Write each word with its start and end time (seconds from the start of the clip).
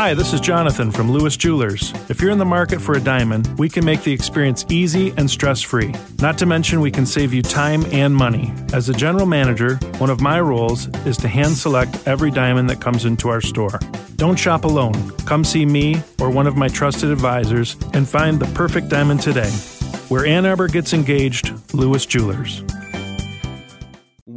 Hi, 0.00 0.14
this 0.14 0.32
is 0.32 0.40
Jonathan 0.40 0.90
from 0.90 1.12
Lewis 1.12 1.36
Jewelers. 1.36 1.92
If 2.08 2.22
you're 2.22 2.30
in 2.30 2.38
the 2.38 2.44
market 2.46 2.80
for 2.80 2.94
a 2.94 3.00
diamond, 3.00 3.58
we 3.58 3.68
can 3.68 3.84
make 3.84 4.02
the 4.02 4.14
experience 4.14 4.64
easy 4.70 5.12
and 5.18 5.30
stress 5.30 5.60
free. 5.60 5.94
Not 6.22 6.38
to 6.38 6.46
mention, 6.46 6.80
we 6.80 6.90
can 6.90 7.04
save 7.04 7.34
you 7.34 7.42
time 7.42 7.84
and 7.92 8.16
money. 8.16 8.50
As 8.72 8.88
a 8.88 8.94
general 8.94 9.26
manager, 9.26 9.74
one 9.98 10.08
of 10.08 10.22
my 10.22 10.40
roles 10.40 10.88
is 11.04 11.18
to 11.18 11.28
hand 11.28 11.54
select 11.54 12.08
every 12.08 12.30
diamond 12.30 12.70
that 12.70 12.80
comes 12.80 13.04
into 13.04 13.28
our 13.28 13.42
store. 13.42 13.78
Don't 14.16 14.38
shop 14.38 14.64
alone. 14.64 15.10
Come 15.26 15.44
see 15.44 15.66
me 15.66 16.02
or 16.18 16.30
one 16.30 16.46
of 16.46 16.56
my 16.56 16.68
trusted 16.68 17.10
advisors 17.10 17.76
and 17.92 18.08
find 18.08 18.40
the 18.40 18.50
perfect 18.54 18.88
diamond 18.88 19.20
today. 19.20 19.50
Where 20.08 20.24
Ann 20.24 20.46
Arbor 20.46 20.68
gets 20.68 20.94
engaged, 20.94 21.52
Lewis 21.74 22.06
Jewelers. 22.06 22.62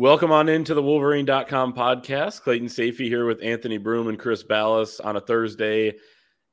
Welcome 0.03 0.33
on 0.33 0.49
into 0.49 0.73
the 0.73 0.83
Wolverine.com 0.83 1.71
podcast. 1.71 2.41
Clayton 2.41 2.67
Sayfie 2.67 3.07
here 3.07 3.25
with 3.25 3.41
Anthony 3.41 3.77
Broome 3.77 4.09
and 4.09 4.19
Chris 4.19 4.43
Balas 4.43 4.99
on 4.99 5.15
a 5.15 5.21
Thursday. 5.21 5.93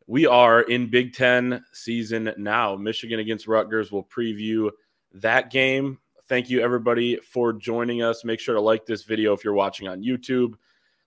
We 0.06 0.24
are 0.24 0.60
in 0.60 0.88
Big 0.88 1.14
Ten 1.14 1.64
season 1.72 2.32
now. 2.38 2.76
Michigan 2.76 3.18
against 3.18 3.48
Rutgers. 3.48 3.90
We'll 3.90 4.04
preview 4.04 4.70
that 5.14 5.50
game. 5.50 5.98
Thank 6.28 6.48
you, 6.48 6.60
everybody, 6.60 7.16
for 7.16 7.52
joining 7.52 8.02
us. 8.02 8.24
Make 8.24 8.38
sure 8.38 8.54
to 8.54 8.60
like 8.60 8.86
this 8.86 9.02
video 9.02 9.32
if 9.32 9.42
you're 9.42 9.52
watching 9.52 9.88
on 9.88 10.00
YouTube. 10.00 10.54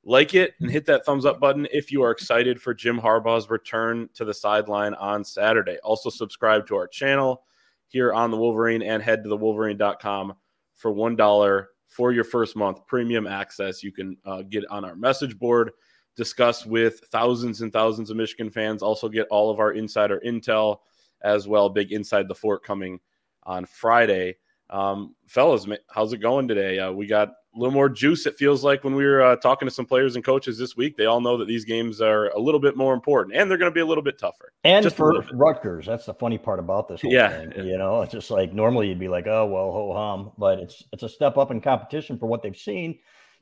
Like 0.03 0.33
it 0.33 0.55
and 0.59 0.69
hit 0.69 0.85
that 0.87 1.05
thumbs 1.05 1.25
up 1.25 1.39
button 1.39 1.65
if 1.71 1.93
you 1.93 2.03
are 2.03 2.11
excited 2.11 2.61
for 2.61 2.73
Jim 2.73 2.99
Harbaugh's 2.99 3.49
return 3.49 4.09
to 4.15 4.25
the 4.25 4.33
sideline 4.33 4.95
on 4.95 5.23
Saturday. 5.23 5.77
Also, 5.81 6.09
subscribe 6.09 6.67
to 6.67 6.75
our 6.75 6.89
channel 6.89 7.43
here 7.87 8.11
on 8.11 8.31
the 8.31 8.37
Wolverine 8.37 8.81
and 8.81 9.01
head 9.01 9.23
to 9.23 9.29
the 9.29 9.37
Wolverine.com 9.37 10.33
for 10.75 10.93
$1 10.93 11.67
for 11.93 12.11
your 12.11 12.23
first 12.23 12.55
month 12.55 12.85
premium 12.87 13.27
access. 13.27 13.83
You 13.83 13.91
can 13.91 14.17
uh, 14.25 14.41
get 14.41 14.65
on 14.69 14.83
our 14.83 14.95
message 14.95 15.37
board, 15.37 15.71
discuss 16.15 16.65
with 16.65 17.01
thousands 17.11 17.61
and 17.61 17.71
thousands 17.71 18.09
of 18.09 18.17
Michigan 18.17 18.49
fans, 18.49 18.81
also 18.81 19.07
get 19.07 19.27
all 19.29 19.51
of 19.51 19.59
our 19.59 19.73
insider 19.73 20.19
intel 20.25 20.79
as 21.21 21.47
well. 21.47 21.69
Big 21.69 21.91
Inside 21.91 22.27
the 22.27 22.35
Fort 22.35 22.63
coming 22.63 22.99
on 23.43 23.65
Friday. 23.65 24.37
Um, 24.69 25.15
fellas, 25.27 25.67
how's 25.89 26.13
it 26.13 26.17
going 26.17 26.47
today? 26.47 26.79
Uh, 26.79 26.91
we 26.91 27.05
got 27.05 27.33
a 27.55 27.59
little 27.59 27.73
more 27.73 27.89
juice. 27.89 28.25
It 28.25 28.35
feels 28.35 28.63
like 28.63 28.83
when 28.83 28.95
we 28.95 29.05
were 29.05 29.21
uh, 29.21 29.35
talking 29.35 29.67
to 29.67 29.73
some 29.73 29.85
players 29.85 30.15
and 30.15 30.23
coaches 30.23 30.57
this 30.57 30.75
week, 30.75 30.97
they 30.97 31.05
all 31.05 31.21
know 31.21 31.37
that 31.37 31.47
these 31.47 31.65
games 31.65 32.01
are 32.01 32.27
a 32.29 32.39
little 32.39 32.59
bit 32.59 32.75
more 32.75 32.93
important 32.93 33.35
and 33.35 33.49
they're 33.49 33.57
going 33.57 33.71
to 33.71 33.73
be 33.73 33.81
a 33.81 33.85
little 33.85 34.03
bit 34.03 34.17
tougher. 34.17 34.51
And 34.63 34.83
just 34.83 34.95
for 34.95 35.13
Rutgers, 35.33 35.85
that's 35.85 36.05
the 36.05 36.13
funny 36.13 36.37
part 36.37 36.59
about 36.59 36.87
this. 36.87 37.03
yeah, 37.03 37.29
thing, 37.29 37.67
you 37.67 37.77
know, 37.77 38.01
it's 38.01 38.11
just 38.11 38.31
like 38.31 38.53
normally 38.53 38.87
you'd 38.87 38.99
be 38.99 39.07
like, 39.07 39.27
oh 39.27 39.45
well, 39.45 39.71
ho 39.71 39.93
hum, 39.93 40.31
but 40.37 40.59
it's 40.59 40.83
it's 40.91 41.03
a 41.03 41.09
step 41.09 41.37
up 41.37 41.51
in 41.51 41.61
competition 41.61 42.17
for 42.17 42.25
what 42.25 42.41
they've 42.41 42.57
seen. 42.57 42.99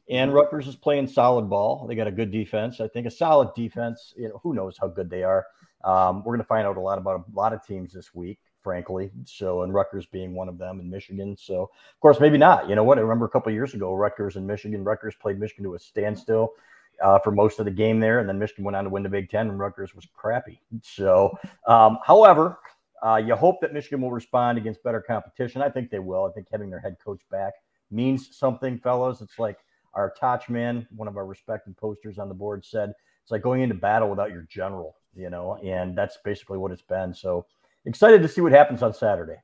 And 0.09 0.29
mm-hmm. 0.29 0.37
Rutgers 0.37 0.67
is 0.67 0.75
playing 0.75 1.07
solid 1.07 1.49
ball. 1.49 1.85
They 1.87 1.95
got 1.95 2.07
a 2.07 2.11
good 2.11 2.31
defense. 2.31 2.81
I 2.81 2.87
think 2.87 3.07
a 3.07 3.11
solid 3.11 3.53
defense. 3.55 4.13
You 4.17 4.29
know, 4.29 4.39
who 4.43 4.53
knows 4.53 4.77
how 4.79 4.87
good 4.87 5.09
they 5.09 5.23
are. 5.23 5.45
Um, 5.83 6.17
we're 6.23 6.33
going 6.33 6.39
to 6.39 6.47
find 6.47 6.67
out 6.67 6.77
a 6.77 6.81
lot 6.81 6.97
about 6.97 7.25
a 7.27 7.35
lot 7.35 7.53
of 7.53 7.65
teams 7.65 7.93
this 7.93 8.13
week 8.13 8.39
frankly. 8.61 9.11
So, 9.25 9.63
and 9.63 9.73
Rutgers 9.73 10.05
being 10.05 10.33
one 10.33 10.49
of 10.49 10.57
them 10.57 10.79
in 10.79 10.89
Michigan. 10.89 11.35
So, 11.37 11.63
of 11.63 11.99
course, 11.99 12.19
maybe 12.19 12.37
not. 12.37 12.69
You 12.69 12.75
know 12.75 12.83
what? 12.83 12.97
I 12.97 13.01
remember 13.01 13.25
a 13.25 13.29
couple 13.29 13.51
years 13.51 13.73
ago, 13.73 13.93
Rutgers 13.93 14.35
and 14.35 14.45
Michigan. 14.45 14.83
Rutgers 14.83 15.15
played 15.15 15.39
Michigan 15.39 15.65
to 15.65 15.75
a 15.75 15.79
standstill 15.79 16.53
uh, 17.01 17.19
for 17.19 17.31
most 17.31 17.59
of 17.59 17.65
the 17.65 17.71
game 17.71 17.99
there, 17.99 18.19
and 18.19 18.29
then 18.29 18.37
Michigan 18.37 18.63
went 18.63 18.75
on 18.75 18.83
to 18.83 18.89
win 18.89 19.03
the 19.03 19.09
Big 19.09 19.29
Ten, 19.29 19.49
and 19.49 19.59
Rutgers 19.59 19.95
was 19.95 20.07
crappy. 20.15 20.61
So, 20.83 21.37
um, 21.67 21.97
however, 22.05 22.59
uh, 23.03 23.15
you 23.15 23.35
hope 23.35 23.59
that 23.61 23.73
Michigan 23.73 24.01
will 24.01 24.11
respond 24.11 24.57
against 24.57 24.83
better 24.83 25.01
competition. 25.01 25.61
I 25.61 25.69
think 25.69 25.89
they 25.89 25.99
will. 25.99 26.25
I 26.25 26.31
think 26.31 26.47
having 26.51 26.69
their 26.69 26.79
head 26.79 26.97
coach 27.03 27.21
back 27.31 27.53
means 27.89 28.37
something, 28.37 28.77
fellows. 28.77 29.21
It's 29.21 29.39
like 29.39 29.57
our 29.93 30.13
touch 30.19 30.49
man, 30.49 30.87
one 30.95 31.07
of 31.07 31.17
our 31.17 31.25
respected 31.25 31.75
posters 31.77 32.19
on 32.19 32.29
the 32.29 32.35
board, 32.35 32.63
said 32.63 32.93
it's 33.23 33.31
like 33.31 33.41
going 33.41 33.61
into 33.61 33.75
battle 33.75 34.09
without 34.09 34.31
your 34.31 34.43
general, 34.43 34.95
you 35.15 35.29
know, 35.29 35.57
and 35.63 35.97
that's 35.97 36.17
basically 36.23 36.57
what 36.57 36.71
it's 36.71 36.81
been. 36.83 37.13
So, 37.13 37.45
excited 37.85 38.21
to 38.21 38.27
see 38.27 38.41
what 38.41 38.51
happens 38.51 38.81
on 38.83 38.93
Saturday. 38.93 39.37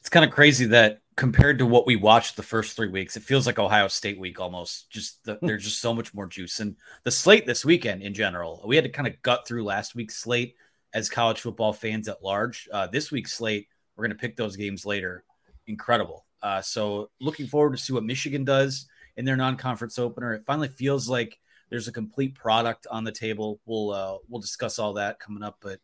It's 0.00 0.08
kind 0.08 0.24
of 0.24 0.30
crazy 0.30 0.66
that 0.66 1.00
compared 1.16 1.58
to 1.58 1.66
what 1.66 1.86
we 1.86 1.96
watched 1.96 2.36
the 2.36 2.42
first 2.42 2.76
three 2.76 2.88
weeks, 2.88 3.16
it 3.16 3.24
feels 3.24 3.44
like 3.44 3.58
Ohio 3.58 3.88
State 3.88 4.18
week 4.18 4.40
almost. 4.40 4.88
Just 4.90 5.24
the, 5.24 5.38
there's 5.42 5.64
just 5.64 5.80
so 5.80 5.92
much 5.92 6.14
more 6.14 6.26
juice, 6.26 6.60
and 6.60 6.76
the 7.02 7.10
slate 7.10 7.46
this 7.46 7.64
weekend 7.64 8.02
in 8.02 8.14
general. 8.14 8.62
We 8.64 8.76
had 8.76 8.84
to 8.84 8.90
kind 8.90 9.08
of 9.08 9.20
gut 9.22 9.46
through 9.46 9.64
last 9.64 9.94
week's 9.94 10.16
slate 10.16 10.54
as 10.94 11.10
college 11.10 11.40
football 11.40 11.72
fans 11.72 12.08
at 12.08 12.22
large. 12.22 12.68
Uh, 12.72 12.86
this 12.86 13.10
week's 13.10 13.32
slate, 13.32 13.68
we're 13.96 14.04
going 14.04 14.16
to 14.16 14.20
pick 14.20 14.36
those 14.36 14.56
games 14.56 14.86
later. 14.86 15.24
Incredible. 15.66 16.24
Uh, 16.42 16.62
so 16.62 17.10
looking 17.20 17.46
forward 17.46 17.76
to 17.76 17.82
see 17.82 17.92
what 17.92 18.04
Michigan 18.04 18.44
does 18.44 18.86
in 19.16 19.24
their 19.24 19.36
non-conference 19.36 19.98
opener. 19.98 20.34
It 20.34 20.44
finally 20.46 20.68
feels 20.68 21.08
like 21.08 21.38
there's 21.68 21.88
a 21.88 21.92
complete 21.92 22.34
product 22.34 22.86
on 22.90 23.04
the 23.04 23.12
table. 23.12 23.60
We'll 23.66 23.90
uh, 23.90 24.18
we'll 24.28 24.40
discuss 24.40 24.78
all 24.78 24.94
that 24.94 25.18
coming 25.18 25.42
up, 25.42 25.58
but 25.60 25.80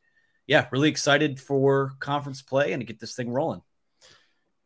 yeah, 0.46 0.66
really 0.70 0.88
excited 0.88 1.40
for 1.40 1.94
conference 2.00 2.42
play 2.42 2.72
and 2.72 2.80
to 2.80 2.86
get 2.86 3.00
this 3.00 3.14
thing 3.14 3.30
rolling. 3.30 3.62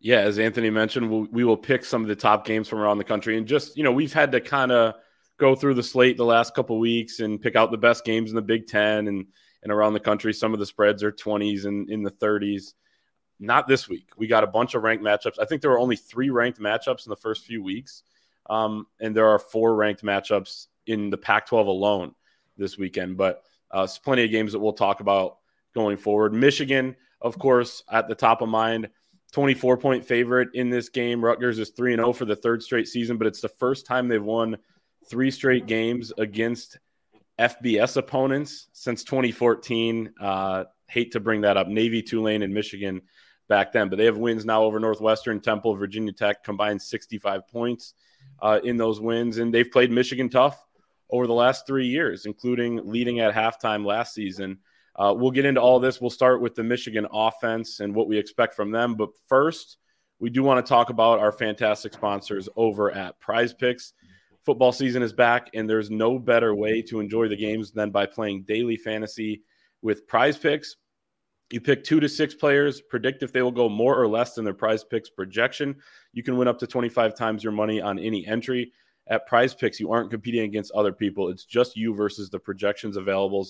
Yeah, 0.01 0.21
as 0.21 0.39
Anthony 0.39 0.71
mentioned, 0.71 1.11
we'll, 1.11 1.27
we 1.31 1.45
will 1.45 1.57
pick 1.57 1.85
some 1.85 2.03
of 2.03 2.09
the 2.09 2.17
top 2.17 2.45
games 2.45 2.69
from 2.69 2.79
around 2.79 2.99
the 2.99 3.05
country, 3.05 3.37
and 3.37 3.47
just 3.47 3.77
you 3.77 3.83
know, 3.83 3.93
we've 3.93 4.13
had 4.13 4.33
to 4.33 4.41
kind 4.41 4.71
of 4.71 4.95
go 5.39 5.55
through 5.55 5.75
the 5.75 5.83
slate 5.83 6.17
the 6.17 6.25
last 6.25 6.55
couple 6.55 6.79
weeks 6.79 7.21
and 7.21 7.41
pick 7.41 7.57
out 7.57 7.71
the 7.71 7.79
best 7.79 8.05
games 8.05 8.31
in 8.31 8.37
the 8.37 8.43
Big 8.43 8.67
Ten 8.67 9.09
and 9.09 9.27
and 9.63 9.73
around 9.73 9.95
the 9.95 10.01
country. 10.01 10.33
Some 10.33 10.53
of 10.53 10.61
the 10.61 10.67
spreads 10.67 11.03
are 11.03 11.11
twenties 11.11 11.65
and 11.65 11.91
in 11.91 12.03
the 12.03 12.11
thirties. 12.11 12.75
Not 13.41 13.69
this 13.69 13.89
week. 13.89 14.11
We 14.17 14.27
got 14.27 14.45
a 14.45 14.49
bunch 14.49 14.75
of 14.75 14.83
ranked 14.83 15.05
matchups. 15.05 15.39
I 15.41 15.45
think 15.45 15.63
there 15.63 15.71
were 15.71 15.79
only 15.79 15.97
three 15.97 16.31
ranked 16.31 16.61
matchups 16.61 17.07
in 17.07 17.11
the 17.11 17.17
first 17.17 17.45
few 17.45 17.63
weeks, 17.63 18.03
um, 18.51 18.87
and 19.01 19.17
there 19.17 19.29
are 19.29 19.39
four 19.39 19.77
ranked 19.77 20.03
matchups 20.03 20.67
in 20.87 21.11
the 21.11 21.19
Pac-12 21.19 21.67
alone 21.67 22.15
this 22.57 22.79
weekend. 22.79 23.17
But 23.17 23.45
uh, 23.71 23.87
plenty 24.03 24.25
of 24.25 24.31
games 24.31 24.53
that 24.53 24.59
we'll 24.59 24.73
talk 24.73 25.01
about 25.01 25.38
going 25.79 25.97
forward. 25.97 26.35
Michigan, 26.35 26.97
of 27.23 27.39
course, 27.39 27.85
at 27.93 28.09
the 28.09 28.15
top 28.15 28.43
of 28.43 28.49
mind. 28.49 28.89
24 29.31 29.77
point 29.77 30.05
favorite 30.05 30.49
in 30.55 30.71
this 30.71 30.89
game. 30.89 31.25
Rutgers 31.25 31.61
is 31.61 31.71
3 31.71 31.95
0 31.95 32.13
for 32.13 32.25
the 32.25 32.35
third 32.35 32.63
straight 32.63 32.89
season, 32.89 33.17
but 33.17 33.29
it's 33.29 33.41
the 33.41 33.49
first 33.49 33.87
time 33.87 34.09
they've 34.09 34.23
won 34.23 34.57
three 35.09 35.31
straight 35.31 35.67
games 35.67 36.13
against 36.19 36.79
FBS 37.39 37.97
opponents 37.97 38.67
since 38.73 39.05
2014. 39.05 40.13
Uh, 40.21 40.65
hate 40.89 41.13
to 41.13 41.21
bring 41.21 41.43
that 41.43 41.57
up. 41.57 41.69
Navy, 41.69 42.03
Tulane, 42.03 42.43
and 42.43 42.53
Michigan 42.53 43.03
back 43.49 43.71
then, 43.71 43.89
but 43.89 43.97
they 43.97 44.07
have 44.07 44.19
wins 44.19 44.45
now 44.45 44.65
over 44.65 44.81
Northwestern, 44.81 45.41
Temple, 45.41 45.77
Virginia 45.77 46.13
Tech, 46.13 46.43
combined 46.43 46.83
65 46.83 47.47
points 47.47 47.95
uh, 48.43 48.59
in 48.65 48.77
those 48.77 49.01
wins. 49.01 49.39
And 49.39 49.55
they've 49.55 49.71
played 49.71 49.93
Michigan 49.93 50.29
tough 50.29 50.65
over 51.11 51.29
the 51.29 51.35
last 51.35 51.67
three 51.67 51.87
years, 51.87 52.27
including 52.27 52.81
leading 52.85 53.21
at 53.21 53.33
halftime 53.33 53.85
last 53.85 54.15
season. 54.15 54.59
Uh, 54.99 55.15
we'll 55.17 55.31
get 55.31 55.45
into 55.45 55.61
all 55.61 55.79
this. 55.79 56.01
We'll 56.01 56.11
start 56.11 56.43
with 56.43 56.57
the 56.57 56.65
Michigan 56.65 57.07
offense 57.13 57.79
and 57.81 57.95
what 57.95 58.09
we 58.09 58.19
expect 58.19 58.55
from 58.55 58.73
them. 58.73 58.97
But 58.97 59.11
first, 59.29 59.79
we 60.19 60.29
do 60.29 60.43
want 60.43 60.65
to 60.65 60.69
talk 60.69 60.91
about 60.91 61.21
our 61.21 61.31
fantastic 61.31 61.93
sponsors 61.93 62.49
over 62.57 62.91
at 62.91 63.21
PrizePicks. 63.21 63.93
Football 64.45 64.73
season 64.73 65.03
is 65.03 65.13
back, 65.13 65.51
and 65.55 65.71
there's 65.71 65.91
no 65.91 66.19
better 66.19 66.55
way 66.55 66.83
to 66.83 66.99
enjoy 66.99 67.29
the 67.29 67.37
games 67.37 67.71
than 67.71 67.91
by 67.91 68.07
playing 68.07 68.43
daily 68.43 68.77
fantasy 68.77 69.43
with 69.83 70.09
PrizePicks. 70.09 70.69
You 71.51 71.61
pick 71.61 71.85
two 71.85 72.01
to 72.01 72.09
six 72.09 72.35
players, 72.35 72.81
predict 72.81 73.23
if 73.23 73.33
they 73.33 73.43
will 73.43 73.53
go 73.53 73.69
more 73.69 73.97
or 73.97 74.09
less 74.09 74.35
than 74.35 74.45
their 74.45 74.55
PrizePicks 74.55 75.15
projection. 75.15 75.77
You 76.13 76.23
can 76.25 76.37
win 76.37 76.49
up 76.49 76.59
to 76.59 76.67
25 76.67 77.15
times 77.15 77.45
your 77.45 77.53
money 77.53 77.81
on 77.81 77.99
any 77.99 78.27
entry. 78.27 78.73
At 79.07 79.29
PrizePicks, 79.29 79.79
you 79.79 79.93
aren't 79.93 80.11
competing 80.11 80.43
against 80.43 80.73
other 80.73 80.93
people. 80.93 81.29
It's 81.29 81.45
just 81.45 81.77
you 81.77 81.95
versus 81.95 82.29
the 82.29 82.39
projections 82.39 82.97
available 82.97 83.47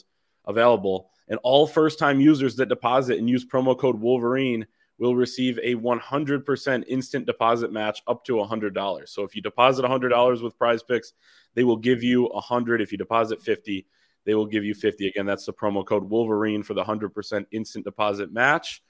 available. 0.48 1.10
And 1.28 1.38
all 1.42 1.66
first 1.66 1.98
time 1.98 2.20
users 2.20 2.56
that 2.56 2.68
deposit 2.68 3.18
and 3.18 3.28
use 3.28 3.44
promo 3.44 3.78
code 3.78 4.00
Wolverine 4.00 4.66
will 4.98 5.14
receive 5.14 5.58
a 5.62 5.76
100% 5.76 6.84
instant 6.88 7.26
deposit 7.26 7.72
match 7.72 8.02
up 8.08 8.24
to 8.24 8.32
$100. 8.32 9.08
So 9.08 9.22
if 9.22 9.36
you 9.36 9.42
deposit 9.42 9.84
$100 9.84 10.42
with 10.42 10.58
PrizePicks, 10.58 11.12
they 11.54 11.62
will 11.62 11.76
give 11.76 12.02
you 12.02 12.24
100. 12.32 12.80
If 12.80 12.90
you 12.90 12.98
deposit 12.98 13.40
50, 13.40 13.86
they 14.24 14.34
will 14.34 14.46
give 14.46 14.64
you 14.64 14.74
50. 14.74 15.06
Again, 15.06 15.26
that's 15.26 15.46
the 15.46 15.52
promo 15.52 15.86
code 15.86 16.04
Wolverine 16.04 16.62
for 16.62 16.74
the 16.74 16.82
100% 16.82 17.46
instant 17.52 17.84
deposit 17.84 18.32
match. 18.32 18.82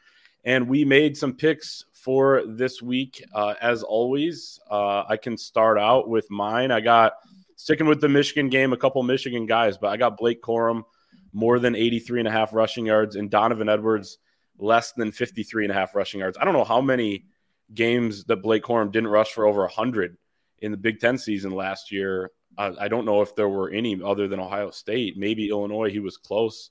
And 0.44 0.68
we 0.68 0.84
made 0.84 1.16
some 1.16 1.34
picks 1.34 1.84
for 1.92 2.42
this 2.46 2.80
week. 2.80 3.22
Uh, 3.34 3.54
as 3.60 3.82
always, 3.82 4.60
uh, 4.70 5.02
I 5.06 5.16
can 5.16 5.36
start 5.36 5.78
out 5.78 6.08
with 6.08 6.30
mine. 6.30 6.70
I 6.70 6.80
got 6.80 7.14
sticking 7.56 7.86
with 7.86 8.00
the 8.00 8.08
Michigan 8.08 8.48
game, 8.48 8.72
a 8.72 8.76
couple 8.76 9.02
Michigan 9.02 9.44
guys, 9.44 9.76
but 9.76 9.88
I 9.88 9.96
got 9.96 10.16
Blake 10.16 10.40
Corum 10.40 10.84
more 11.32 11.58
than 11.58 11.74
83 11.74 12.20
and 12.20 12.28
a 12.28 12.32
half 12.32 12.52
rushing 12.52 12.86
yards, 12.86 13.16
and 13.16 13.30
Donovan 13.30 13.68
Edwards 13.68 14.18
less 14.58 14.92
than 14.92 15.12
53 15.12 15.64
and 15.64 15.72
a 15.72 15.74
half 15.74 15.94
rushing 15.94 16.20
yards. 16.20 16.36
I 16.40 16.44
don't 16.44 16.54
know 16.54 16.64
how 16.64 16.80
many 16.80 17.26
games 17.74 18.24
that 18.24 18.36
Blake 18.36 18.62
Corum 18.62 18.90
didn't 18.90 19.08
rush 19.08 19.32
for 19.32 19.46
over 19.46 19.60
100 19.60 20.16
in 20.60 20.70
the 20.70 20.76
Big 20.76 21.00
Ten 21.00 21.18
season 21.18 21.52
last 21.52 21.92
year. 21.92 22.30
Uh, 22.56 22.72
I 22.80 22.88
don't 22.88 23.04
know 23.04 23.22
if 23.22 23.36
there 23.36 23.48
were 23.48 23.70
any 23.70 24.00
other 24.02 24.26
than 24.26 24.40
Ohio 24.40 24.70
State. 24.70 25.16
Maybe 25.16 25.48
Illinois, 25.48 25.90
he 25.90 26.00
was 26.00 26.16
close 26.16 26.70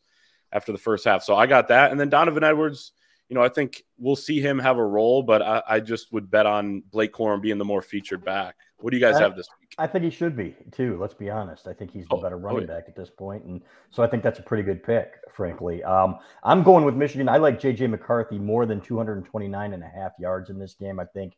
after 0.51 0.71
the 0.71 0.77
first 0.77 1.05
half. 1.05 1.23
So 1.23 1.35
I 1.35 1.45
got 1.45 1.69
that. 1.69 1.91
And 1.91 1.99
then 1.99 2.09
Donovan 2.09 2.43
Edwards, 2.43 2.91
you 3.29 3.35
know, 3.35 3.43
I 3.43 3.49
think 3.49 3.83
we'll 3.97 4.15
see 4.15 4.39
him 4.41 4.59
have 4.59 4.77
a 4.77 4.85
role, 4.85 5.23
but 5.23 5.41
I, 5.41 5.63
I 5.67 5.79
just 5.79 6.11
would 6.11 6.29
bet 6.29 6.45
on 6.45 6.83
Blake 6.91 7.13
Corum 7.13 7.41
being 7.41 7.57
the 7.57 7.65
more 7.65 7.81
featured 7.81 8.23
back. 8.23 8.55
What 8.79 8.91
do 8.91 8.97
you 8.97 9.01
guys 9.01 9.15
I, 9.15 9.23
have 9.23 9.35
this 9.35 9.47
week? 9.59 9.73
I 9.79 9.87
think 9.87 10.03
he 10.03 10.11
should 10.11 10.35
be 10.35 10.55
too. 10.71 10.97
Let's 10.99 11.13
be 11.13 11.29
honest. 11.29 11.67
I 11.67 11.73
think 11.73 11.91
he's 11.91 12.05
the 12.07 12.15
oh, 12.15 12.21
better 12.21 12.37
running 12.37 12.69
oh, 12.69 12.73
yeah. 12.73 12.79
back 12.79 12.85
at 12.87 12.95
this 12.95 13.09
point, 13.09 13.43
and 13.43 13.61
so 13.89 14.03
I 14.03 14.07
think 14.07 14.21
that's 14.21 14.39
a 14.39 14.43
pretty 14.43 14.63
good 14.63 14.83
pick. 14.83 15.13
Frankly, 15.33 15.83
um, 15.83 16.19
I'm 16.43 16.61
going 16.63 16.85
with 16.85 16.95
Michigan. 16.95 17.27
I 17.27 17.37
like 17.37 17.59
JJ 17.59 17.89
McCarthy 17.89 18.37
more 18.37 18.65
than 18.65 18.79
229 18.79 19.73
and 19.73 19.83
a 19.83 19.87
half 19.87 20.11
yards 20.19 20.49
in 20.49 20.59
this 20.59 20.75
game. 20.75 20.99
I 20.99 21.05
think, 21.05 21.33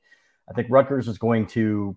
I 0.49 0.53
think 0.53 0.67
Rutgers 0.69 1.07
is 1.07 1.17
going 1.17 1.47
to 1.47 1.95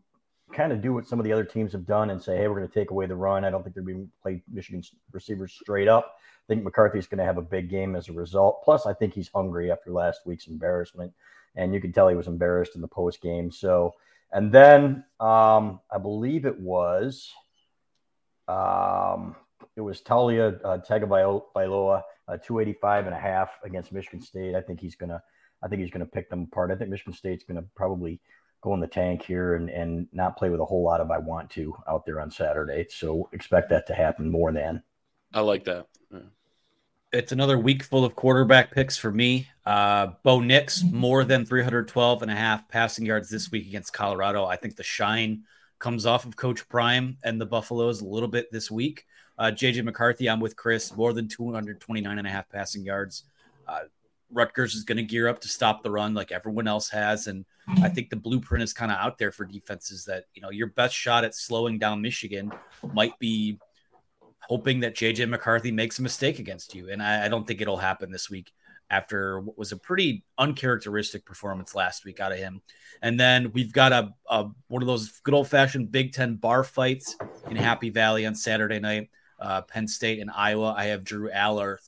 kind 0.52 0.72
of 0.72 0.80
do 0.80 0.92
what 0.92 1.06
some 1.06 1.18
of 1.18 1.24
the 1.24 1.32
other 1.32 1.44
teams 1.44 1.72
have 1.72 1.86
done 1.86 2.10
and 2.10 2.22
say, 2.22 2.36
hey, 2.36 2.46
we're 2.46 2.58
going 2.58 2.68
to 2.68 2.74
take 2.74 2.90
away 2.90 3.06
the 3.06 3.16
run. 3.16 3.44
I 3.44 3.50
don't 3.50 3.62
think 3.62 3.74
they're 3.74 3.84
going 3.84 4.06
to 4.06 4.10
play 4.22 4.42
Michigan 4.52 4.82
receivers 5.10 5.52
straight 5.60 5.88
up. 5.88 6.16
I 6.48 6.54
think 6.54 6.64
McCarthy's 6.64 7.06
going 7.06 7.18
to 7.18 7.24
have 7.24 7.38
a 7.38 7.42
big 7.42 7.70
game 7.70 7.96
as 7.96 8.08
a 8.08 8.12
result. 8.12 8.62
Plus, 8.64 8.86
I 8.86 8.92
think 8.92 9.14
he's 9.14 9.30
hungry 9.34 9.70
after 9.70 9.90
last 9.90 10.20
week's 10.26 10.46
embarrassment, 10.46 11.12
and 11.56 11.74
you 11.74 11.80
can 11.80 11.92
tell 11.92 12.08
he 12.08 12.14
was 12.14 12.28
embarrassed 12.28 12.74
in 12.74 12.80
the 12.80 12.88
post 12.88 13.20
game. 13.22 13.50
So, 13.50 13.94
and 14.32 14.52
then 14.52 15.05
um, 15.20 15.81
I 15.90 15.99
believe 16.00 16.44
it 16.44 16.58
was 16.58 17.31
um, 18.49 19.37
it 19.76 19.81
was 19.81 20.00
Taulia 20.00 20.58
uh, 20.64 20.79
Tagovailoa, 20.79 22.02
uh, 22.29 22.37
285 22.37 23.06
and 23.06 23.14
a 23.14 23.19
half 23.19 23.58
against 23.64 23.93
Michigan 23.93 24.20
State. 24.20 24.55
I 24.55 24.61
think 24.61 24.81
he's 24.81 24.96
gonna 24.96 25.23
I 25.62 25.69
think 25.69 25.81
he's 25.81 25.90
gonna 25.90 26.06
pick 26.06 26.31
them 26.31 26.49
apart. 26.50 26.70
I 26.70 26.76
think 26.76 26.90
Michigan 26.90 27.12
State's 27.12 27.44
gonna 27.44 27.64
probably 27.75 28.20
go 28.62 28.75
in 28.75 28.81
the 28.81 28.87
tank 28.87 29.23
here 29.23 29.56
and, 29.56 29.69
and 29.69 30.06
not 30.12 30.37
play 30.37 30.49
with 30.49 30.61
a 30.61 30.64
whole 30.64 30.84
lot 30.84 31.00
of 31.00 31.11
I 31.11 31.19
want 31.19 31.50
to 31.50 31.75
out 31.88 32.06
there 32.06 32.20
on 32.20 32.31
Saturday. 32.31 32.87
So 32.88 33.29
expect 33.32 33.70
that 33.70 33.87
to 33.88 33.94
happen 33.94 34.31
more 34.31 34.52
than. 34.52 34.82
I 35.34 35.40
like 35.40 35.64
that. 35.64 35.87
Yeah. 36.12 36.20
It's 37.12 37.30
another 37.30 37.58
week 37.58 37.82
full 37.82 38.06
of 38.06 38.16
quarterback 38.16 38.70
picks 38.70 38.96
for 38.96 39.10
me. 39.10 39.46
Uh, 39.66 40.12
Bo 40.22 40.40
Nix, 40.40 40.82
more 40.82 41.24
than 41.24 41.44
312 41.44 42.22
and 42.22 42.30
a 42.30 42.34
half 42.34 42.66
passing 42.68 43.04
yards 43.04 43.28
this 43.28 43.50
week 43.50 43.66
against 43.66 43.92
Colorado. 43.92 44.46
I 44.46 44.56
think 44.56 44.76
the 44.76 44.82
shine 44.82 45.42
comes 45.78 46.06
off 46.06 46.24
of 46.24 46.36
Coach 46.36 46.66
Prime 46.70 47.18
and 47.22 47.38
the 47.38 47.44
Buffaloes 47.44 48.00
a 48.00 48.06
little 48.06 48.30
bit 48.30 48.50
this 48.50 48.70
week. 48.70 49.04
Uh, 49.38 49.50
JJ 49.50 49.84
McCarthy, 49.84 50.30
I'm 50.30 50.40
with 50.40 50.56
Chris, 50.56 50.96
more 50.96 51.12
than 51.12 51.28
229 51.28 52.18
and 52.18 52.26
a 52.26 52.30
half 52.30 52.48
passing 52.48 52.82
yards. 52.82 53.24
Uh, 53.68 53.80
Rutgers 54.30 54.74
is 54.74 54.84
going 54.84 54.96
to 54.96 55.02
gear 55.02 55.28
up 55.28 55.38
to 55.42 55.48
stop 55.48 55.82
the 55.82 55.90
run 55.90 56.14
like 56.14 56.32
everyone 56.32 56.66
else 56.66 56.88
has. 56.88 57.26
And 57.26 57.44
I 57.82 57.90
think 57.90 58.08
the 58.08 58.16
blueprint 58.16 58.62
is 58.62 58.72
kind 58.72 58.90
of 58.90 58.96
out 58.96 59.18
there 59.18 59.32
for 59.32 59.44
defenses 59.44 60.06
that, 60.06 60.24
you 60.34 60.40
know, 60.40 60.50
your 60.50 60.68
best 60.68 60.94
shot 60.94 61.24
at 61.24 61.34
slowing 61.34 61.78
down 61.78 62.00
Michigan 62.00 62.50
might 62.94 63.18
be 63.18 63.58
hoping 64.52 64.81
that 64.81 64.94
JJ 64.94 65.31
McCarthy 65.31 65.72
makes 65.72 65.99
a 65.99 66.02
mistake 66.02 66.38
against 66.38 66.75
you. 66.75 66.90
And 66.90 67.02
I, 67.02 67.25
I 67.25 67.28
don't 67.28 67.46
think 67.46 67.62
it'll 67.62 67.78
happen 67.78 68.12
this 68.12 68.28
week 68.28 68.52
after 68.90 69.40
what 69.40 69.56
was 69.56 69.72
a 69.72 69.78
pretty 69.78 70.25
uncharacteristic 70.37 71.25
performance 71.25 71.75
last 71.75 72.04
week 72.04 72.20
out 72.20 72.32
of 72.32 72.38
him. 72.38 72.60
And 73.00 73.19
then 73.19 73.50
we've 73.52 73.72
got 73.72 73.93
a, 73.93 74.12
a 74.28 74.49
one 74.69 74.82
of 74.82 74.87
those 74.87 75.20
good 75.20 75.32
old 75.32 75.49
fashioned 75.49 75.90
Big 75.90 76.12
Ten 76.12 76.34
bar 76.34 76.64
fights 76.64 77.16
in 77.49 77.56
Happy 77.56 77.88
Valley 77.88 78.26
on 78.26 78.34
Saturday 78.34 78.78
night. 78.78 79.08
Uh, 79.40 79.62
Penn 79.62 79.88
State 79.88 80.20
and 80.20 80.31
Iowa. 80.31 80.75
I 80.76 80.84
have 80.84 81.02
Drew 81.02 81.31
Allar 81.31 81.78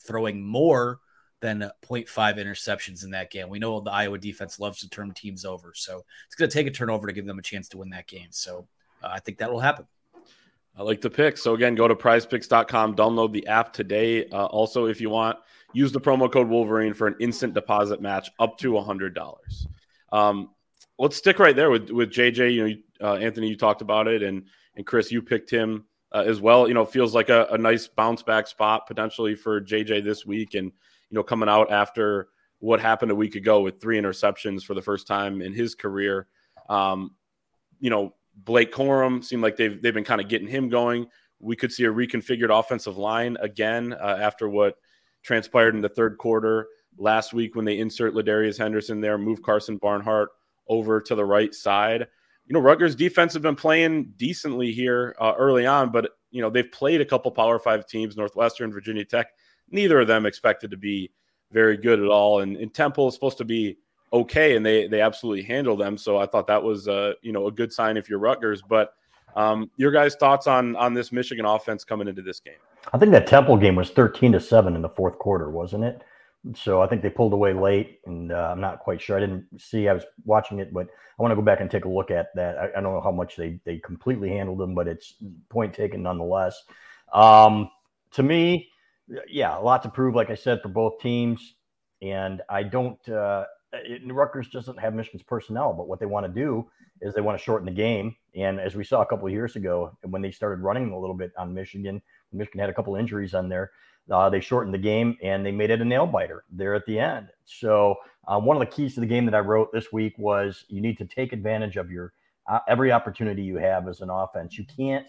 throwing 0.00 0.42
more 0.42 1.00
than 1.40 1.70
0.5 1.86 2.08
interceptions 2.38 3.04
in 3.04 3.10
that 3.10 3.30
game. 3.30 3.50
We 3.50 3.58
know 3.58 3.80
the 3.80 3.90
Iowa 3.90 4.16
defense 4.16 4.58
loves 4.58 4.80
to 4.80 4.88
turn 4.88 5.12
teams 5.12 5.44
over, 5.44 5.74
so 5.74 6.06
it's 6.24 6.36
going 6.36 6.48
to 6.48 6.54
take 6.54 6.66
a 6.66 6.70
turnover 6.70 7.06
to 7.06 7.12
give 7.12 7.26
them 7.26 7.38
a 7.38 7.42
chance 7.42 7.68
to 7.68 7.76
win 7.76 7.90
that 7.90 8.06
game. 8.06 8.28
So 8.30 8.66
uh, 9.02 9.08
I 9.12 9.20
think 9.20 9.36
that 9.38 9.52
will 9.52 9.60
happen. 9.60 9.84
I 10.76 10.82
like 10.82 11.00
the 11.00 11.10
pick. 11.10 11.38
So 11.38 11.54
again, 11.54 11.74
go 11.74 11.86
to 11.86 11.94
prizepicks.com, 11.94 12.96
download 12.96 13.32
the 13.32 13.46
app 13.46 13.72
today. 13.72 14.26
Uh, 14.26 14.46
also, 14.46 14.86
if 14.86 15.00
you 15.00 15.08
want, 15.08 15.38
use 15.72 15.92
the 15.92 16.00
promo 16.00 16.30
code 16.30 16.48
Wolverine 16.48 16.94
for 16.94 17.06
an 17.06 17.14
instant 17.20 17.54
deposit 17.54 18.00
match 18.00 18.30
up 18.38 18.58
to 18.58 18.72
$100. 18.72 19.66
Um, 20.12 20.50
let's 20.98 21.16
stick 21.16 21.38
right 21.38 21.54
there 21.54 21.70
with, 21.70 21.90
with 21.90 22.10
JJ. 22.10 22.54
You 22.54 22.68
know, 22.68 22.74
uh, 23.08 23.16
Anthony, 23.16 23.48
you 23.48 23.56
talked 23.56 23.82
about 23.82 24.08
it, 24.08 24.22
and, 24.22 24.44
and 24.76 24.86
Chris, 24.86 25.12
you 25.12 25.22
picked 25.22 25.50
him 25.50 25.84
uh, 26.12 26.24
as 26.26 26.40
well. 26.40 26.66
You 26.66 26.74
know, 26.74 26.84
feels 26.84 27.14
like 27.14 27.28
a, 27.28 27.46
a 27.50 27.58
nice 27.58 27.86
bounce 27.86 28.22
back 28.22 28.46
spot 28.46 28.86
potentially 28.86 29.34
for 29.34 29.60
JJ 29.60 30.02
this 30.04 30.26
week. 30.26 30.54
And 30.54 30.66
you 30.66 31.14
know, 31.14 31.22
coming 31.22 31.48
out 31.48 31.70
after 31.70 32.28
what 32.58 32.80
happened 32.80 33.10
a 33.10 33.14
week 33.14 33.34
ago 33.34 33.60
with 33.60 33.80
three 33.80 34.00
interceptions 34.00 34.62
for 34.64 34.74
the 34.74 34.82
first 34.82 35.06
time 35.06 35.42
in 35.42 35.52
his 35.52 35.74
career. 35.74 36.26
Um, 36.68 37.14
you 37.78 37.90
know, 37.90 38.14
Blake 38.36 38.72
Corum 38.72 39.24
seemed 39.24 39.42
like 39.42 39.56
they've 39.56 39.80
they've 39.80 39.94
been 39.94 40.04
kind 40.04 40.20
of 40.20 40.28
getting 40.28 40.48
him 40.48 40.68
going. 40.68 41.06
We 41.40 41.56
could 41.56 41.72
see 41.72 41.84
a 41.84 41.92
reconfigured 41.92 42.56
offensive 42.56 42.96
line 42.96 43.36
again 43.40 43.92
uh, 43.92 44.18
after 44.20 44.48
what 44.48 44.76
transpired 45.22 45.74
in 45.74 45.80
the 45.80 45.88
third 45.88 46.18
quarter 46.18 46.66
last 46.96 47.32
week 47.32 47.54
when 47.54 47.64
they 47.64 47.78
insert 47.78 48.14
Ladarius 48.14 48.58
Henderson 48.58 49.00
there, 49.00 49.18
move 49.18 49.42
Karsen 49.42 49.78
Barnhart 49.80 50.30
over 50.68 51.00
to 51.00 51.14
the 51.14 51.24
right 51.24 51.54
side. 51.54 52.06
You 52.46 52.54
know, 52.54 52.60
Rutgers 52.60 52.94
defense 52.94 53.32
have 53.32 53.42
been 53.42 53.56
playing 53.56 54.12
decently 54.16 54.70
here 54.72 55.16
uh, 55.20 55.34
early 55.36 55.66
on, 55.66 55.90
but 55.90 56.10
you 56.30 56.42
know 56.42 56.50
they've 56.50 56.70
played 56.70 57.00
a 57.00 57.06
couple 57.06 57.30
Power 57.30 57.58
Five 57.58 57.86
teams, 57.86 58.16
Northwestern, 58.16 58.72
Virginia 58.72 59.04
Tech 59.04 59.28
neither 59.70 60.00
of 60.00 60.08
them 60.08 60.26
expected 60.26 60.70
to 60.70 60.76
be 60.76 61.10
very 61.52 61.76
good 61.76 62.00
at 62.00 62.08
all. 62.08 62.40
And, 62.40 62.56
and 62.56 62.72
Temple 62.72 63.08
is 63.08 63.14
supposed 63.14 63.38
to 63.38 63.44
be 63.44 63.78
okay, 64.14 64.56
and 64.56 64.64
they 64.64 64.86
they 64.86 65.00
absolutely 65.00 65.42
handle 65.42 65.76
them. 65.76 65.98
So 65.98 66.16
I 66.16 66.26
thought 66.26 66.46
that 66.46 66.62
was 66.62 66.88
uh, 66.88 67.12
you 67.22 67.32
know 67.32 67.46
a 67.48 67.52
good 67.52 67.72
sign 67.72 67.96
if 67.96 68.08
you're 68.08 68.18
Rutgers. 68.18 68.62
But 68.62 68.94
um, 69.36 69.70
your 69.76 69.90
guys' 69.90 70.14
thoughts 70.14 70.46
on 70.46 70.76
on 70.76 70.94
this 70.94 71.12
Michigan 71.12 71.44
offense 71.44 71.84
coming 71.84 72.08
into 72.08 72.22
this 72.22 72.40
game? 72.40 72.54
I 72.92 72.98
think 72.98 73.12
that 73.12 73.26
Temple 73.26 73.56
game 73.56 73.76
was 73.76 73.90
13 73.90 74.32
to 74.32 74.40
seven 74.40 74.76
in 74.76 74.82
the 74.82 74.88
fourth 74.88 75.18
quarter, 75.18 75.50
wasn't 75.50 75.84
it? 75.84 76.02
So 76.54 76.82
I 76.82 76.86
think 76.86 77.02
they 77.02 77.10
pulled 77.10 77.32
away 77.32 77.54
late, 77.54 78.00
and 78.06 78.30
uh, 78.30 78.50
I'm 78.52 78.60
not 78.60 78.80
quite 78.80 79.00
sure. 79.00 79.16
I 79.16 79.20
didn't 79.20 79.46
see. 79.58 79.88
I 79.88 79.94
was 79.94 80.04
watching 80.24 80.58
it, 80.58 80.72
but 80.72 80.86
I 81.18 81.22
want 81.22 81.32
to 81.32 81.36
go 81.36 81.42
back 81.42 81.60
and 81.60 81.70
take 81.70 81.86
a 81.86 81.88
look 81.88 82.10
at 82.10 82.34
that. 82.34 82.58
I, 82.58 82.64
I 82.76 82.80
don't 82.80 82.94
know 82.94 83.00
how 83.00 83.12
much 83.12 83.36
they 83.36 83.58
they 83.64 83.78
completely 83.78 84.30
handled 84.30 84.58
them, 84.58 84.74
but 84.74 84.88
it's 84.88 85.14
point 85.48 85.74
taken 85.74 86.02
nonetheless. 86.02 86.62
Um, 87.12 87.70
to 88.12 88.22
me, 88.22 88.68
yeah, 89.28 89.58
a 89.58 89.60
lot 89.60 89.82
to 89.82 89.88
prove, 89.88 90.14
like 90.14 90.30
I 90.30 90.34
said, 90.34 90.62
for 90.62 90.68
both 90.68 90.98
teams. 91.00 91.54
And 92.02 92.42
I 92.50 92.62
don't, 92.62 93.08
uh, 93.08 93.44
it, 93.84 94.02
Rutgers 94.12 94.48
doesn't 94.48 94.78
have 94.78 94.94
Michigan's 94.94 95.22
personnel, 95.22 95.72
but 95.72 95.88
what 95.88 96.00
they 96.00 96.06
want 96.06 96.26
to 96.26 96.32
do 96.32 96.68
is 97.00 97.14
they 97.14 97.20
want 97.20 97.38
to 97.38 97.44
shorten 97.44 97.66
the 97.66 97.72
game. 97.72 98.16
And 98.34 98.60
as 98.60 98.74
we 98.74 98.84
saw 98.84 99.02
a 99.02 99.06
couple 99.06 99.26
of 99.26 99.32
years 99.32 99.56
ago, 99.56 99.96
when 100.02 100.22
they 100.22 100.30
started 100.30 100.62
running 100.62 100.92
a 100.92 100.98
little 100.98 101.16
bit 101.16 101.32
on 101.38 101.54
Michigan, 101.54 102.00
Michigan 102.32 102.60
had 102.60 102.70
a 102.70 102.74
couple 102.74 102.96
injuries 102.96 103.34
on 103.34 103.48
there. 103.48 103.70
Uh, 104.10 104.28
they 104.28 104.40
shortened 104.40 104.74
the 104.74 104.78
game 104.78 105.16
and 105.22 105.44
they 105.44 105.52
made 105.52 105.70
it 105.70 105.80
a 105.80 105.84
nail 105.84 106.06
biter 106.06 106.44
there 106.50 106.74
at 106.74 106.84
the 106.86 106.98
end. 106.98 107.28
So 107.44 107.96
uh, 108.26 108.38
one 108.38 108.56
of 108.56 108.60
the 108.60 108.74
keys 108.74 108.94
to 108.94 109.00
the 109.00 109.06
game 109.06 109.24
that 109.26 109.34
I 109.34 109.40
wrote 109.40 109.72
this 109.72 109.92
week 109.92 110.14
was 110.18 110.64
you 110.68 110.80
need 110.80 110.98
to 110.98 111.06
take 111.06 111.32
advantage 111.32 111.76
of 111.76 111.90
your 111.90 112.12
uh, 112.46 112.58
every 112.68 112.92
opportunity 112.92 113.42
you 113.42 113.56
have 113.56 113.88
as 113.88 114.02
an 114.02 114.10
offense. 114.10 114.58
You 114.58 114.66
can't 114.76 115.06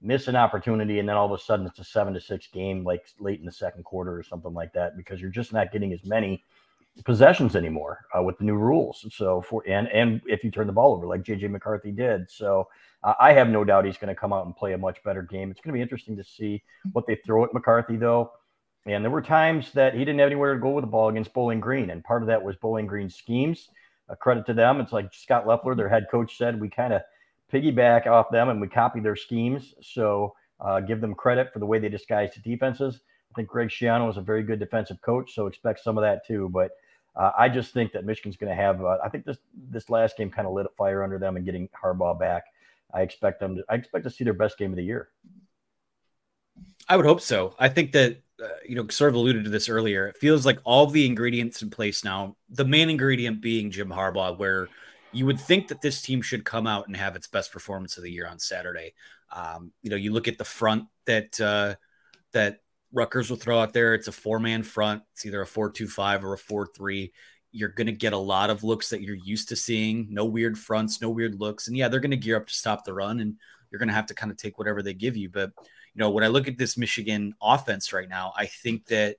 miss 0.00 0.28
an 0.28 0.36
opportunity 0.36 1.00
and 1.00 1.08
then 1.08 1.16
all 1.16 1.26
of 1.26 1.32
a 1.32 1.42
sudden 1.42 1.66
it's 1.66 1.80
a 1.80 1.84
seven 1.84 2.14
to 2.14 2.20
six 2.20 2.46
game 2.46 2.84
like 2.84 3.06
late 3.18 3.40
in 3.40 3.46
the 3.46 3.52
second 3.52 3.82
quarter 3.82 4.16
or 4.16 4.22
something 4.22 4.54
like 4.54 4.72
that 4.72 4.96
because 4.96 5.20
you're 5.20 5.30
just 5.30 5.52
not 5.52 5.72
getting 5.72 5.92
as 5.92 6.04
many 6.04 6.44
possessions 7.04 7.54
anymore 7.54 8.04
uh, 8.16 8.22
with 8.22 8.38
the 8.38 8.44
new 8.44 8.56
rules. 8.56 9.04
So 9.12 9.40
for 9.42 9.62
and 9.68 9.88
and 9.88 10.20
if 10.26 10.42
you 10.44 10.50
turn 10.50 10.66
the 10.66 10.72
ball 10.72 10.94
over 10.94 11.06
like 11.06 11.22
jj 11.22 11.48
mccarthy 11.50 11.92
did. 11.92 12.30
So 12.30 12.68
uh, 13.04 13.14
i 13.20 13.32
have 13.32 13.48
no 13.48 13.64
doubt 13.64 13.84
he's 13.84 13.98
going 13.98 14.14
to 14.14 14.20
come 14.20 14.32
out 14.32 14.46
and 14.46 14.56
play 14.56 14.72
a 14.72 14.78
much 14.78 15.02
better 15.04 15.22
game. 15.22 15.50
It's 15.50 15.60
going 15.60 15.72
to 15.72 15.76
be 15.76 15.82
interesting 15.82 16.16
to 16.16 16.24
see 16.24 16.62
what 16.92 17.06
they 17.06 17.16
throw 17.16 17.44
at 17.44 17.54
mccarthy 17.54 17.96
though. 17.96 18.32
And 18.86 19.04
there 19.04 19.10
were 19.10 19.22
times 19.22 19.72
that 19.72 19.92
he 19.92 20.00
didn't 20.00 20.18
have 20.18 20.26
anywhere 20.26 20.54
to 20.54 20.60
go 20.60 20.70
with 20.70 20.82
the 20.82 20.90
ball 20.90 21.08
against 21.08 21.32
bowling 21.32 21.60
green 21.60 21.90
and 21.90 22.02
part 22.02 22.22
of 22.22 22.28
that 22.28 22.42
was 22.42 22.56
bowling 22.56 22.86
green 22.86 23.10
schemes. 23.10 23.68
A 24.10 24.16
credit 24.16 24.46
to 24.46 24.54
them. 24.54 24.80
It's 24.80 24.92
like 24.92 25.12
scott 25.12 25.46
Loeffler, 25.46 25.74
their 25.74 25.88
head 25.88 26.06
coach 26.10 26.36
said 26.38 26.60
we 26.60 26.70
kind 26.70 26.94
of 26.94 27.02
piggyback 27.52 28.06
off 28.06 28.30
them 28.30 28.48
and 28.48 28.60
we 28.60 28.68
copy 28.68 29.00
their 29.00 29.16
schemes. 29.16 29.74
So 29.82 30.34
uh, 30.60 30.80
give 30.80 31.00
them 31.00 31.14
credit 31.14 31.52
for 31.52 31.58
the 31.58 31.66
way 31.66 31.78
they 31.78 31.88
disguise 31.88 32.30
the 32.34 32.40
defenses. 32.40 33.00
I 33.30 33.34
think 33.34 33.48
Greg 33.48 33.68
Schiano 33.68 34.08
is 34.10 34.16
a 34.16 34.20
very 34.20 34.42
good 34.42 34.58
defensive 34.58 35.00
coach, 35.02 35.34
so 35.34 35.46
expect 35.46 35.82
some 35.82 35.98
of 35.98 36.02
that 36.02 36.26
too. 36.26 36.48
But 36.52 36.72
uh, 37.16 37.32
I 37.36 37.48
just 37.48 37.72
think 37.72 37.92
that 37.92 38.04
Michigan's 38.04 38.36
going 38.36 38.50
to 38.50 38.60
have. 38.60 38.82
Uh, 38.82 38.98
I 39.04 39.08
think 39.08 39.24
this 39.24 39.38
this 39.70 39.90
last 39.90 40.16
game 40.16 40.30
kind 40.30 40.46
of 40.46 40.54
lit 40.54 40.66
a 40.66 40.70
fire 40.76 41.02
under 41.02 41.18
them 41.18 41.36
and 41.36 41.44
getting 41.44 41.68
Harbaugh 41.68 42.18
back. 42.18 42.44
I 42.92 43.02
expect 43.02 43.40
them. 43.40 43.56
To, 43.56 43.64
I 43.68 43.74
expect 43.74 44.04
to 44.04 44.10
see 44.10 44.24
their 44.24 44.32
best 44.32 44.58
game 44.58 44.70
of 44.70 44.76
the 44.76 44.84
year. 44.84 45.08
I 46.88 46.96
would 46.96 47.06
hope 47.06 47.20
so. 47.20 47.54
I 47.58 47.68
think 47.68 47.92
that 47.92 48.22
uh, 48.42 48.48
you 48.66 48.76
know, 48.76 48.86
sort 48.88 49.10
of 49.10 49.16
alluded 49.16 49.44
to 49.44 49.50
this 49.50 49.68
earlier. 49.68 50.06
It 50.06 50.16
feels 50.16 50.46
like 50.46 50.60
all 50.62 50.86
the 50.86 51.06
ingredients 51.06 51.60
in 51.60 51.70
place 51.70 52.04
now. 52.04 52.36
The 52.50 52.64
main 52.64 52.88
ingredient 52.88 53.40
being 53.40 53.70
Jim 53.70 53.88
Harbaugh, 53.88 54.38
where 54.38 54.68
you 55.12 55.26
would 55.26 55.40
think 55.40 55.68
that 55.68 55.80
this 55.80 56.00
team 56.02 56.22
should 56.22 56.44
come 56.44 56.66
out 56.66 56.86
and 56.86 56.96
have 56.96 57.16
its 57.16 57.26
best 57.26 57.50
performance 57.50 57.96
of 57.96 58.04
the 58.04 58.12
year 58.12 58.28
on 58.28 58.38
Saturday. 58.38 58.94
Um, 59.32 59.72
you 59.82 59.90
know, 59.90 59.96
you 59.96 60.12
look 60.12 60.28
at 60.28 60.38
the 60.38 60.44
front 60.44 60.84
that 61.06 61.40
uh, 61.40 61.74
that 62.32 62.60
Rutgers 62.92 63.30
will 63.30 63.36
throw 63.36 63.60
out 63.60 63.72
there. 63.72 63.94
It's 63.94 64.08
a 64.08 64.12
four 64.12 64.38
man 64.38 64.62
front. 64.62 65.02
It's 65.12 65.26
either 65.26 65.40
a 65.40 65.46
four 65.46 65.70
two 65.70 65.88
five 65.88 66.24
or 66.24 66.32
a 66.32 66.38
four 66.38 66.66
three. 66.66 67.12
You're 67.50 67.70
going 67.70 67.86
to 67.86 67.92
get 67.92 68.12
a 68.12 68.18
lot 68.18 68.50
of 68.50 68.64
looks 68.64 68.90
that 68.90 69.02
you're 69.02 69.14
used 69.14 69.48
to 69.48 69.56
seeing. 69.56 70.08
No 70.10 70.24
weird 70.24 70.58
fronts, 70.58 71.00
no 71.00 71.10
weird 71.10 71.40
looks, 71.40 71.68
and 71.68 71.76
yeah, 71.76 71.88
they're 71.88 72.00
going 72.00 72.10
to 72.10 72.16
gear 72.16 72.36
up 72.36 72.46
to 72.46 72.54
stop 72.54 72.84
the 72.84 72.94
run, 72.94 73.20
and 73.20 73.36
you're 73.70 73.78
going 73.78 73.88
to 73.88 73.94
have 73.94 74.06
to 74.06 74.14
kind 74.14 74.30
of 74.30 74.38
take 74.38 74.58
whatever 74.58 74.82
they 74.82 74.94
give 74.94 75.16
you. 75.16 75.28
But 75.28 75.52
you 75.94 76.00
know, 76.00 76.10
when 76.10 76.24
I 76.24 76.28
look 76.28 76.48
at 76.48 76.58
this 76.58 76.76
Michigan 76.76 77.34
offense 77.42 77.92
right 77.92 78.08
now, 78.08 78.32
I 78.36 78.46
think 78.46 78.86
that 78.86 79.16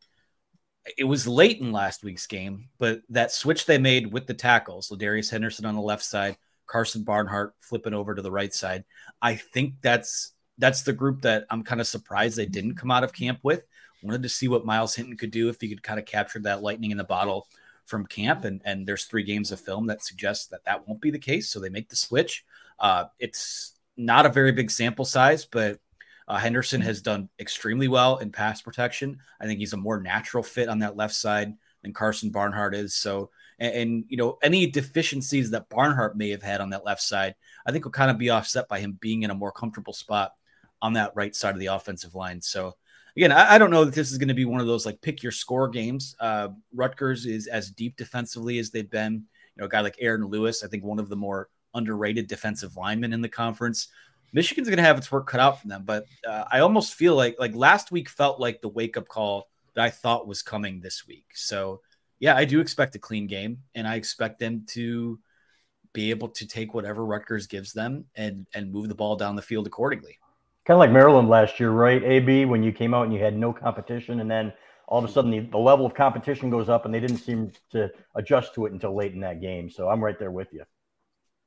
it 0.97 1.03
was 1.03 1.27
late 1.27 1.59
in 1.59 1.71
last 1.71 2.03
week's 2.03 2.27
game, 2.27 2.69
but 2.77 3.01
that 3.09 3.31
switch 3.31 3.65
they 3.65 3.77
made 3.77 4.11
with 4.11 4.27
the 4.27 4.33
tackles, 4.33 4.89
Ladarius 4.89 5.29
Henderson 5.29 5.65
on 5.65 5.75
the 5.75 5.81
left 5.81 6.03
side, 6.03 6.37
Karsen 6.67 7.03
Barnhart 7.03 7.53
flipping 7.59 7.93
over 7.93 8.15
to 8.15 8.21
the 8.21 8.31
right 8.31 8.53
side. 8.53 8.85
I 9.21 9.35
think 9.35 9.75
that's 9.81 10.33
that's 10.59 10.83
the 10.83 10.93
group 10.93 11.21
that 11.21 11.45
I'm 11.49 11.63
kind 11.63 11.81
of 11.81 11.87
surprised 11.87 12.37
they 12.37 12.45
didn't 12.45 12.75
come 12.75 12.91
out 12.91 13.03
of 13.03 13.13
camp 13.13 13.39
with. 13.43 13.65
Wanted 14.03 14.23
to 14.23 14.29
see 14.29 14.47
what 14.47 14.65
Myles 14.65 14.95
Hinton 14.95 15.17
could 15.17 15.31
do 15.31 15.49
if 15.49 15.59
he 15.59 15.69
could 15.69 15.83
kind 15.83 15.99
of 15.99 16.05
capture 16.05 16.39
that 16.39 16.61
lightning 16.61 16.91
in 16.91 16.97
the 16.97 17.03
bottle 17.03 17.47
from 17.85 18.05
camp. 18.05 18.45
And, 18.45 18.61
and 18.63 18.87
there's 18.87 19.05
three 19.05 19.23
games 19.23 19.51
of 19.51 19.59
film 19.59 19.87
that 19.87 20.03
suggests 20.03 20.47
that 20.47 20.63
that 20.65 20.87
won't 20.87 21.01
be 21.01 21.11
the 21.11 21.19
case. 21.19 21.49
So 21.49 21.59
they 21.59 21.69
make 21.69 21.89
the 21.89 21.95
switch. 21.95 22.45
Uh, 22.77 23.05
it's 23.19 23.73
not 23.97 24.25
a 24.25 24.29
very 24.29 24.51
big 24.51 24.71
sample 24.71 25.05
size, 25.05 25.45
but 25.45 25.79
uh, 26.27 26.37
Henderson 26.37 26.81
has 26.81 27.01
done 27.01 27.27
extremely 27.39 27.87
well 27.87 28.17
in 28.17 28.31
pass 28.31 28.61
protection. 28.61 29.19
I 29.41 29.45
think 29.45 29.59
he's 29.59 29.73
a 29.73 29.77
more 29.77 29.99
natural 29.99 30.43
fit 30.43 30.69
on 30.69 30.79
that 30.79 30.95
left 30.95 31.15
side 31.15 31.55
than 31.81 31.93
Karsen 31.93 32.31
Barnhart 32.31 32.75
is. 32.75 32.95
So, 32.95 33.31
and, 33.59 33.73
and, 33.73 34.05
you 34.07 34.15
know, 34.15 34.37
any 34.41 34.67
deficiencies 34.67 35.51
that 35.51 35.69
Barnhart 35.69 36.15
may 36.15 36.29
have 36.29 36.43
had 36.43 36.61
on 36.61 36.69
that 36.69 36.85
left 36.85 37.01
side, 37.01 37.35
I 37.65 37.71
think 37.71 37.83
will 37.83 37.91
kind 37.91 38.11
of 38.11 38.17
be 38.17 38.29
offset 38.29 38.69
by 38.69 38.79
him 38.79 38.97
being 39.01 39.23
in 39.23 39.31
a 39.31 39.35
more 39.35 39.51
comfortable 39.51 39.93
spot 39.93 40.33
on 40.81 40.93
that 40.93 41.11
right 41.15 41.35
side 41.35 41.53
of 41.53 41.59
the 41.59 41.67
offensive 41.67 42.15
line. 42.15 42.41
So, 42.41 42.75
again, 43.15 43.31
I, 43.31 43.55
I 43.55 43.57
don't 43.57 43.71
know 43.71 43.85
that 43.85 43.93
this 43.93 44.11
is 44.11 44.17
going 44.17 44.29
to 44.29 44.33
be 44.33 44.45
one 44.45 44.61
of 44.61 44.67
those 44.67 44.85
like 44.85 45.01
pick 45.01 45.23
your 45.23 45.31
score 45.31 45.67
games. 45.67 46.15
Uh, 46.19 46.49
Rutgers 46.73 47.25
is 47.25 47.47
as 47.47 47.71
deep 47.71 47.95
defensively 47.97 48.59
as 48.59 48.69
they've 48.69 48.89
been. 48.89 49.25
You 49.55 49.61
know, 49.61 49.65
a 49.65 49.69
guy 49.69 49.81
like 49.81 49.97
Aaron 49.99 50.25
Lewis, 50.25 50.63
I 50.63 50.67
think 50.67 50.83
one 50.83 50.99
of 50.99 51.09
the 51.09 51.15
more 51.15 51.49
underrated 51.73 52.27
defensive 52.27 52.75
linemen 52.75 53.13
in 53.13 53.21
the 53.21 53.29
conference. 53.29 53.89
Michigan's 54.31 54.67
going 54.67 54.77
to 54.77 54.83
have 54.83 54.97
its 54.97 55.11
work 55.11 55.27
cut 55.27 55.39
out 55.39 55.59
for 55.59 55.67
them, 55.67 55.83
but 55.85 56.05
uh, 56.27 56.45
I 56.51 56.59
almost 56.59 56.93
feel 56.93 57.15
like 57.15 57.35
like 57.39 57.55
last 57.55 57.91
week 57.91 58.09
felt 58.09 58.39
like 58.39 58.61
the 58.61 58.69
wake 58.69 58.95
up 58.95 59.07
call 59.07 59.49
that 59.73 59.83
I 59.83 59.89
thought 59.89 60.27
was 60.27 60.41
coming 60.41 60.79
this 60.79 61.07
week. 61.07 61.25
So 61.33 61.81
yeah, 62.19 62.35
I 62.35 62.45
do 62.45 62.59
expect 62.59 62.95
a 62.95 62.99
clean 62.99 63.27
game, 63.27 63.59
and 63.75 63.87
I 63.87 63.95
expect 63.95 64.39
them 64.39 64.65
to 64.69 65.19
be 65.93 66.11
able 66.11 66.29
to 66.29 66.47
take 66.47 66.73
whatever 66.73 67.05
Rutgers 67.05 67.47
gives 67.47 67.73
them 67.73 68.05
and 68.15 68.45
and 68.53 68.71
move 68.71 68.87
the 68.87 68.95
ball 68.95 69.15
down 69.15 69.35
the 69.35 69.41
field 69.41 69.65
accordingly. 69.65 70.19
Kind 70.69 70.75
of 70.75 70.81
like 70.81 70.91
Maryland 70.91 71.29
last 71.29 71.59
year, 71.59 71.71
right? 71.71 72.03
AB 72.03 72.45
when 72.45 72.61
you 72.61 72.71
came 72.71 72.93
out 72.93 73.05
and 73.05 73.11
you 73.11 73.19
had 73.19 73.35
no 73.35 73.51
competition, 73.51 74.19
and 74.19 74.29
then 74.29 74.53
all 74.87 74.99
of 74.99 75.03
a 75.03 75.07
mm-hmm. 75.07 75.13
sudden 75.15 75.31
the, 75.31 75.39
the 75.39 75.57
level 75.57 75.83
of 75.83 75.95
competition 75.95 76.51
goes 76.51 76.69
up, 76.69 76.85
and 76.85 76.93
they 76.93 76.99
didn't 76.99 77.17
seem 77.17 77.51
to 77.71 77.89
adjust 78.13 78.53
to 78.53 78.67
it 78.67 78.71
until 78.71 78.95
late 78.95 79.13
in 79.15 79.19
that 79.21 79.41
game. 79.41 79.71
So 79.71 79.89
I'm 79.89 79.99
right 79.99 80.19
there 80.19 80.29
with 80.29 80.53
you. 80.53 80.63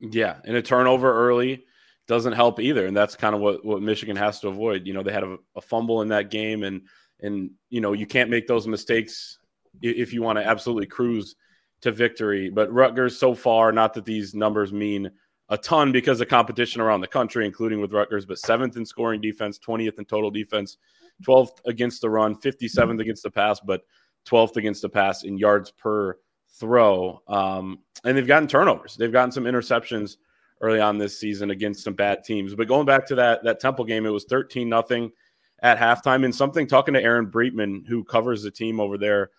Yeah, 0.00 0.38
and 0.44 0.56
a 0.56 0.60
turnover 0.60 1.14
early 1.14 1.64
doesn't 2.08 2.32
help 2.32 2.58
either, 2.58 2.84
and 2.84 2.96
that's 2.96 3.14
kind 3.14 3.32
of 3.32 3.40
what 3.40 3.64
what 3.64 3.80
Michigan 3.80 4.16
has 4.16 4.40
to 4.40 4.48
avoid. 4.48 4.88
You 4.88 4.92
know, 4.92 5.04
they 5.04 5.12
had 5.12 5.22
a, 5.22 5.36
a 5.54 5.60
fumble 5.60 6.02
in 6.02 6.08
that 6.08 6.32
game, 6.32 6.64
and 6.64 6.82
and 7.20 7.52
you 7.70 7.80
know 7.80 7.92
you 7.92 8.06
can't 8.06 8.28
make 8.28 8.48
those 8.48 8.66
mistakes 8.66 9.38
if 9.82 10.12
you 10.12 10.22
want 10.22 10.38
to 10.40 10.44
absolutely 10.44 10.86
cruise 10.86 11.36
to 11.82 11.92
victory. 11.92 12.50
But 12.50 12.72
Rutgers 12.72 13.20
so 13.20 13.36
far, 13.36 13.70
not 13.70 13.94
that 13.94 14.04
these 14.04 14.34
numbers 14.34 14.72
mean 14.72 15.12
a 15.52 15.58
ton 15.58 15.92
because 15.92 16.18
of 16.22 16.28
competition 16.28 16.80
around 16.80 17.02
the 17.02 17.06
country, 17.06 17.44
including 17.44 17.78
with 17.78 17.92
Rutgers, 17.92 18.24
but 18.24 18.38
seventh 18.38 18.78
in 18.78 18.86
scoring 18.86 19.20
defense, 19.20 19.58
20th 19.58 19.98
in 19.98 20.06
total 20.06 20.30
defense, 20.30 20.78
12th 21.22 21.60
against 21.66 22.00
the 22.00 22.08
run, 22.08 22.34
57th 22.34 22.98
against 22.98 23.22
the 23.22 23.30
pass, 23.30 23.60
but 23.60 23.82
12th 24.26 24.56
against 24.56 24.80
the 24.80 24.88
pass 24.88 25.24
in 25.24 25.36
yards 25.36 25.70
per 25.70 26.16
throw. 26.58 27.20
Um, 27.28 27.80
and 28.02 28.16
they've 28.16 28.26
gotten 28.26 28.48
turnovers. 28.48 28.96
They've 28.96 29.12
gotten 29.12 29.30
some 29.30 29.44
interceptions 29.44 30.16
early 30.62 30.80
on 30.80 30.96
this 30.96 31.20
season 31.20 31.50
against 31.50 31.84
some 31.84 31.94
bad 31.94 32.24
teams. 32.24 32.54
But 32.54 32.66
going 32.66 32.86
back 32.86 33.04
to 33.08 33.14
that 33.16 33.44
that 33.44 33.60
Temple 33.60 33.84
game, 33.84 34.06
it 34.06 34.10
was 34.10 34.24
13 34.24 34.70
nothing 34.70 35.12
at 35.60 35.78
halftime. 35.78 36.24
And 36.24 36.34
something 36.34 36.66
talking 36.66 36.94
to 36.94 37.02
Aaron 37.02 37.26
Breitman, 37.26 37.86
who 37.86 38.04
covers 38.04 38.42
the 38.42 38.50
team 38.50 38.80
over 38.80 38.96
there 38.96 39.30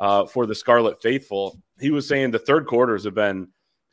uh, 0.00 0.26
for 0.26 0.46
the 0.46 0.54
Scarlet 0.54 1.00
Faithful, 1.00 1.60
he 1.78 1.92
was 1.92 2.08
saying 2.08 2.32
the 2.32 2.40
third 2.40 2.66
quarters 2.66 3.04
have 3.04 3.14
been 3.14 3.46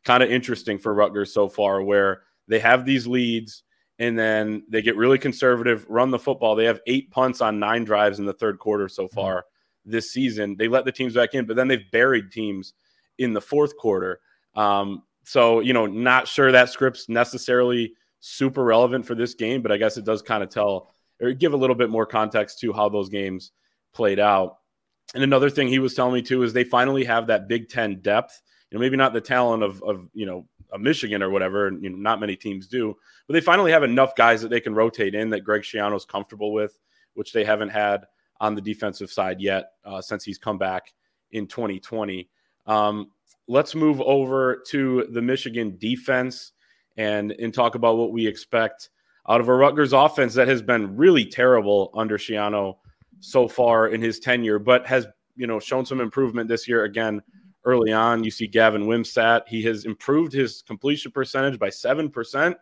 kind 0.08 0.24
of 0.24 0.32
interesting 0.32 0.80
for 0.80 0.94
Rutgers 0.94 1.34
so 1.34 1.50
far, 1.50 1.84
where 1.84 2.22
they 2.48 2.60
have 2.60 2.86
these 2.86 3.06
leads 3.06 3.64
and 4.00 4.18
then 4.18 4.64
they 4.70 4.82
get 4.82 4.96
really 4.96 5.18
conservative, 5.18 5.86
run 5.90 6.12
the 6.12 6.20
football. 6.20 6.56
They 6.56 6.66
have 6.66 6.80
eight 6.88 7.12
punts 7.12 7.42
on 7.42 7.60
nine 7.60 7.84
drives 7.84 8.20
in 8.20 8.26
the 8.26 8.34
third 8.34 8.58
quarter 8.58 8.88
so 8.88 9.08
far 9.10 9.40
mm-hmm. 9.40 9.92
this 9.92 10.12
season. 10.12 10.56
They 10.56 10.70
let 10.70 10.86
the 10.86 10.92
teams 10.92 11.14
back 11.14 11.34
in, 11.34 11.46
but 11.46 11.58
then 11.58 11.68
they've 11.68 11.92
buried 11.92 12.32
teams 12.32 12.74
in 13.18 13.34
the 13.34 13.42
fourth 13.42 13.76
quarter. 13.76 14.22
Um, 14.56 15.04
so, 15.26 15.60
you 15.60 15.74
know, 15.74 15.86
not 15.86 16.28
sure 16.28 16.54
that 16.54 16.70
script's 16.70 17.10
necessarily 17.10 17.94
super 18.22 18.64
relevant 18.64 19.06
for 19.06 19.14
this 19.14 19.34
game, 19.34 19.62
but 19.62 19.74
I 19.74 19.78
guess 19.78 19.98
it 19.98 20.06
does 20.06 20.22
kind 20.22 20.42
of 20.42 20.50
tell 20.50 20.90
or 21.22 21.34
give 21.34 21.54
a 21.54 21.58
little 21.58 21.76
bit 21.76 21.90
more 21.90 22.06
context 22.06 22.60
to 22.60 22.72
how 22.72 22.88
those 22.88 23.10
games 23.10 23.52
played 23.94 24.20
out. 24.20 24.60
And 25.16 25.24
another 25.24 25.50
thing 25.50 25.68
he 25.68 25.80
was 25.80 25.96
telling 25.96 26.14
me 26.14 26.22
too 26.22 26.44
is 26.44 26.54
they 26.54 26.64
finally 26.64 27.04
have 27.04 27.28
that 27.28 27.48
Big 27.50 27.68
Ten 27.68 28.00
depth. 28.02 28.42
You 28.70 28.78
know, 28.78 28.82
maybe 28.82 28.98
not 28.98 29.14
the 29.14 29.22
talent 29.22 29.64
of, 29.64 29.82
of 29.84 30.08
you 30.14 30.26
know, 30.26 30.46
a 30.74 30.80
Michigan 30.80 31.24
or 31.24 31.30
whatever, 31.30 31.68
and 31.68 31.82
you 31.82 31.90
know, 31.90 31.98
not 31.98 32.20
many 32.20 32.36
teams 32.36 32.68
do, 32.68 32.96
but 33.26 33.34
they 33.34 33.42
finally 33.42 33.72
have 33.72 33.84
enough 33.84 34.16
guys 34.16 34.42
that 34.42 34.50
they 34.50 34.60
can 34.60 34.76
rotate 34.76 35.16
in 35.16 35.30
that 35.30 35.42
Greg 35.42 35.62
Schiano's 35.62 36.06
comfortable 36.06 36.52
with, 36.52 36.78
which 37.14 37.32
they 37.32 37.46
haven't 37.46 37.70
had 37.70 38.06
on 38.40 38.56
the 38.56 38.62
defensive 38.62 39.12
side 39.12 39.40
yet 39.40 39.72
uh, 39.86 40.02
since 40.02 40.24
he's 40.24 40.38
come 40.38 40.58
back 40.58 40.94
in 41.32 41.48
2020. 41.48 42.30
Um, 42.66 43.12
let's 43.48 43.76
move 43.76 44.02
over 44.02 44.64
to 44.68 45.08
the 45.12 45.22
Michigan 45.22 45.78
defense 45.80 46.52
and 46.98 47.32
and 47.34 47.54
talk 47.54 47.76
about 47.76 47.98
what 47.98 48.12
we 48.12 48.26
expect 48.26 48.90
out 49.30 49.42
of 49.42 49.50
a 49.50 49.54
Rutgers 49.54 49.94
offense 49.94 50.34
that 50.34 50.48
has 50.48 50.62
been 50.62 50.96
really 50.96 51.26
terrible 51.26 51.92
under 51.94 52.18
Schiano 52.18 52.78
so 53.20 53.48
far 53.48 53.88
in 53.88 54.02
his 54.02 54.20
tenure, 54.20 54.60
but 54.60 54.86
has 54.88 55.08
you 55.36 55.48
know 55.48 55.60
shown 55.60 55.86
some 55.86 56.02
improvement 56.02 56.50
this 56.50 56.68
year 56.68 56.84
again 56.84 57.22
early 57.68 57.92
on. 57.92 58.24
You 58.24 58.32
see 58.32 58.48
Gavin 58.48 58.86
Wimsatt; 58.86 59.48
he 59.48 59.62
has 59.64 59.86
improved 59.86 60.34
his 60.34 60.64
completion 60.64 61.12
percentage 61.12 61.60
by 61.60 61.70
seven 61.70 62.10
percent, 62.10 62.58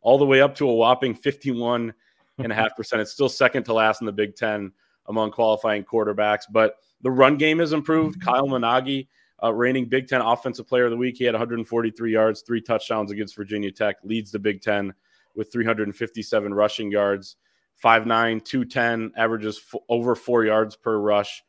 all 0.00 0.18
the 0.18 0.26
way 0.26 0.40
up 0.40 0.56
to 0.56 0.68
a 0.68 0.74
whopping 0.74 1.14
fifty-one 1.14 1.94
and 2.38 2.52
a 2.52 2.54
half 2.54 2.74
percent. 2.76 3.00
It's 3.00 3.12
still 3.12 3.28
second 3.28 3.64
to 3.64 3.72
last 3.72 4.00
in 4.00 4.06
the 4.06 4.12
Big 4.12 4.34
Ten 4.34 4.72
among 5.06 5.30
qualifying 5.30 5.84
quarterbacks, 5.84 6.44
but 6.50 6.76
the 7.02 7.10
run 7.10 7.36
game 7.36 7.60
has 7.60 7.72
improved. 7.72 8.20
Kyle 8.20 8.48
Monangai 8.48 9.06
uh, 9.42 9.52
reigning 9.52 9.86
Big 9.86 10.08
Ten 10.08 10.20
Offensive 10.20 10.66
Player 10.66 10.86
of 10.86 10.90
the 10.90 10.96
Week. 10.96 11.16
He 11.16 11.24
had 11.24 11.34
143 11.34 12.12
yards, 12.12 12.42
three 12.42 12.60
touchdowns 12.60 13.10
against 13.10 13.36
Virginia 13.36 13.70
Tech, 13.70 13.96
leads 14.02 14.30
the 14.30 14.38
Big 14.38 14.62
Ten 14.62 14.94
with 15.34 15.52
357 15.52 16.54
rushing 16.54 16.90
yards, 16.90 17.36
5'9, 17.82 18.42
210, 18.44 19.12
averages 19.16 19.60
f- 19.72 19.80
over 19.88 20.14
four 20.14 20.44
yards 20.44 20.76
per 20.76 20.98
rush 20.98 21.42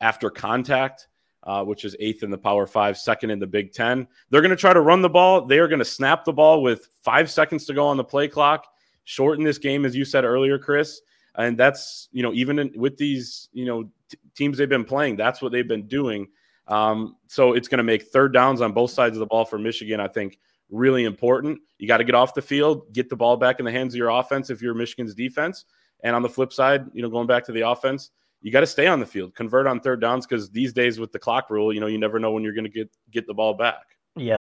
after 0.00 0.30
contact. 0.30 1.08
Uh, 1.44 1.62
which 1.62 1.84
is 1.84 1.94
eighth 2.00 2.22
in 2.22 2.30
the 2.30 2.38
Power 2.38 2.66
Five, 2.66 2.96
second 2.96 3.30
in 3.30 3.38
the 3.38 3.46
Big 3.46 3.72
Ten. 3.72 4.08
They're 4.30 4.40
going 4.40 4.50
to 4.50 4.56
try 4.56 4.72
to 4.72 4.80
run 4.80 5.02
the 5.02 5.10
ball. 5.10 5.44
They 5.44 5.58
are 5.58 5.68
going 5.68 5.78
to 5.78 5.84
snap 5.84 6.24
the 6.24 6.32
ball 6.32 6.62
with 6.62 6.88
five 7.02 7.30
seconds 7.30 7.66
to 7.66 7.74
go 7.74 7.86
on 7.86 7.98
the 7.98 8.04
play 8.04 8.28
clock, 8.28 8.66
shorten 9.04 9.44
this 9.44 9.58
game, 9.58 9.84
as 9.84 9.94
you 9.94 10.06
said 10.06 10.24
earlier, 10.24 10.58
Chris. 10.58 11.02
And 11.36 11.58
that's 11.58 12.08
you 12.12 12.22
know 12.22 12.32
even 12.32 12.58
in, 12.58 12.72
with 12.76 12.96
these 12.96 13.50
you 13.52 13.66
know 13.66 13.90
t- 14.08 14.18
teams 14.34 14.56
they've 14.56 14.68
been 14.68 14.86
playing, 14.86 15.16
that's 15.16 15.42
what 15.42 15.52
they've 15.52 15.68
been 15.68 15.86
doing. 15.86 16.28
Um, 16.66 17.16
so 17.26 17.52
it's 17.52 17.68
going 17.68 17.78
to 17.78 17.84
make 17.84 18.04
third 18.04 18.32
downs 18.32 18.60
on 18.60 18.72
both 18.72 18.90
sides 18.90 19.16
of 19.16 19.20
the 19.20 19.26
ball 19.26 19.44
for 19.44 19.58
Michigan, 19.58 20.00
I 20.00 20.08
think, 20.08 20.38
really 20.70 21.04
important. 21.04 21.60
You 21.78 21.86
got 21.88 21.98
to 21.98 22.04
get 22.04 22.14
off 22.14 22.34
the 22.34 22.42
field, 22.42 22.92
get 22.92 23.10
the 23.10 23.16
ball 23.16 23.36
back 23.36 23.58
in 23.58 23.64
the 23.64 23.72
hands 23.72 23.94
of 23.94 23.98
your 23.98 24.08
offense 24.08 24.50
if 24.50 24.62
you're 24.62 24.74
Michigan's 24.74 25.14
defense. 25.14 25.66
And 26.02 26.14
on 26.14 26.22
the 26.22 26.28
flip 26.28 26.52
side, 26.52 26.86
you 26.92 27.02
know, 27.02 27.08
going 27.08 27.26
back 27.26 27.44
to 27.46 27.52
the 27.52 27.68
offense, 27.68 28.10
you 28.44 28.52
got 28.52 28.60
to 28.60 28.66
stay 28.66 28.86
on 28.86 29.00
the 29.00 29.06
field, 29.06 29.34
convert 29.34 29.66
on 29.66 29.80
third 29.80 30.02
downs 30.02 30.26
because 30.26 30.50
these 30.50 30.74
days 30.74 31.00
with 31.00 31.12
the 31.12 31.18
clock 31.18 31.48
rule, 31.48 31.72
you 31.72 31.80
know, 31.80 31.86
you 31.86 31.96
never 31.96 32.18
know 32.18 32.30
when 32.30 32.42
you're 32.42 32.52
going 32.52 32.64
to 32.64 32.70
get 32.70 32.90
get 33.10 33.26
the 33.26 33.32
ball 33.32 33.54
back. 33.54 33.96
Yeah. 34.16 34.36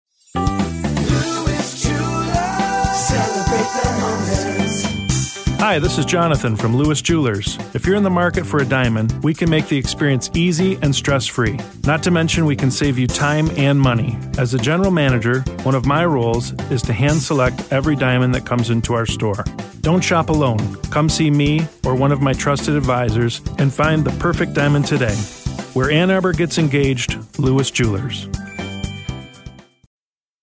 Hi, 5.63 5.79
this 5.79 5.97
is 5.97 6.03
Jonathan 6.03 6.57
from 6.57 6.75
Lewis 6.75 7.01
Jewelers. 7.01 7.57
If 7.73 7.85
you're 7.85 7.95
in 7.95 8.03
the 8.03 8.09
market 8.09 8.45
for 8.45 8.59
a 8.59 8.65
diamond, 8.65 9.23
we 9.23 9.33
can 9.33 9.49
make 9.49 9.69
the 9.69 9.77
experience 9.77 10.29
easy 10.33 10.77
and 10.81 10.93
stress 10.93 11.25
free. 11.25 11.57
Not 11.85 12.03
to 12.03 12.11
mention, 12.11 12.45
we 12.45 12.57
can 12.57 12.69
save 12.69 12.99
you 12.99 13.07
time 13.07 13.49
and 13.51 13.79
money. 13.79 14.17
As 14.37 14.53
a 14.53 14.57
general 14.57 14.91
manager, 14.91 15.39
one 15.63 15.73
of 15.73 15.85
my 15.85 16.03
roles 16.05 16.51
is 16.69 16.81
to 16.81 16.91
hand 16.91 17.21
select 17.21 17.71
every 17.71 17.95
diamond 17.95 18.35
that 18.35 18.45
comes 18.45 18.71
into 18.71 18.93
our 18.93 19.05
store. 19.05 19.45
Don't 19.79 20.03
shop 20.03 20.27
alone. 20.27 20.75
Come 20.91 21.07
see 21.07 21.31
me 21.31 21.65
or 21.85 21.95
one 21.95 22.11
of 22.11 22.19
my 22.19 22.33
trusted 22.33 22.75
advisors 22.75 23.39
and 23.57 23.73
find 23.73 24.03
the 24.03 24.11
perfect 24.19 24.55
diamond 24.55 24.85
today. 24.85 25.15
Where 25.75 25.89
Ann 25.89 26.11
Arbor 26.11 26.33
gets 26.33 26.57
engaged, 26.57 27.17
Lewis 27.39 27.71
Jewelers. 27.71 28.27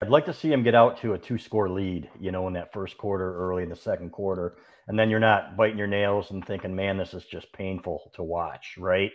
I'd 0.00 0.10
like 0.10 0.26
to 0.26 0.32
see 0.32 0.52
him 0.52 0.62
get 0.62 0.76
out 0.76 1.00
to 1.00 1.14
a 1.14 1.18
two 1.18 1.38
score 1.38 1.68
lead, 1.68 2.08
you 2.20 2.30
know, 2.30 2.46
in 2.46 2.54
that 2.54 2.72
first 2.72 2.96
quarter, 2.96 3.36
early 3.36 3.64
in 3.64 3.68
the 3.68 3.76
second 3.76 4.10
quarter. 4.10 4.56
And 4.86 4.96
then 4.98 5.10
you're 5.10 5.18
not 5.18 5.56
biting 5.56 5.76
your 5.76 5.88
nails 5.88 6.30
and 6.30 6.46
thinking, 6.46 6.74
man, 6.74 6.96
this 6.96 7.14
is 7.14 7.24
just 7.24 7.52
painful 7.52 8.12
to 8.14 8.22
watch, 8.22 8.76
right? 8.78 9.10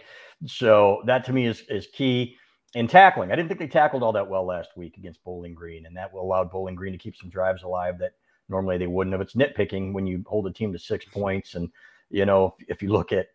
So 0.46 1.02
that 1.06 1.24
to 1.26 1.34
me 1.34 1.48
is, 1.48 1.64
is 1.70 1.88
key. 1.88 2.36
In 2.76 2.88
tackling, 2.88 3.32
I 3.32 3.36
didn't 3.36 3.50
think 3.50 3.60
they 3.60 3.68
tackled 3.68 4.02
all 4.02 4.14
that 4.14 4.28
well 4.28 4.46
last 4.46 4.76
week 4.76 4.98
against 4.98 5.24
Bowling 5.24 5.54
Green, 5.54 5.86
and 5.86 5.96
that 5.96 6.12
allowed 6.12 6.50
Bowling 6.50 6.74
Green 6.74 6.92
to 6.92 6.98
keep 6.98 7.16
some 7.16 7.30
drives 7.30 7.62
alive 7.62 8.00
that 8.00 8.14
normally 8.50 8.80
they 8.80 8.88
wouldn't 8.88 9.14
have. 9.14 9.22
It's 9.22 9.36
nitpicking 9.36 9.94
when 9.94 10.08
you 10.08 10.24
hold 10.28 10.48
a 10.48 10.52
team 10.52 10.74
to 10.74 10.80
six 10.80 11.06
points. 11.06 11.54
And, 11.54 11.70
you 12.10 12.26
know, 12.26 12.56
if, 12.60 12.78
if 12.78 12.82
you 12.82 12.92
look 12.92 13.12
at 13.12 13.28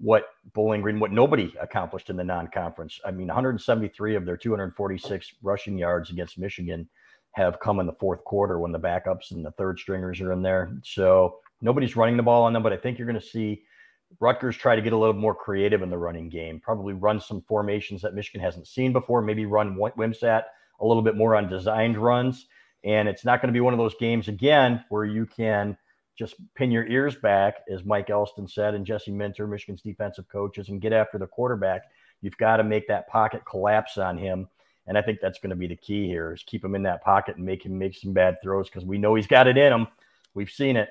what 0.00 0.24
Bowling 0.54 0.80
Green, 0.80 0.98
what 0.98 1.12
nobody 1.12 1.52
accomplished 1.60 2.08
in 2.10 2.16
the 2.16 2.24
non-conference. 2.24 3.00
I 3.04 3.10
mean, 3.10 3.26
173 3.26 4.16
of 4.16 4.24
their 4.24 4.36
246 4.36 5.34
rushing 5.42 5.76
yards 5.76 6.10
against 6.10 6.38
Michigan 6.38 6.88
have 7.32 7.60
come 7.60 7.80
in 7.80 7.86
the 7.86 7.92
fourth 7.92 8.24
quarter 8.24 8.58
when 8.58 8.72
the 8.72 8.80
backups 8.80 9.30
and 9.30 9.44
the 9.44 9.52
third 9.52 9.78
stringers 9.78 10.20
are 10.20 10.32
in 10.32 10.42
there. 10.42 10.72
So 10.82 11.36
nobody's 11.60 11.96
running 11.96 12.16
the 12.16 12.22
ball 12.22 12.44
on 12.44 12.52
them, 12.52 12.62
but 12.62 12.72
I 12.72 12.76
think 12.76 12.98
you're 12.98 13.06
going 13.06 13.20
to 13.20 13.26
see 13.26 13.62
Rutgers 14.18 14.56
try 14.56 14.74
to 14.74 14.82
get 14.82 14.92
a 14.92 14.98
little 14.98 15.14
more 15.14 15.34
creative 15.34 15.82
in 15.82 15.90
the 15.90 15.98
running 15.98 16.28
game. 16.28 16.60
Probably 16.60 16.94
run 16.94 17.20
some 17.20 17.42
formations 17.42 18.02
that 18.02 18.14
Michigan 18.14 18.40
hasn't 18.40 18.66
seen 18.66 18.92
before. 18.92 19.22
Maybe 19.22 19.44
run 19.44 19.76
Wimsatt 19.76 20.44
a 20.80 20.86
little 20.86 21.02
bit 21.02 21.16
more 21.16 21.36
on 21.36 21.48
designed 21.48 21.96
runs. 21.96 22.46
And 22.82 23.06
it's 23.08 23.24
not 23.24 23.40
going 23.40 23.52
to 23.52 23.56
be 23.56 23.60
one 23.60 23.74
of 23.74 23.78
those 23.78 23.94
games 24.00 24.28
again 24.28 24.82
where 24.88 25.04
you 25.04 25.26
can– 25.26 25.76
just 26.20 26.34
pin 26.54 26.70
your 26.70 26.86
ears 26.86 27.16
back, 27.16 27.62
as 27.72 27.82
Mike 27.82 28.10
Elston 28.10 28.46
said, 28.46 28.74
and 28.74 28.84
Jesse 28.84 29.10
Minter, 29.10 29.46
Michigan's 29.46 29.80
defensive 29.80 30.28
coaches, 30.28 30.68
and 30.68 30.78
get 30.78 30.92
after 30.92 31.16
the 31.16 31.26
quarterback. 31.26 31.84
You've 32.20 32.36
got 32.36 32.58
to 32.58 32.62
make 32.62 32.86
that 32.88 33.08
pocket 33.08 33.42
collapse 33.48 33.96
on 33.96 34.18
him. 34.18 34.46
And 34.86 34.98
I 34.98 35.02
think 35.02 35.20
that's 35.22 35.38
going 35.38 35.48
to 35.50 35.56
be 35.56 35.66
the 35.66 35.76
key 35.76 36.06
here 36.06 36.34
is 36.34 36.42
keep 36.42 36.62
him 36.62 36.74
in 36.74 36.82
that 36.82 37.02
pocket 37.02 37.36
and 37.36 37.46
make 37.46 37.64
him 37.64 37.78
make 37.78 37.96
some 37.96 38.12
bad 38.12 38.36
throws 38.42 38.68
because 38.68 38.84
we 38.84 38.98
know 38.98 39.14
he's 39.14 39.26
got 39.26 39.46
it 39.46 39.56
in 39.56 39.72
him. 39.72 39.86
We've 40.34 40.50
seen 40.50 40.76
it. 40.76 40.90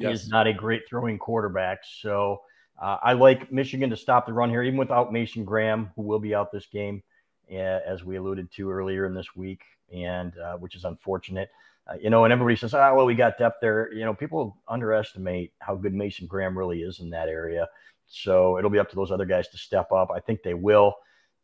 Yes. 0.00 0.22
He's 0.22 0.28
not 0.30 0.48
a 0.48 0.52
great 0.52 0.82
throwing 0.88 1.16
quarterback. 1.16 1.82
So 1.84 2.40
uh, 2.82 2.96
I 3.04 3.12
like 3.12 3.52
Michigan 3.52 3.88
to 3.90 3.96
stop 3.96 4.26
the 4.26 4.32
run 4.32 4.50
here, 4.50 4.64
even 4.64 4.80
without 4.80 5.12
Mason 5.12 5.44
Graham, 5.44 5.92
who 5.94 6.02
will 6.02 6.18
be 6.18 6.34
out 6.34 6.50
this 6.50 6.66
game, 6.66 7.04
uh, 7.52 7.78
as 7.86 8.02
we 8.02 8.16
alluded 8.16 8.50
to 8.56 8.68
earlier 8.68 9.06
in 9.06 9.14
this 9.14 9.36
week, 9.36 9.62
and 9.94 10.36
uh, 10.38 10.54
which 10.54 10.74
is 10.74 10.84
unfortunate. 10.84 11.50
Uh, 11.90 11.94
you 12.00 12.10
know, 12.10 12.24
and 12.24 12.32
everybody 12.32 12.56
says, 12.56 12.74
"Ah, 12.74 12.90
oh, 12.90 12.96
well, 12.96 13.06
we 13.06 13.14
got 13.14 13.38
depth 13.38 13.56
there." 13.60 13.92
You 13.92 14.04
know, 14.04 14.14
people 14.14 14.58
underestimate 14.68 15.52
how 15.60 15.74
good 15.74 15.94
Mason 15.94 16.26
Graham 16.26 16.56
really 16.56 16.82
is 16.82 17.00
in 17.00 17.10
that 17.10 17.28
area. 17.28 17.68
So 18.06 18.58
it'll 18.58 18.70
be 18.70 18.78
up 18.78 18.90
to 18.90 18.96
those 18.96 19.10
other 19.10 19.24
guys 19.24 19.48
to 19.48 19.58
step 19.58 19.92
up. 19.92 20.10
I 20.14 20.20
think 20.20 20.42
they 20.42 20.54
will, 20.54 20.94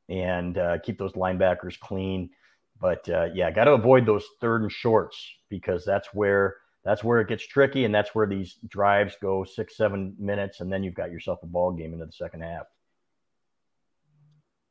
and 0.09 0.59
uh, 0.59 0.79
keep 0.79 0.99
those 0.99 1.13
linebackers 1.13 1.79
clean. 1.79 2.31
But 2.81 3.09
uh, 3.09 3.29
yeah, 3.35 3.51
got 3.51 3.65
to 3.65 3.73
avoid 3.73 4.07
those 4.07 4.25
third 4.41 4.63
and 4.63 4.73
shorts 4.73 5.25
because 5.49 5.85
that's 5.85 6.09
where 6.13 6.57
that's 6.85 7.03
where 7.03 7.21
it 7.21 7.29
gets 7.29 7.47
tricky, 7.47 7.85
and 7.85 7.95
that's 7.95 8.15
where 8.15 8.27
these 8.27 8.57
drives 8.69 9.17
go 9.21 9.45
six, 9.45 9.77
seven 9.77 10.15
minutes, 10.19 10.61
and 10.61 10.73
then 10.73 10.85
you've 10.85 10.95
got 10.95 11.11
yourself 11.11 11.41
a 11.43 11.47
ball 11.47 11.73
game 11.73 11.93
into 11.93 12.07
the 12.07 12.13
second 12.13 12.43
half. 12.43 12.67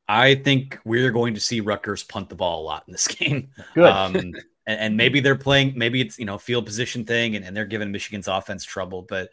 I 0.08 0.36
think 0.36 0.80
we're 0.86 1.12
going 1.12 1.34
to 1.34 1.42
see 1.42 1.62
Rutgers 1.62 2.04
punt 2.04 2.30
the 2.30 2.36
ball 2.36 2.62
a 2.62 2.66
lot 2.66 2.84
in 2.88 2.92
this 2.92 3.08
game. 3.10 3.50
Good. 3.74 3.86
Um, 3.86 4.34
and, 4.68 4.80
and 4.80 4.98
maybe 4.98 5.20
they're 5.20 5.36
playing, 5.36 5.74
maybe 5.76 6.02
it's 6.02 6.18
you 6.18 6.26
know 6.26 6.38
field 6.38 6.66
position 6.66 7.06
thing, 7.06 7.36
and, 7.36 7.46
and 7.46 7.56
they're 7.56 7.66
giving 7.66 7.92
Michigan's 7.92 8.28
offense 8.28 8.64
trouble. 8.64 9.02
But 9.02 9.30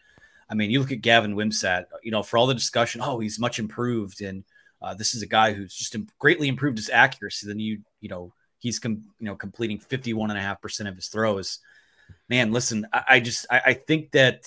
I 0.48 0.54
mean, 0.54 0.70
you 0.70 0.80
look 0.80 0.92
at 0.92 1.00
Gavin 1.00 1.34
Wimsatt, 1.34 1.86
you 2.02 2.10
know, 2.10 2.22
for 2.22 2.36
all 2.36 2.46
the 2.46 2.54
discussion, 2.54 3.00
oh, 3.02 3.18
he's 3.18 3.38
much 3.38 3.58
improved, 3.58 4.20
and 4.20 4.44
uh, 4.80 4.94
this 4.94 5.14
is 5.14 5.22
a 5.22 5.26
guy 5.26 5.52
who's 5.52 5.74
just 5.74 5.96
greatly 6.18 6.48
improved 6.48 6.78
his 6.78 6.90
accuracy. 6.90 7.46
Then 7.46 7.58
you, 7.58 7.80
you 8.00 8.08
know, 8.08 8.32
he's 8.58 8.78
com- 8.78 9.04
you 9.18 9.26
know 9.26 9.36
completing 9.36 9.78
fifty 9.78 10.12
one 10.12 10.30
and 10.30 10.38
a 10.38 10.42
half 10.42 10.60
percent 10.60 10.88
of 10.88 10.96
his 10.96 11.08
throws. 11.08 11.58
Man, 12.28 12.52
listen, 12.52 12.86
I, 12.92 13.04
I 13.08 13.20
just 13.20 13.46
I, 13.50 13.62
I 13.66 13.72
think 13.74 14.12
that 14.12 14.44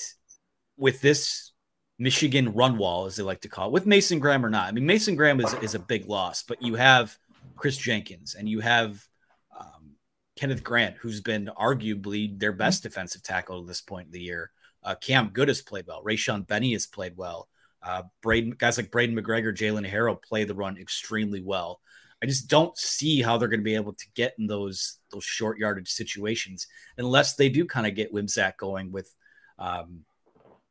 with 0.78 1.02
this 1.02 1.52
Michigan 1.98 2.54
run 2.54 2.78
wall, 2.78 3.06
as 3.06 3.16
they 3.16 3.24
like 3.24 3.42
to 3.42 3.50
call 3.50 3.68
it, 3.68 3.74
with 3.74 3.86
Mason 3.86 4.20
Graham 4.20 4.46
or 4.46 4.50
not. 4.50 4.68
I 4.68 4.72
mean, 4.72 4.86
Mason 4.86 5.16
Graham 5.16 5.40
is, 5.40 5.54
is 5.56 5.76
a 5.76 5.80
big 5.80 6.08
loss, 6.08 6.44
but 6.44 6.62
you 6.62 6.76
have 6.76 7.18
Chris 7.56 7.78
Jenkins 7.78 8.36
and 8.36 8.50
you 8.50 8.60
have 8.60 9.08
Kenneth 10.36 10.64
Grant, 10.64 10.98
who's 10.98 11.22
been 11.22 11.50
arguably 11.58 12.38
their 12.38 12.52
best 12.52 12.84
defensive 12.84 13.24
tackle 13.24 13.62
at 13.62 13.68
this 13.68 13.82
point 13.82 14.08
in 14.08 14.12
the 14.12 14.22
year. 14.22 14.52
Uh, 14.84 14.96
Cam 14.96 15.30
Goode 15.30 15.48
has 15.48 15.62
played 15.62 15.88
well. 15.88 16.04
Rayshaun 16.04 16.46
Benny 16.46 16.74
has 16.74 16.86
played 16.86 17.18
well. 17.18 17.48
Uh, 17.82 18.04
Braden, 18.22 18.52
guys 18.52 18.78
like 18.78 18.92
Braden 18.92 19.16
McGregor, 19.16 19.56
Jaylen 19.56 19.90
Harrell 19.90 20.22
play 20.22 20.44
the 20.44 20.56
run 20.56 20.78
extremely 20.78 21.42
well. 21.42 21.80
I 22.22 22.26
just 22.26 22.50
don't 22.50 22.78
see 22.78 23.22
how 23.22 23.38
they're 23.38 23.48
going 23.48 23.60
to 23.60 23.64
be 23.64 23.76
able 23.76 23.94
to 23.94 24.06
get 24.16 24.34
in 24.40 24.48
those 24.48 24.98
those 25.12 25.24
short 25.24 25.60
yardage 25.60 25.90
situations 25.90 26.68
unless 26.98 27.36
they 27.36 27.50
do 27.50 27.66
kind 27.66 27.86
of 27.86 27.94
get 27.94 28.14
Wimsatt 28.14 28.58
going 28.58 28.92
with, 28.92 29.14
um, 29.60 30.02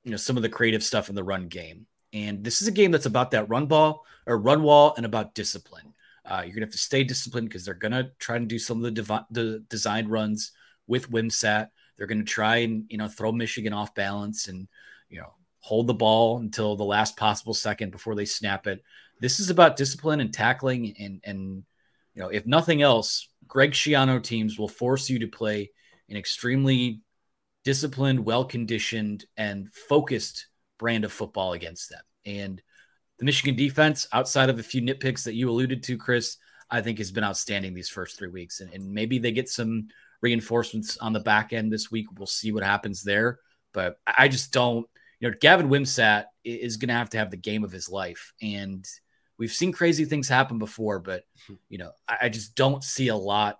you 0.02 0.10
know, 0.10 0.16
some 0.16 0.36
of 0.36 0.42
the 0.42 0.48
creative 0.48 0.82
stuff 0.82 1.08
in 1.08 1.14
the 1.14 1.22
run 1.22 1.48
game. 1.48 1.86
And 2.12 2.42
this 2.42 2.62
is 2.62 2.68
a 2.68 2.72
game 2.72 2.90
that's 2.90 3.06
about 3.06 3.30
that 3.32 3.48
run 3.48 3.66
ball 3.66 4.04
or 4.26 4.38
run 4.38 4.62
wall 4.62 4.94
and 4.96 5.06
about 5.06 5.34
discipline. 5.34 5.93
Uh, 6.26 6.42
you're 6.44 6.54
gonna 6.54 6.66
have 6.66 6.72
to 6.72 6.78
stay 6.78 7.04
disciplined 7.04 7.48
because 7.48 7.64
they're 7.64 7.74
gonna 7.74 8.10
try 8.18 8.36
and 8.36 8.48
do 8.48 8.58
some 8.58 8.84
of 8.84 8.94
the, 8.94 9.24
the 9.30 9.64
design 9.68 10.08
runs 10.08 10.52
with 10.86 11.10
Wimsatt. 11.10 11.68
They're 11.96 12.06
gonna 12.06 12.24
try 12.24 12.56
and 12.58 12.84
you 12.88 12.98
know 12.98 13.08
throw 13.08 13.32
Michigan 13.32 13.72
off 13.72 13.94
balance 13.94 14.48
and 14.48 14.68
you 15.08 15.20
know 15.20 15.34
hold 15.60 15.86
the 15.86 15.94
ball 15.94 16.38
until 16.38 16.76
the 16.76 16.84
last 16.84 17.16
possible 17.16 17.54
second 17.54 17.90
before 17.90 18.14
they 18.14 18.24
snap 18.24 18.66
it. 18.66 18.82
This 19.20 19.40
is 19.40 19.50
about 19.50 19.76
discipline 19.76 20.20
and 20.20 20.32
tackling 20.32 20.94
and 20.98 21.20
and 21.24 21.64
you 22.14 22.22
know 22.22 22.28
if 22.28 22.46
nothing 22.46 22.82
else, 22.82 23.28
Greg 23.46 23.72
Schiano 23.72 24.22
teams 24.22 24.58
will 24.58 24.68
force 24.68 25.10
you 25.10 25.18
to 25.20 25.26
play 25.26 25.70
an 26.08 26.16
extremely 26.16 27.00
disciplined, 27.64 28.24
well 28.24 28.44
conditioned, 28.44 29.24
and 29.36 29.72
focused 29.72 30.46
brand 30.78 31.04
of 31.04 31.12
football 31.12 31.52
against 31.54 31.90
them. 31.90 32.02
And 32.26 32.62
the 33.24 33.26
Michigan 33.26 33.56
defense, 33.56 34.06
outside 34.12 34.50
of 34.50 34.58
a 34.58 34.62
few 34.62 34.82
nitpicks 34.82 35.24
that 35.24 35.34
you 35.34 35.48
alluded 35.48 35.82
to, 35.84 35.96
Chris, 35.96 36.36
I 36.70 36.82
think 36.82 36.98
has 36.98 37.10
been 37.10 37.24
outstanding 37.24 37.72
these 37.72 37.88
first 37.88 38.18
three 38.18 38.28
weeks. 38.28 38.60
And, 38.60 38.70
and 38.74 38.92
maybe 38.92 39.18
they 39.18 39.32
get 39.32 39.48
some 39.48 39.88
reinforcements 40.20 40.98
on 40.98 41.14
the 41.14 41.20
back 41.20 41.54
end 41.54 41.72
this 41.72 41.90
week. 41.90 42.06
We'll 42.18 42.26
see 42.26 42.52
what 42.52 42.62
happens 42.62 43.02
there. 43.02 43.38
But 43.72 43.98
I 44.06 44.28
just 44.28 44.52
don't, 44.52 44.86
you 45.20 45.30
know, 45.30 45.36
Gavin 45.40 45.70
Wimsatt 45.70 46.26
is 46.44 46.76
going 46.76 46.88
to 46.88 46.94
have 46.94 47.08
to 47.10 47.18
have 47.18 47.30
the 47.30 47.38
game 47.38 47.64
of 47.64 47.72
his 47.72 47.88
life. 47.88 48.34
And 48.42 48.86
we've 49.38 49.52
seen 49.52 49.72
crazy 49.72 50.04
things 50.04 50.28
happen 50.28 50.58
before, 50.58 50.98
but, 50.98 51.24
you 51.70 51.78
know, 51.78 51.92
I 52.06 52.28
just 52.28 52.54
don't 52.54 52.84
see 52.84 53.08
a 53.08 53.16
lot 53.16 53.58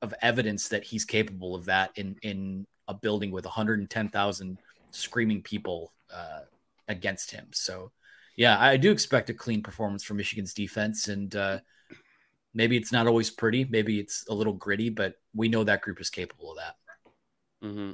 of 0.00 0.14
evidence 0.22 0.68
that 0.68 0.82
he's 0.82 1.04
capable 1.04 1.54
of 1.54 1.66
that 1.66 1.90
in, 1.96 2.16
in 2.22 2.66
a 2.88 2.94
building 2.94 3.32
with 3.32 3.44
110,000 3.44 4.58
screaming 4.92 5.42
people 5.42 5.92
uh, 6.10 6.40
against 6.88 7.30
him. 7.30 7.48
So, 7.52 7.92
yeah, 8.36 8.58
I 8.58 8.76
do 8.76 8.90
expect 8.90 9.30
a 9.30 9.34
clean 9.34 9.62
performance 9.62 10.02
from 10.02 10.16
Michigan's 10.16 10.54
defense, 10.54 11.08
and 11.08 11.34
uh, 11.34 11.58
maybe 12.54 12.76
it's 12.76 12.92
not 12.92 13.06
always 13.06 13.30
pretty, 13.30 13.64
maybe 13.64 14.00
it's 14.00 14.26
a 14.28 14.34
little 14.34 14.54
gritty, 14.54 14.90
but 14.90 15.14
we 15.34 15.48
know 15.48 15.64
that 15.64 15.82
group 15.82 16.00
is 16.00 16.10
capable 16.10 16.52
of 16.52 16.58
that. 16.58 16.76
Mm-hmm. 17.66 17.92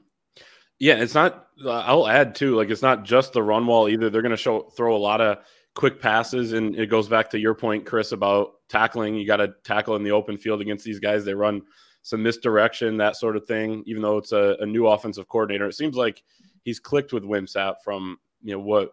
Yeah, 0.78 0.94
it's 0.94 1.14
not. 1.14 1.48
Uh, 1.64 1.80
I'll 1.80 2.06
add 2.06 2.34
too, 2.34 2.54
like 2.54 2.70
it's 2.70 2.82
not 2.82 3.04
just 3.04 3.32
the 3.32 3.42
run 3.42 3.66
wall 3.66 3.88
either. 3.88 4.10
They're 4.10 4.22
going 4.22 4.30
to 4.30 4.36
show 4.36 4.70
throw 4.76 4.96
a 4.96 4.98
lot 4.98 5.20
of 5.20 5.38
quick 5.74 6.00
passes, 6.00 6.52
and 6.52 6.76
it 6.76 6.86
goes 6.86 7.08
back 7.08 7.30
to 7.30 7.38
your 7.38 7.54
point, 7.54 7.84
Chris, 7.84 8.12
about 8.12 8.54
tackling. 8.68 9.16
You 9.16 9.26
got 9.26 9.38
to 9.38 9.54
tackle 9.64 9.96
in 9.96 10.04
the 10.04 10.12
open 10.12 10.36
field 10.36 10.60
against 10.60 10.84
these 10.84 11.00
guys. 11.00 11.24
They 11.24 11.34
run 11.34 11.62
some 12.02 12.22
misdirection, 12.22 12.96
that 12.98 13.16
sort 13.16 13.36
of 13.36 13.44
thing. 13.46 13.82
Even 13.86 14.02
though 14.02 14.18
it's 14.18 14.32
a, 14.32 14.56
a 14.60 14.66
new 14.66 14.86
offensive 14.86 15.28
coordinator, 15.28 15.66
it 15.66 15.74
seems 15.74 15.96
like 15.96 16.22
he's 16.62 16.78
clicked 16.78 17.12
with 17.12 17.24
Wimsatt 17.24 17.76
from 17.82 18.18
you 18.42 18.52
know 18.52 18.60
what 18.60 18.92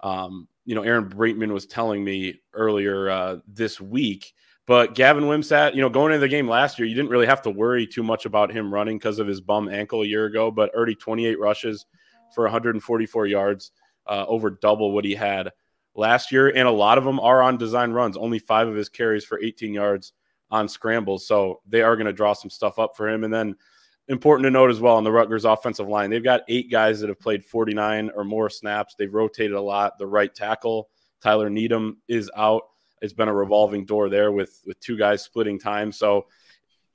um, 0.00 0.48
you 0.64 0.74
know 0.74 0.82
Aaron 0.82 1.08
Breitman 1.08 1.52
was 1.52 1.66
telling 1.66 2.04
me 2.04 2.40
earlier 2.52 3.10
uh, 3.10 3.36
this 3.46 3.80
week. 3.80 4.32
But 4.66 4.96
Gavin 4.96 5.24
Wimsatt, 5.24 5.76
you 5.76 5.80
know, 5.80 5.88
going 5.88 6.12
into 6.12 6.20
the 6.20 6.28
game 6.28 6.48
last 6.48 6.76
year, 6.76 6.88
you 6.88 6.94
didn't 6.94 7.10
really 7.10 7.26
have 7.26 7.42
to 7.42 7.50
worry 7.50 7.86
too 7.86 8.02
much 8.02 8.26
about 8.26 8.50
him 8.50 8.74
running 8.74 8.98
because 8.98 9.20
of 9.20 9.26
his 9.28 9.40
bum 9.40 9.68
ankle 9.68 10.02
a 10.02 10.06
year 10.06 10.24
ago. 10.26 10.50
But 10.50 10.74
already 10.74 10.96
28 10.96 11.38
rushes 11.38 11.86
for 12.34 12.42
144 12.44 13.26
yards, 13.26 13.70
uh, 14.08 14.24
over 14.26 14.50
double 14.50 14.90
what 14.90 15.04
he 15.04 15.14
had 15.14 15.50
last 15.94 16.32
year, 16.32 16.48
and 16.48 16.66
a 16.66 16.70
lot 16.70 16.98
of 16.98 17.04
them 17.04 17.20
are 17.20 17.42
on 17.42 17.56
design 17.56 17.92
runs. 17.92 18.16
Only 18.16 18.38
five 18.38 18.66
of 18.66 18.74
his 18.74 18.88
carries 18.88 19.24
for 19.24 19.40
18 19.40 19.72
yards 19.72 20.12
on 20.50 20.68
scrambles. 20.68 21.26
So 21.26 21.60
they 21.66 21.82
are 21.82 21.96
going 21.96 22.06
to 22.06 22.12
draw 22.12 22.32
some 22.32 22.50
stuff 22.50 22.78
up 22.78 22.96
for 22.96 23.08
him. 23.08 23.24
And 23.24 23.32
then 23.32 23.56
important 24.08 24.44
to 24.44 24.50
note 24.50 24.70
as 24.70 24.80
well 24.80 24.96
on 24.96 25.04
the 25.04 25.12
Rutgers 25.12 25.44
offensive 25.44 25.88
line, 25.88 26.10
they've 26.10 26.22
got 26.22 26.42
eight 26.48 26.70
guys 26.70 27.00
that 27.00 27.08
have 27.08 27.20
played 27.20 27.44
49 27.44 28.10
or 28.14 28.24
more 28.24 28.48
snaps. 28.48 28.94
They've 28.98 29.12
rotated 29.12 29.52
a 29.52 29.60
lot. 29.60 29.98
The 29.98 30.06
right 30.06 30.34
tackle, 30.34 30.88
Tyler 31.20 31.50
Needham, 31.50 31.98
is 32.08 32.30
out. 32.36 32.62
It's 33.02 33.12
been 33.12 33.28
a 33.28 33.34
revolving 33.34 33.84
door 33.84 34.08
there 34.08 34.32
with 34.32 34.62
with 34.66 34.80
two 34.80 34.96
guys 34.96 35.22
splitting 35.22 35.58
time. 35.58 35.92
So 35.92 36.26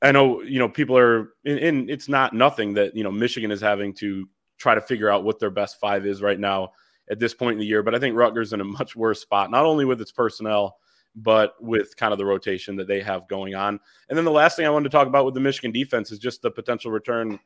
I 0.01 0.11
know 0.11 0.41
you 0.41 0.59
know 0.59 0.69
people 0.69 0.97
are, 0.97 1.33
and 1.45 1.89
it's 1.89 2.09
not 2.09 2.33
nothing 2.33 2.73
that 2.75 2.95
you 2.95 3.03
know 3.03 3.11
Michigan 3.11 3.51
is 3.51 3.61
having 3.61 3.93
to 3.95 4.27
try 4.57 4.73
to 4.75 4.81
figure 4.81 5.09
out 5.09 5.23
what 5.23 5.39
their 5.39 5.51
best 5.51 5.79
five 5.79 6.05
is 6.05 6.21
right 6.21 6.39
now 6.39 6.71
at 7.09 7.19
this 7.19 7.33
point 7.33 7.53
in 7.53 7.59
the 7.59 7.65
year. 7.65 7.83
But 7.83 7.93
I 7.93 7.99
think 7.99 8.15
Rutgers 8.15 8.53
in 8.53 8.61
a 8.61 8.65
much 8.65 8.95
worse 8.95 9.21
spot, 9.21 9.51
not 9.51 9.65
only 9.65 9.85
with 9.85 10.01
its 10.01 10.11
personnel 10.11 10.77
but 11.15 11.61
with 11.61 11.95
kind 11.97 12.13
of 12.13 12.17
the 12.17 12.25
rotation 12.25 12.75
that 12.77 12.87
they 12.87 13.01
have 13.01 13.27
going 13.27 13.55
on. 13.55 13.79
And 14.09 14.17
then 14.17 14.25
the 14.25 14.31
last 14.31 14.55
thing 14.55 14.65
I 14.65 14.69
wanted 14.69 14.89
to 14.89 14.97
talk 14.97 15.07
about 15.07 15.25
with 15.25 15.33
the 15.33 15.39
Michigan 15.39 15.71
defense 15.71 16.11
is 16.11 16.19
just 16.19 16.41
the 16.41 16.51
potential 16.51 16.91
return 16.91 17.39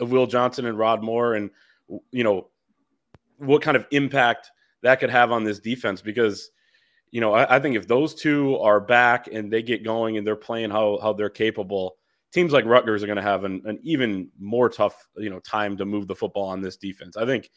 of 0.00 0.10
Will 0.10 0.26
Johnson 0.26 0.66
and 0.66 0.78
Rod 0.78 1.02
Moore 1.02 1.34
and 1.34 1.50
you 2.10 2.24
know 2.24 2.48
what 3.38 3.62
kind 3.62 3.76
of 3.76 3.86
impact 3.90 4.50
that 4.82 5.00
could 5.00 5.10
have 5.10 5.32
on 5.32 5.44
this 5.44 5.58
defense 5.58 6.00
because 6.00 6.50
you 7.10 7.20
know 7.20 7.34
I, 7.34 7.56
I 7.56 7.60
think 7.60 7.76
if 7.76 7.86
those 7.86 8.14
two 8.14 8.58
are 8.58 8.80
back 8.80 9.28
and 9.30 9.52
they 9.52 9.62
get 9.62 9.84
going 9.84 10.16
and 10.16 10.26
they're 10.26 10.36
playing 10.36 10.70
how 10.70 10.98
how 11.00 11.12
they're 11.12 11.30
capable 11.30 11.96
teams 12.32 12.52
like 12.52 12.64
Rutgers 12.64 13.02
are 13.02 13.06
going 13.06 13.16
to 13.16 13.22
have 13.22 13.44
an, 13.44 13.62
an 13.66 13.78
even 13.82 14.28
more 14.40 14.68
tough 14.68 15.06
you 15.16 15.30
know 15.30 15.40
time 15.40 15.76
to 15.76 15.84
move 15.84 16.08
the 16.08 16.16
football 16.16 16.46
on 16.46 16.60
this 16.60 16.76
defense. 16.76 17.16
I 17.16 17.26
think 17.26 17.50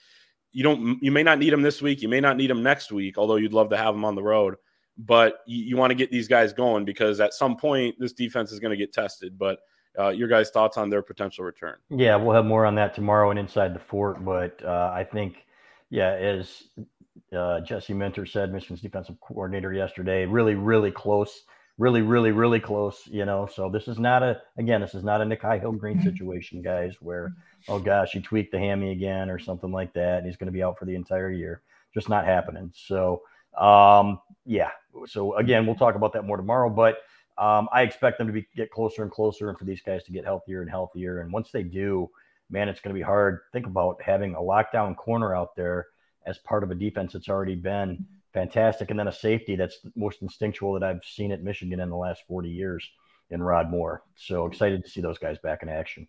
you 0.52 0.64
don't 0.64 1.02
you 1.02 1.12
may 1.12 1.24
not 1.24 1.40
need 1.40 1.54
them 1.54 1.62
this 1.62 1.82
week. 1.82 2.02
You 2.02 2.10
may 2.10 2.22
not 2.22 2.38
need 2.38 2.50
them 2.50 2.62
next 2.62 2.92
week 2.92 3.18
although 3.18 3.38
you'd 3.38 3.54
love 3.54 3.70
to 3.70 3.78
have 3.78 3.96
them 3.96 4.06
on 4.06 4.16
the 4.16 4.24
road 4.24 4.56
but 4.98 5.40
you, 5.46 5.64
you 5.64 5.78
want 5.78 5.92
to 5.92 5.96
get 5.96 6.12
these 6.12 6.28
guys 6.28 6.54
going 6.54 6.86
because 6.86 7.20
at 7.20 7.34
some 7.34 7.56
point 7.56 7.96
this 8.00 8.14
defense 8.14 8.52
is 8.52 8.60
going 8.60 8.72
to 8.72 8.78
get 8.78 8.94
tested. 8.94 9.38
But 9.38 9.60
uh, 9.98 10.10
your 10.10 10.28
guys' 10.28 10.50
thoughts 10.50 10.78
on 10.78 10.90
their 10.90 11.02
potential 11.02 11.44
return? 11.44 11.78
Yeah, 11.90 12.16
we'll 12.16 12.36
have 12.36 12.46
more 12.46 12.66
on 12.66 12.76
that 12.76 12.94
tomorrow 12.94 13.30
and 13.30 13.40
inside 13.40 13.74
the 13.74 13.80
fort. 13.80 14.24
But 14.24 14.64
uh, 14.64 14.92
I 14.94 15.04
think, 15.04 15.46
yeah, 15.90 16.12
as 16.12 16.64
uh, 17.36 17.62
Jesse 17.62 17.94
Minter 17.94 18.26
said, 18.26 18.54
Michigan's 18.54 18.82
defensive 18.82 19.20
coordinator 19.22 19.74
yesterday, 19.74 20.26
really, 20.26 20.56
really 20.56 20.92
close, 20.92 21.44
really, 21.78 22.02
really, 22.02 22.32
really 22.32 22.60
close. 22.60 23.08
You 23.08 23.26
know, 23.26 23.48
so 23.52 23.70
this 23.70 23.88
is 23.88 23.98
not 23.98 24.24
a 24.24 24.42
again, 24.58 24.82
this 24.82 24.94
is 24.94 25.04
not 25.04 25.22
a 25.22 25.26
Nikhai 25.26 25.60
Hill-Green 25.60 25.98
mm-hmm. 25.98 26.10
situation, 26.10 26.62
guys, 26.62 26.96
where 27.00 27.34
oh 27.68 27.80
gosh, 27.80 28.12
he 28.12 28.22
tweaked 28.22 28.52
the 28.52 28.60
hammy 28.60 28.92
again 28.92 29.30
or 29.30 29.40
something 29.40 29.72
like 29.72 29.94
that, 29.94 30.20
and 30.20 30.28
he's 30.28 30.38
going 30.38 30.48
to 30.48 30.52
be 30.54 30.64
out 30.64 30.78
for 30.78 30.86
the 30.86 30.96
entire 30.96 31.32
year. 31.32 31.62
Just 31.94 32.10
not 32.10 32.26
happening. 32.26 32.72
So 32.76 33.24
um, 33.58 34.20
yeah. 34.46 34.72
So 35.08 35.36
again, 35.36 35.66
we'll 35.66 35.76
talk 35.76 35.96
about 35.96 36.14
that 36.14 36.24
more 36.24 36.38
tomorrow. 36.38 36.70
But 36.70 36.98
um, 37.38 37.70
I 37.72 37.84
expect 37.84 38.18
them 38.18 38.28
to 38.28 38.34
be 38.34 38.48
get 38.56 38.72
closer 38.72 39.04
and 39.04 39.12
closer, 39.12 39.50
and 39.50 39.58
for 39.58 39.66
these 39.66 39.82
guys 39.82 40.04
to 40.06 40.12
get 40.12 40.26
healthier 40.26 40.62
and 40.62 40.70
healthier. 40.70 41.22
And 41.22 41.32
once 41.32 41.52
they 41.52 41.64
do, 41.64 42.10
man, 42.50 42.70
it's 42.70 42.80
going 42.80 42.94
to 42.94 43.00
be 43.00 43.04
hard. 43.04 43.40
Think 43.54 43.66
about 43.66 44.02
having 44.02 44.36
a 44.36 44.40
lockdown 44.40 44.96
corner 44.96 45.36
out 45.36 45.56
there 45.56 45.88
as 46.26 46.38
part 46.40 46.64
of 46.64 46.72
a 46.72 46.76
defense 46.76 47.14
that's 47.14 47.30
already 47.30 47.56
been 47.56 48.06
fantastic, 48.34 48.90
and 48.90 49.00
then 49.00 49.08
a 49.08 49.12
safety 49.12 49.56
that's 49.56 49.80
most 49.96 50.22
instinctual 50.22 50.74
that 50.74 50.84
I've 50.84 51.04
seen 51.04 51.32
at 51.32 51.44
Michigan 51.44 51.80
in 51.80 51.90
the 51.90 51.96
last 51.96 52.24
40 52.28 52.50
years 52.50 52.88
in 53.30 53.42
Rod 53.42 53.70
Moore. 53.70 54.04
So 54.16 54.46
excited 54.46 54.84
to 54.84 54.90
see 54.90 55.02
those 55.02 55.18
guys 55.18 55.38
back 55.40 55.64
in 55.64 55.70
action. 55.70 56.08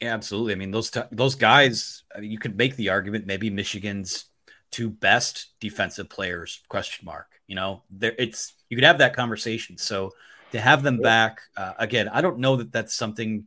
Yeah, 0.00 0.14
absolutely. 0.14 0.52
I 0.52 0.56
mean, 0.56 0.70
those 0.70 0.90
t- 0.90 1.00
those 1.10 1.34
guys. 1.34 2.04
I 2.14 2.20
mean, 2.20 2.30
you 2.30 2.38
could 2.38 2.56
make 2.56 2.76
the 2.76 2.90
argument 2.90 3.26
maybe 3.26 3.48
Michigan's 3.48 4.26
two 4.70 4.90
best 4.90 5.48
defensive 5.60 6.08
players 6.08 6.62
question 6.68 7.04
mark 7.04 7.36
you 7.46 7.54
know? 7.54 7.82
There 7.90 8.14
it's 8.18 8.54
you 8.68 8.76
could 8.76 8.84
have 8.84 8.98
that 8.98 9.14
conversation. 9.14 9.78
So 9.78 10.12
to 10.52 10.60
have 10.60 10.82
them 10.82 10.98
back 10.98 11.40
uh, 11.56 11.72
again 11.76 12.08
i 12.08 12.20
don't 12.20 12.38
know 12.38 12.56
that 12.56 12.70
that's 12.70 12.94
something 12.94 13.44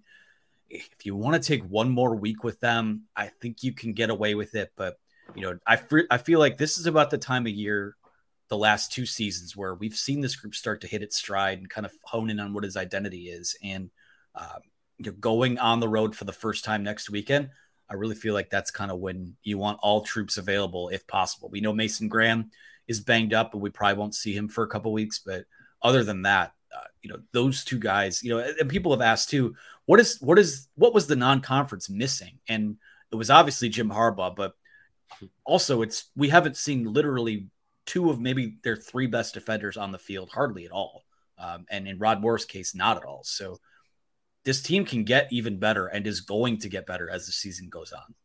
if 0.69 1.05
you 1.05 1.15
want 1.15 1.41
to 1.41 1.47
take 1.47 1.63
one 1.63 1.89
more 1.89 2.13
week 2.13 2.43
with 2.43 2.59
them 2.59 3.03
i 3.15 3.27
think 3.41 3.63
you 3.63 3.71
can 3.71 3.93
get 3.93 4.09
away 4.09 4.35
with 4.35 4.53
it. 4.53 4.71
But 4.75 4.99
you 5.33 5.41
know 5.41 5.57
i, 5.65 5.79
I 6.11 6.17
feel 6.17 6.39
like 6.39 6.57
this 6.57 6.77
is 6.77 6.85
about 6.87 7.09
the 7.09 7.17
time 7.17 7.47
of 7.47 7.53
year 7.53 7.95
the 8.49 8.57
last 8.57 8.91
two 8.91 9.05
seasons 9.05 9.55
where 9.55 9.75
we've 9.75 9.95
seen 9.95 10.21
this 10.21 10.35
group 10.35 10.55
start 10.55 10.81
to 10.81 10.87
hit 10.87 11.01
its 11.01 11.17
stride 11.17 11.59
and 11.59 11.69
kind 11.69 11.85
of 11.85 11.93
hone 12.03 12.29
in 12.29 12.39
on 12.39 12.51
what 12.53 12.63
his 12.63 12.75
identity 12.75 13.29
is. 13.29 13.55
And 13.63 13.91
uh, 14.33 14.57
you 14.97 15.05
know, 15.05 15.17
going 15.19 15.59
on 15.59 15.79
the 15.79 15.87
road 15.87 16.15
for 16.15 16.25
the 16.25 16.33
first 16.33 16.65
time 16.65 16.83
next 16.83 17.09
weekend 17.09 17.49
I 17.89 17.95
really 17.95 18.15
feel 18.15 18.33
like 18.33 18.49
that's 18.49 18.71
kind 18.71 18.91
of 18.91 18.99
when 18.99 19.35
you 19.43 19.57
want 19.57 19.79
all 19.81 20.01
troops 20.01 20.37
available 20.37 20.89
if 20.89 21.07
possible. 21.07 21.49
We 21.49 21.61
know 21.61 21.73
Mason 21.73 22.07
Graham 22.07 22.51
is 22.87 22.99
banged 22.99 23.33
up, 23.33 23.53
and 23.53 23.61
we 23.61 23.69
probably 23.69 23.97
won't 23.97 24.15
see 24.15 24.33
him 24.33 24.47
for 24.47 24.63
a 24.63 24.67
couple 24.67 24.93
weeks. 24.93 25.19
But 25.19 25.45
other 25.81 26.03
than 26.03 26.23
that, 26.23 26.53
uh, 26.75 26.87
you 27.01 27.09
know, 27.09 27.19
those 27.31 27.63
two 27.63 27.79
guys, 27.79 28.23
you 28.23 28.29
know, 28.29 28.39
and 28.39 28.69
people 28.69 28.91
have 28.91 29.01
asked 29.01 29.29
too, 29.29 29.55
what 29.85 29.99
is 29.99 30.17
what 30.21 30.37
is 30.37 30.67
what 30.75 30.93
was 30.93 31.07
the 31.07 31.15
non-conference 31.15 31.89
missing? 31.89 32.39
And 32.47 32.77
it 33.11 33.15
was 33.15 33.29
obviously 33.29 33.69
Jim 33.69 33.89
Harbaugh, 33.89 34.35
but 34.35 34.53
also 35.43 35.81
it's 35.81 36.09
we 36.15 36.29
haven't 36.29 36.57
seen 36.57 36.93
literally 36.93 37.47
two 37.85 38.11
of 38.11 38.19
maybe 38.19 38.57
their 38.63 38.75
three 38.75 39.07
best 39.07 39.33
defenders 39.33 39.77
on 39.77 39.91
the 39.91 39.97
field, 39.97 40.29
hardly 40.29 40.65
at 40.65 40.71
all. 40.71 41.05
Um, 41.39 41.65
and 41.71 41.87
in 41.87 41.97
Rod 41.97 42.21
Moore's 42.21 42.45
case, 42.45 42.75
not 42.75 42.97
at 42.97 43.03
all. 43.03 43.21
So 43.23 43.59
this 44.49 44.63
team 44.63 44.83
can 44.83 45.03
get 45.03 45.27
even 45.31 45.59
better 45.59 45.85
and 45.85 46.07
is 46.07 46.21
going 46.21 46.57
to 46.57 46.69
get 46.69 46.87
better 46.87 47.07
as 47.07 47.27
the 47.27 47.31
season 47.31 47.69
goes 47.69 47.91
on. 47.91 48.15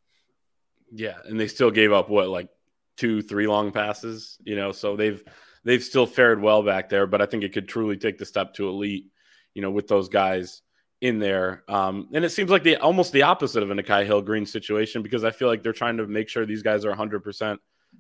Yeah, 0.91 1.19
and 1.27 1.39
they 1.39 1.49
still 1.49 1.71
gave 1.71 1.93
up 1.93 2.09
what 2.09 2.31
like 2.31 2.49
two, 2.97 3.21
three 3.21 3.47
long 3.47 3.73
passes, 3.73 4.39
you 4.43 4.57
know, 4.57 4.73
so 4.73 4.97
they've 4.97 5.23
they've 5.65 5.85
still 5.85 6.07
fared 6.07 6.41
well 6.41 6.63
back 6.63 6.89
there, 6.89 7.07
but 7.07 7.21
I 7.21 7.27
think 7.27 7.45
it 7.45 7.53
could 7.53 7.69
truly 7.69 7.99
take 7.99 8.17
the 8.17 8.25
step 8.25 8.55
to 8.55 8.71
elite, 8.71 9.11
you 9.53 9.61
know, 9.61 9.71
with 9.71 9.87
those 9.87 10.09
guys 10.09 10.63
in 11.03 11.19
there. 11.19 11.63
Um, 11.69 12.09
and 12.15 12.25
it 12.25 12.31
seems 12.31 12.51
like 12.51 12.63
the 12.63 12.79
almost 12.79 13.13
the 13.13 13.25
opposite 13.25 13.63
of 13.63 13.71
a 13.71 13.75
Nikhai 13.75 14.07
Hill-Green 14.07 14.47
situation 14.47 15.03
because 15.03 15.25
I 15.25 15.31
feel 15.31 15.49
like 15.49 15.63
they're 15.63 15.75
trying 15.75 15.99
to 15.99 16.07
make 16.07 16.31
sure 16.31 16.47
these 16.47 16.63
guys 16.63 16.87
are 16.87 16.97
100% 16.97 17.59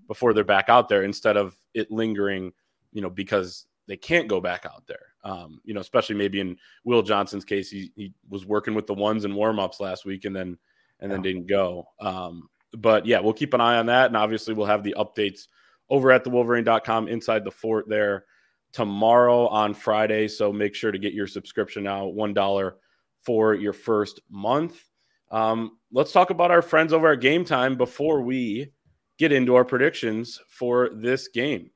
before 0.09 0.33
they're 0.33 0.45
back 0.45 0.71
out 0.71 0.89
there 0.89 1.05
instead 1.05 1.37
of 1.37 1.55
it 1.75 1.91
lingering, 1.91 2.55
you 2.91 3.03
know, 3.03 3.11
because 3.11 3.67
they 3.87 3.99
can't 3.99 4.29
go 4.29 4.41
back 4.41 4.65
out 4.65 4.87
there. 4.87 5.13
Um, 5.25 5.61
you 5.65 5.75
know, 5.75 5.81
especially 5.81 6.17
maybe 6.17 6.41
in 6.41 6.57
Will 6.85 7.03
Johnson's 7.03 7.45
case, 7.45 7.71
he, 7.71 7.91
he 7.97 8.13
was 8.29 8.45
working 8.45 8.75
with 8.75 8.87
the 8.87 8.95
ones 8.95 9.25
and 9.25 9.35
warm 9.35 9.59
ups 9.59 9.81
last 9.81 10.05
week 10.05 10.25
and 10.27 10.37
then 10.37 10.59
and 11.01 11.11
then 11.11 11.23
didn't 11.23 11.47
go. 11.47 11.89
Um, 12.01 12.49
but 12.77 13.07
yeah, 13.07 13.21
we'll 13.21 13.33
keep 13.33 13.55
an 13.55 13.61
eye 13.61 13.79
on 13.79 13.87
that, 13.87 14.07
and 14.07 14.17
obviously 14.17 14.55
we'll 14.55 14.67
have 14.67 14.83
the 14.83 14.95
updates 14.99 15.49
over 15.91 16.11
at 16.11 16.25
the 16.25 16.31
Wolverine.com 16.31 17.09
inside 17.09 17.45
the 17.45 17.51
fort 17.51 17.89
there 17.89 18.25
tomorrow 18.73 19.47
on 19.49 19.75
Friday. 19.75 20.29
So 20.29 20.53
make 20.53 20.75
sure 20.75 20.93
to 20.93 20.99
get 20.99 21.13
your 21.15 21.27
subscription 21.27 21.85
now, 21.85 22.07
one 22.07 22.35
dollar 22.35 22.77
for 23.23 23.55
your 23.55 23.73
first 23.73 24.21
month. 24.31 24.83
Um, 25.31 25.79
let's 25.93 26.13
talk 26.13 26.31
about 26.31 26.51
our 26.51 26.63
friends 26.63 26.93
over 26.93 27.13
at 27.13 27.21
Gametime 27.21 27.77
before 27.77 28.23
we 28.23 28.73
get 29.19 29.33
into 29.33 29.55
our 29.55 29.65
predictions 29.65 30.41
for 30.49 30.91
this 30.93 31.29
game. 31.29 31.71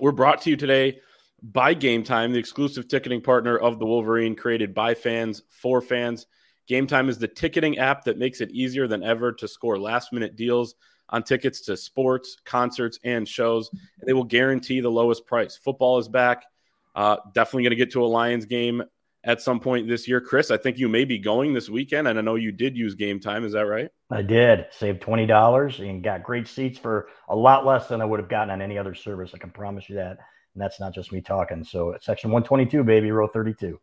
We're 0.00 0.12
brought 0.12 0.42
to 0.42 0.50
you 0.50 0.56
today 0.56 1.00
by 1.42 1.74
Gametime, 1.74 2.32
the 2.32 2.38
exclusive 2.38 2.88
ticketing 2.88 3.20
partner 3.20 3.56
of 3.56 3.78
the 3.78 3.86
Wolverine, 3.86 4.34
created 4.34 4.74
by 4.74 4.94
fans 4.94 5.42
for 5.48 5.80
fans. 5.80 6.26
Gametime 6.68 7.08
is 7.08 7.18
the 7.18 7.28
ticketing 7.28 7.78
app 7.78 8.04
that 8.04 8.18
makes 8.18 8.40
it 8.40 8.50
easier 8.50 8.88
than 8.88 9.02
ever 9.02 9.32
to 9.32 9.46
score 9.46 9.78
last 9.78 10.12
minute 10.12 10.34
deals 10.36 10.74
on 11.10 11.22
tickets 11.22 11.60
to 11.60 11.76
sports, 11.76 12.36
concerts, 12.44 12.98
and 13.04 13.28
shows. 13.28 13.70
And 13.72 14.08
they 14.08 14.12
will 14.12 14.24
guarantee 14.24 14.80
the 14.80 14.90
lowest 14.90 15.26
price. 15.26 15.56
Football 15.56 15.98
is 15.98 16.08
back. 16.08 16.44
Uh, 16.94 17.18
definitely 17.34 17.62
going 17.64 17.70
to 17.70 17.76
get 17.76 17.92
to 17.92 18.04
a 18.04 18.06
Lions 18.06 18.46
game 18.46 18.82
at 19.22 19.42
some 19.42 19.60
point 19.60 19.86
this 19.86 20.08
year. 20.08 20.20
Chris, 20.20 20.50
I 20.50 20.56
think 20.56 20.78
you 20.78 20.88
may 20.88 21.04
be 21.04 21.18
going 21.18 21.52
this 21.52 21.68
weekend, 21.68 22.08
and 22.08 22.18
I 22.18 22.22
know 22.22 22.36
you 22.36 22.50
did 22.50 22.76
use 22.76 22.96
Gametime. 22.96 23.44
Is 23.44 23.52
that 23.52 23.66
right? 23.66 23.90
I 24.10 24.22
did. 24.22 24.66
Saved 24.70 25.02
twenty 25.02 25.26
dollars 25.26 25.78
and 25.80 26.02
got 26.02 26.22
great 26.22 26.48
seats 26.48 26.78
for 26.78 27.08
a 27.28 27.36
lot 27.36 27.66
less 27.66 27.88
than 27.88 28.00
I 28.00 28.04
would 28.04 28.20
have 28.20 28.28
gotten 28.28 28.50
on 28.50 28.62
any 28.62 28.78
other 28.78 28.94
service. 28.94 29.32
I 29.34 29.38
can 29.38 29.50
promise 29.50 29.88
you 29.88 29.96
that. 29.96 30.18
And 30.56 30.62
that's 30.62 30.80
not 30.80 30.94
just 30.94 31.12
me 31.12 31.20
talking. 31.20 31.62
So 31.62 31.94
section 32.00 32.30
122, 32.30 32.82
baby, 32.82 33.10
row 33.10 33.28
32. 33.28 33.78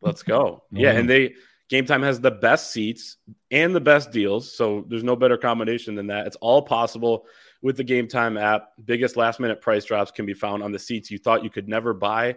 Let's 0.00 0.22
go. 0.22 0.62
Yeah. 0.72 0.92
And 0.92 1.06
they, 1.06 1.34
Gametime 1.70 2.02
has 2.02 2.20
the 2.20 2.30
best 2.30 2.72
seats 2.72 3.18
and 3.50 3.74
the 3.74 3.82
best 3.82 4.12
deals. 4.12 4.56
So 4.56 4.86
there's 4.88 5.04
no 5.04 5.14
better 5.14 5.36
combination 5.36 5.94
than 5.94 6.06
that. 6.06 6.26
It's 6.26 6.36
all 6.36 6.62
possible 6.62 7.26
with 7.60 7.76
the 7.76 7.84
Gametime 7.84 8.40
app. 8.40 8.70
Biggest 8.86 9.18
last 9.18 9.40
minute 9.40 9.60
price 9.60 9.84
drops 9.84 10.10
can 10.10 10.24
be 10.24 10.32
found 10.32 10.62
on 10.62 10.72
the 10.72 10.78
seats 10.78 11.10
you 11.10 11.18
thought 11.18 11.44
you 11.44 11.50
could 11.50 11.68
never 11.68 11.92
buy. 11.92 12.36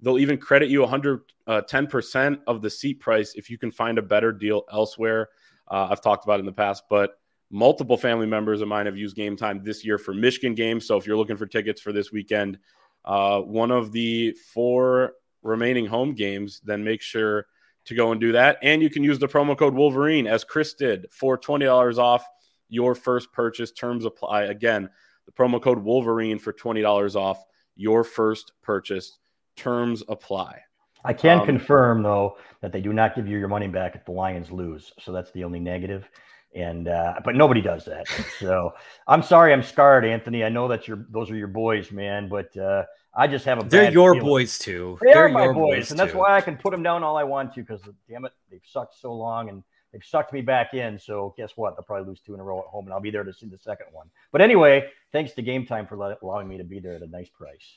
They'll 0.00 0.18
even 0.18 0.38
credit 0.38 0.70
you 0.70 0.80
110% 0.80 2.32
uh, 2.32 2.36
of 2.46 2.62
the 2.62 2.70
seat 2.70 2.98
price 2.98 3.34
if 3.34 3.50
you 3.50 3.58
can 3.58 3.70
find 3.70 3.98
a 3.98 4.02
better 4.02 4.32
deal 4.32 4.62
elsewhere. 4.72 5.28
Uh, 5.70 5.88
I've 5.90 6.00
talked 6.00 6.24
about 6.24 6.38
it 6.38 6.40
in 6.40 6.46
the 6.46 6.52
past, 6.52 6.84
but 6.88 7.18
multiple 7.50 7.98
family 7.98 8.26
members 8.26 8.62
of 8.62 8.68
mine 8.68 8.86
have 8.86 8.96
used 8.96 9.18
Gametime 9.18 9.62
this 9.62 9.84
year 9.84 9.98
for 9.98 10.14
Michigan 10.14 10.54
games. 10.54 10.86
So 10.86 10.96
if 10.96 11.06
you're 11.06 11.16
looking 11.16 11.36
for 11.36 11.46
tickets 11.46 11.80
for 11.80 11.92
this 11.92 12.10
weekend, 12.12 12.58
uh, 13.04 13.40
one 13.40 13.70
of 13.70 13.92
the 13.92 14.32
four 14.52 15.12
remaining 15.42 15.86
home 15.86 16.14
games, 16.14 16.60
then 16.64 16.84
make 16.84 17.00
sure 17.00 17.46
to 17.86 17.94
go 17.94 18.12
and 18.12 18.20
do 18.20 18.32
that. 18.32 18.58
And 18.62 18.82
you 18.82 18.90
can 18.90 19.02
use 19.02 19.18
the 19.18 19.28
promo 19.28 19.56
code 19.56 19.74
Wolverine, 19.74 20.26
as 20.26 20.44
Chris 20.44 20.74
did, 20.74 21.06
for 21.10 21.38
$20 21.38 21.98
off 21.98 22.24
your 22.68 22.94
first 22.94 23.32
purchase. 23.32 23.72
Terms 23.72 24.04
apply. 24.04 24.44
Again, 24.44 24.90
the 25.26 25.32
promo 25.32 25.60
code 25.60 25.78
Wolverine 25.78 26.38
for 26.38 26.52
$20 26.52 27.16
off 27.16 27.42
your 27.76 28.04
first 28.04 28.52
purchase. 28.62 29.18
Terms 29.56 30.02
apply. 30.08 30.60
I 31.04 31.12
can 31.12 31.40
um, 31.40 31.46
confirm 31.46 32.02
though 32.02 32.36
that 32.60 32.72
they 32.72 32.80
do 32.80 32.92
not 32.92 33.14
give 33.14 33.28
you 33.28 33.38
your 33.38 33.48
money 33.48 33.68
back 33.68 33.94
if 33.94 34.04
the 34.04 34.12
Lions 34.12 34.50
lose. 34.50 34.92
So 35.00 35.12
that's 35.12 35.30
the 35.32 35.44
only 35.44 35.60
negative. 35.60 36.08
And 36.54 36.88
uh, 36.88 37.14
but 37.24 37.34
nobody 37.36 37.60
does 37.60 37.84
that. 37.84 38.06
So 38.38 38.72
I'm 39.06 39.22
sorry, 39.22 39.52
I'm 39.52 39.62
scarred, 39.62 40.04
Anthony. 40.04 40.44
I 40.44 40.48
know 40.48 40.66
that 40.68 40.88
you're 40.88 41.06
those 41.10 41.30
are 41.30 41.36
your 41.36 41.46
boys, 41.48 41.92
man. 41.92 42.28
But 42.28 42.56
uh, 42.56 42.84
I 43.14 43.26
just 43.26 43.44
have 43.44 43.58
a. 43.60 43.68
They're 43.68 43.90
your 43.90 44.14
feeling. 44.14 44.26
boys 44.26 44.58
too. 44.58 44.98
They 45.02 45.12
They're 45.12 45.26
are 45.26 45.28
my 45.28 45.46
boys, 45.48 45.54
boys 45.54 45.90
and 45.90 46.00
that's 46.00 46.14
why 46.14 46.36
I 46.36 46.40
can 46.40 46.56
put 46.56 46.70
them 46.70 46.82
down 46.82 47.02
all 47.02 47.16
I 47.16 47.24
want 47.24 47.52
to. 47.54 47.60
Because 47.60 47.82
damn 48.08 48.24
it, 48.24 48.32
they've 48.50 48.62
sucked 48.64 48.98
so 48.98 49.12
long 49.12 49.50
and 49.50 49.62
they've 49.92 50.04
sucked 50.04 50.32
me 50.32 50.40
back 50.40 50.72
in. 50.72 50.98
So 50.98 51.34
guess 51.36 51.52
what? 51.56 51.76
They'll 51.76 51.84
probably 51.84 52.08
lose 52.08 52.20
two 52.20 52.32
in 52.34 52.40
a 52.40 52.44
row 52.44 52.60
at 52.60 52.66
home, 52.66 52.86
and 52.86 52.94
I'll 52.94 53.00
be 53.00 53.10
there 53.10 53.24
to 53.24 53.32
see 53.32 53.46
the 53.46 53.58
second 53.58 53.88
one. 53.92 54.08
But 54.32 54.40
anyway, 54.40 54.88
thanks 55.12 55.32
to 55.32 55.42
Gametime 55.42 55.86
for 55.86 56.16
allowing 56.22 56.48
me 56.48 56.56
to 56.56 56.64
be 56.64 56.80
there 56.80 56.94
at 56.94 57.02
a 57.02 57.06
nice 57.06 57.28
price. 57.28 57.76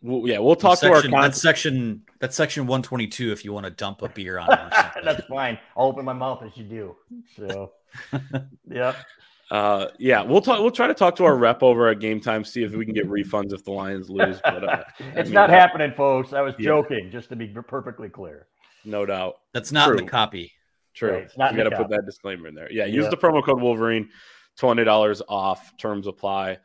Well, 0.00 0.28
yeah, 0.28 0.38
we'll 0.38 0.54
talk 0.54 0.78
section, 0.78 0.90
to 0.90 0.96
our 0.96 1.02
con- 1.02 1.28
that's 1.30 1.42
section 1.42 2.02
that's 2.20 2.36
section 2.36 2.68
122 2.68 3.32
if 3.32 3.44
you 3.44 3.52
want 3.52 3.64
to 3.64 3.70
dump 3.70 4.02
a 4.02 4.08
beer 4.08 4.38
on 4.38 4.48
it. 4.52 4.74
that's 5.02 5.24
fine. 5.26 5.58
I'll 5.76 5.86
open 5.86 6.04
my 6.04 6.12
mouth 6.12 6.42
as 6.44 6.56
you 6.56 6.64
do. 6.64 6.96
So, 7.36 7.72
yeah. 8.70 8.94
Uh, 9.50 9.86
yeah, 9.98 10.22
we'll 10.22 10.42
talk. 10.42 10.60
We'll 10.60 10.70
try 10.70 10.86
to 10.86 10.94
talk 10.94 11.16
to 11.16 11.24
our 11.24 11.36
rep 11.36 11.62
over 11.62 11.88
at 11.88 12.00
Gametime, 12.00 12.46
see 12.46 12.62
if 12.62 12.72
we 12.72 12.84
can 12.84 12.94
get 12.94 13.08
refunds 13.08 13.52
if 13.52 13.64
the 13.64 13.70
Lions 13.70 14.10
lose. 14.10 14.40
But 14.44 14.68
uh, 14.68 14.84
it's 14.98 15.16
I 15.16 15.22
mean, 15.22 15.32
not 15.32 15.50
happening, 15.50 15.92
folks. 15.92 16.32
I 16.32 16.42
was 16.42 16.54
yeah. 16.58 16.66
joking, 16.66 17.10
just 17.10 17.30
to 17.30 17.36
be 17.36 17.48
perfectly 17.48 18.08
clear. 18.08 18.46
No 18.84 19.06
doubt. 19.06 19.36
That's 19.54 19.72
not 19.72 19.86
True. 19.86 19.98
in 19.98 20.04
the 20.04 20.10
copy. 20.10 20.52
True. 20.94 21.12
Right, 21.12 21.22
it's 21.22 21.38
not 21.38 21.52
you 21.52 21.62
got 21.62 21.70
to 21.70 21.76
put 21.76 21.88
that 21.90 22.04
disclaimer 22.04 22.46
in 22.48 22.54
there. 22.54 22.70
Yeah, 22.70 22.84
use 22.84 23.08
the 23.08 23.16
promo 23.16 23.42
code 23.42 23.60
Wolverine, 23.60 24.10
twenty 24.56 24.84
dollars 24.84 25.22
off. 25.28 25.76
Terms 25.78 26.06
apply. 26.06 26.58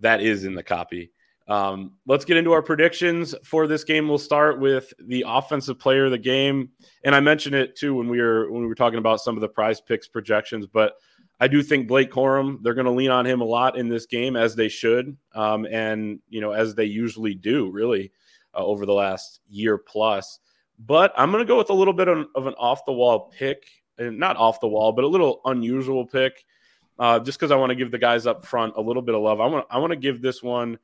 That 0.00 0.20
is 0.20 0.44
in 0.44 0.54
the 0.54 0.62
copy. 0.62 1.10
Um, 1.48 1.92
let's 2.06 2.26
get 2.26 2.36
into 2.36 2.52
our 2.52 2.62
predictions 2.62 3.34
for 3.42 3.66
this 3.66 3.82
game. 3.82 4.06
We'll 4.06 4.18
start 4.18 4.60
with 4.60 4.92
the 4.98 5.24
offensive 5.26 5.78
player 5.78 6.04
of 6.04 6.10
the 6.10 6.18
game, 6.18 6.70
and 7.04 7.14
I 7.14 7.20
mentioned 7.20 7.54
it 7.54 7.74
too 7.74 7.94
when 7.94 8.08
we 8.08 8.20
were 8.20 8.50
when 8.52 8.60
we 8.60 8.68
were 8.68 8.74
talking 8.74 8.98
about 8.98 9.20
some 9.20 9.34
of 9.34 9.40
the 9.40 9.48
PrizePicks 9.48 10.12
projections. 10.12 10.66
But 10.66 10.94
I 11.40 11.48
do 11.48 11.62
think 11.62 11.88
Blake 11.88 12.10
Corum 12.10 12.58
they're 12.62 12.74
going 12.74 12.84
to 12.84 12.92
lean 12.92 13.10
on 13.10 13.24
him 13.24 13.40
a 13.40 13.46
lot 13.46 13.78
in 13.78 13.88
this 13.88 14.04
game 14.04 14.36
as 14.36 14.54
they 14.54 14.68
should, 14.68 15.16
um, 15.34 15.66
and 15.66 16.18
you 16.28 16.42
know 16.42 16.52
as 16.52 16.74
they 16.74 16.84
usually 16.84 17.34
do, 17.34 17.70
really 17.70 18.12
uh, 18.54 18.64
over 18.64 18.84
the 18.84 18.92
last 18.92 19.40
year 19.48 19.78
plus. 19.78 20.40
But 20.78 21.12
I'm 21.16 21.30
going 21.32 21.42
to 21.42 21.48
go 21.48 21.56
with 21.56 21.70
a 21.70 21.74
little 21.74 21.94
bit 21.94 22.08
of, 22.08 22.26
an 22.36 22.54
off 22.58 22.84
the 22.84 22.92
wall 22.92 23.32
pick, 23.36 23.64
and 23.96 24.18
not 24.18 24.36
off 24.36 24.60
the 24.60 24.68
wall, 24.68 24.92
but 24.92 25.04
a 25.04 25.08
little 25.08 25.40
unusual 25.46 26.04
pick, 26.04 26.44
uh, 26.98 27.18
just 27.20 27.38
because 27.38 27.50
I 27.50 27.56
want 27.56 27.70
to 27.70 27.76
give 27.76 27.90
the 27.90 27.98
guys 27.98 28.26
up 28.26 28.44
front 28.44 28.74
a 28.76 28.82
little 28.82 29.02
bit 29.02 29.14
of 29.14 29.22
love. 29.22 29.40
I 29.40 29.46
want 29.46 29.66
I 29.70 29.78
want 29.78 29.92
to 29.92 29.96
give 29.96 30.20
this 30.20 30.42
one 30.42 30.78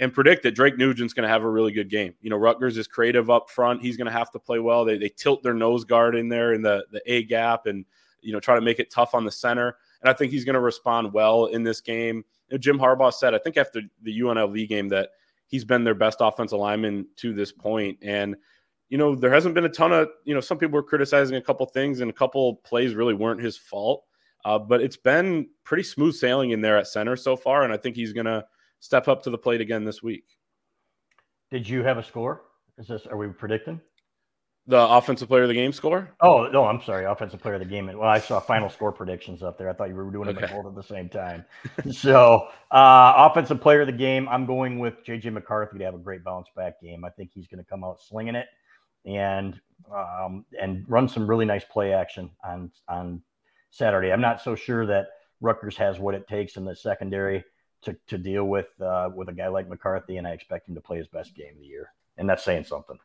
and 0.00 0.12
predict 0.12 0.42
that 0.44 0.54
Drake 0.54 0.78
Nugent's 0.78 1.12
going 1.12 1.24
to 1.24 1.28
have 1.28 1.42
a 1.42 1.50
really 1.50 1.72
good 1.72 1.90
game. 1.90 2.14
You 2.20 2.30
know, 2.30 2.36
Rutgers 2.36 2.76
is 2.76 2.86
creative 2.86 3.30
up 3.30 3.50
front. 3.50 3.82
He's 3.82 3.96
going 3.96 4.06
to 4.06 4.12
have 4.12 4.30
to 4.30 4.38
play 4.38 4.58
well. 4.58 4.84
They, 4.84 4.96
they 4.96 5.08
tilt 5.08 5.42
their 5.42 5.54
nose 5.54 5.84
guard 5.84 6.14
in 6.14 6.28
there 6.28 6.52
in 6.52 6.62
the, 6.62 6.84
the 6.92 7.02
A 7.06 7.24
gap 7.24 7.66
and, 7.66 7.84
you 8.20 8.32
know, 8.32 8.40
try 8.40 8.54
to 8.54 8.60
make 8.60 8.78
it 8.78 8.90
tough 8.90 9.14
on 9.14 9.24
the 9.24 9.32
center. 9.32 9.76
And 10.00 10.08
I 10.08 10.12
think 10.12 10.30
he's 10.30 10.44
going 10.44 10.54
to 10.54 10.60
respond 10.60 11.12
well 11.12 11.46
in 11.46 11.64
this 11.64 11.80
game. 11.80 12.24
You 12.48 12.54
know, 12.54 12.58
Jim 12.58 12.78
Harbaugh 12.78 13.12
said, 13.12 13.34
I 13.34 13.38
think 13.38 13.56
after 13.56 13.82
the 14.02 14.20
UNLV 14.20 14.68
game, 14.68 14.88
that 14.90 15.10
he's 15.48 15.64
been 15.64 15.82
their 15.82 15.94
best 15.94 16.18
offensive 16.20 16.58
lineman 16.58 17.06
to 17.16 17.32
this 17.32 17.50
point. 17.50 17.98
And, 18.02 18.36
you 18.90 18.98
know, 18.98 19.16
there 19.16 19.32
hasn't 19.32 19.54
been 19.54 19.64
a 19.64 19.68
ton 19.68 19.92
of, 19.92 20.08
you 20.24 20.34
know, 20.34 20.40
some 20.40 20.58
people 20.58 20.76
were 20.76 20.82
criticizing 20.82 21.36
a 21.36 21.42
couple 21.42 21.66
things 21.66 22.00
and 22.00 22.10
a 22.10 22.14
couple 22.14 22.56
plays 22.56 22.94
really 22.94 23.14
weren't 23.14 23.42
his 23.42 23.56
fault. 23.56 24.04
Uh, 24.44 24.58
but 24.58 24.80
it's 24.80 24.96
been 24.96 25.48
pretty 25.64 25.82
smooth 25.82 26.14
sailing 26.14 26.50
in 26.50 26.60
there 26.60 26.78
at 26.78 26.86
center 26.86 27.16
so 27.16 27.36
far. 27.36 27.64
And 27.64 27.72
I 27.72 27.76
think 27.76 27.96
he's 27.96 28.12
going 28.12 28.26
to, 28.26 28.44
step 28.80 29.08
up 29.08 29.22
to 29.24 29.30
the 29.30 29.38
plate 29.38 29.60
again 29.60 29.84
this 29.84 30.02
week. 30.02 30.24
Did 31.50 31.68
you 31.68 31.82
have 31.82 31.98
a 31.98 32.02
score? 32.02 32.42
Is 32.76 32.88
this 32.88 33.06
are 33.06 33.16
we 33.16 33.28
predicting? 33.28 33.80
The 34.66 34.78
offensive 34.78 35.28
player 35.28 35.44
of 35.44 35.48
the 35.48 35.54
game 35.54 35.72
score? 35.72 36.10
Oh 36.20 36.46
no, 36.52 36.66
I'm 36.66 36.82
sorry, 36.82 37.06
offensive 37.06 37.40
player 37.40 37.54
of 37.54 37.60
the 37.60 37.66
game. 37.66 37.86
Well, 37.86 38.02
I 38.02 38.20
saw 38.20 38.38
final 38.38 38.68
score 38.68 38.92
predictions 38.92 39.42
up 39.42 39.56
there. 39.56 39.70
I 39.70 39.72
thought 39.72 39.88
you 39.88 39.94
were 39.94 40.10
doing 40.10 40.28
okay. 40.28 40.42
them 40.42 40.50
both 40.56 40.66
at 40.66 40.74
the 40.74 40.82
same 40.82 41.08
time. 41.08 41.44
so, 41.90 42.48
uh, 42.70 43.14
offensive 43.30 43.62
player 43.62 43.80
of 43.80 43.86
the 43.86 43.94
game, 43.94 44.28
I'm 44.28 44.44
going 44.44 44.78
with 44.78 45.02
JJ 45.06 45.32
McCarthy 45.32 45.78
to 45.78 45.84
have 45.84 45.94
a 45.94 45.98
great 45.98 46.22
bounce 46.22 46.48
back 46.54 46.82
game. 46.82 47.02
I 47.02 47.08
think 47.08 47.30
he's 47.32 47.48
going 47.48 47.64
to 47.64 47.68
come 47.68 47.82
out 47.82 48.02
slinging 48.02 48.34
it 48.34 48.46
and 49.06 49.58
um, 49.90 50.44
and 50.60 50.84
run 50.86 51.08
some 51.08 51.26
really 51.26 51.46
nice 51.46 51.64
play 51.64 51.94
action 51.94 52.30
on 52.44 52.70
on 52.88 53.22
Saturday. 53.70 54.12
I'm 54.12 54.20
not 54.20 54.42
so 54.42 54.54
sure 54.54 54.84
that 54.84 55.06
Rutgers 55.40 55.78
has 55.78 55.98
what 55.98 56.14
it 56.14 56.28
takes 56.28 56.56
in 56.56 56.66
the 56.66 56.76
secondary 56.76 57.42
to, 57.82 57.96
to 58.08 58.18
deal 58.18 58.44
with 58.44 58.68
uh, 58.80 59.10
with 59.14 59.28
a 59.28 59.32
guy 59.32 59.48
like 59.48 59.68
McCarthy, 59.68 60.16
and 60.16 60.26
I 60.26 60.32
expect 60.32 60.68
him 60.68 60.74
to 60.74 60.80
play 60.80 60.98
his 60.98 61.06
best 61.08 61.34
game 61.34 61.54
of 61.54 61.60
the 61.60 61.66
year, 61.66 61.92
and 62.16 62.28
that's 62.28 62.44
saying 62.44 62.64
something. 62.64 62.98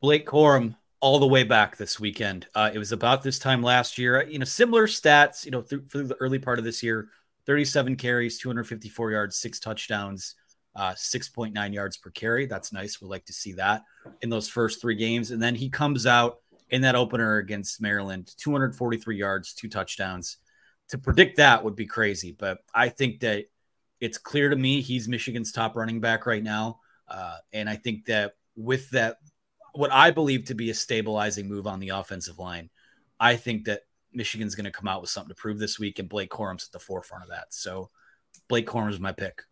Blake 0.00 0.26
Corum 0.26 0.76
all 1.00 1.18
the 1.18 1.26
way 1.26 1.44
back 1.44 1.76
this 1.76 1.98
weekend. 1.98 2.46
Uh, 2.54 2.70
it 2.72 2.78
was 2.78 2.92
about 2.92 3.22
this 3.22 3.38
time 3.38 3.62
last 3.62 3.98
year. 3.98 4.26
You 4.28 4.38
know, 4.38 4.44
similar 4.44 4.86
stats. 4.86 5.44
You 5.44 5.50
know, 5.50 5.62
through, 5.62 5.86
through 5.86 6.08
the 6.08 6.16
early 6.16 6.38
part 6.38 6.58
of 6.58 6.64
this 6.64 6.82
year, 6.82 7.08
37 7.46 7.96
carries, 7.96 8.38
254 8.38 9.10
yards, 9.10 9.36
six 9.36 9.58
touchdowns, 9.60 10.34
uh, 10.76 10.92
6.9 10.92 11.72
yards 11.72 11.96
per 11.96 12.10
carry. 12.10 12.46
That's 12.46 12.72
nice. 12.72 13.00
We 13.00 13.08
like 13.08 13.24
to 13.26 13.32
see 13.32 13.52
that 13.52 13.84
in 14.22 14.28
those 14.28 14.48
first 14.48 14.80
three 14.80 14.96
games, 14.96 15.30
and 15.30 15.42
then 15.42 15.54
he 15.54 15.70
comes 15.70 16.06
out 16.06 16.38
in 16.70 16.82
that 16.82 16.96
opener 16.96 17.38
against 17.38 17.80
Maryland, 17.80 18.32
243 18.38 19.16
yards, 19.16 19.54
two 19.54 19.68
touchdowns 19.68 20.38
to 20.94 20.98
predict 20.98 21.38
that 21.38 21.64
would 21.64 21.74
be 21.74 21.86
crazy. 21.86 22.30
But 22.30 22.58
I 22.72 22.88
think 22.88 23.20
that 23.20 23.46
it's 24.00 24.16
clear 24.16 24.48
to 24.48 24.54
me 24.54 24.80
he's 24.80 25.08
Michigan's 25.08 25.50
top 25.50 25.74
running 25.74 26.00
back 26.00 26.24
right 26.24 26.42
now. 26.42 26.78
Uh, 27.08 27.36
and 27.52 27.68
I 27.68 27.74
think 27.74 28.06
that 28.06 28.36
with 28.54 28.88
that, 28.90 29.16
what 29.72 29.90
I 29.90 30.12
believe 30.12 30.44
to 30.44 30.54
be 30.54 30.70
a 30.70 30.74
stabilizing 30.74 31.48
move 31.48 31.66
on 31.66 31.80
the 31.80 31.88
offensive 31.88 32.38
line, 32.38 32.70
I 33.18 33.34
think 33.34 33.64
that 33.64 33.80
Michigan's 34.12 34.54
going 34.54 34.66
to 34.66 34.70
come 34.70 34.86
out 34.86 35.00
with 35.00 35.10
something 35.10 35.30
to 35.30 35.34
prove 35.34 35.58
this 35.58 35.80
week, 35.80 35.98
and 35.98 36.08
Blake 36.08 36.30
Corum's 36.30 36.66
at 36.66 36.70
the 36.70 36.78
forefront 36.78 37.24
of 37.24 37.30
that. 37.30 37.52
So 37.52 37.90
Blake 38.48 38.68
Corum 38.68 38.90
is 38.90 39.00
my 39.00 39.10
pick. 39.10 39.42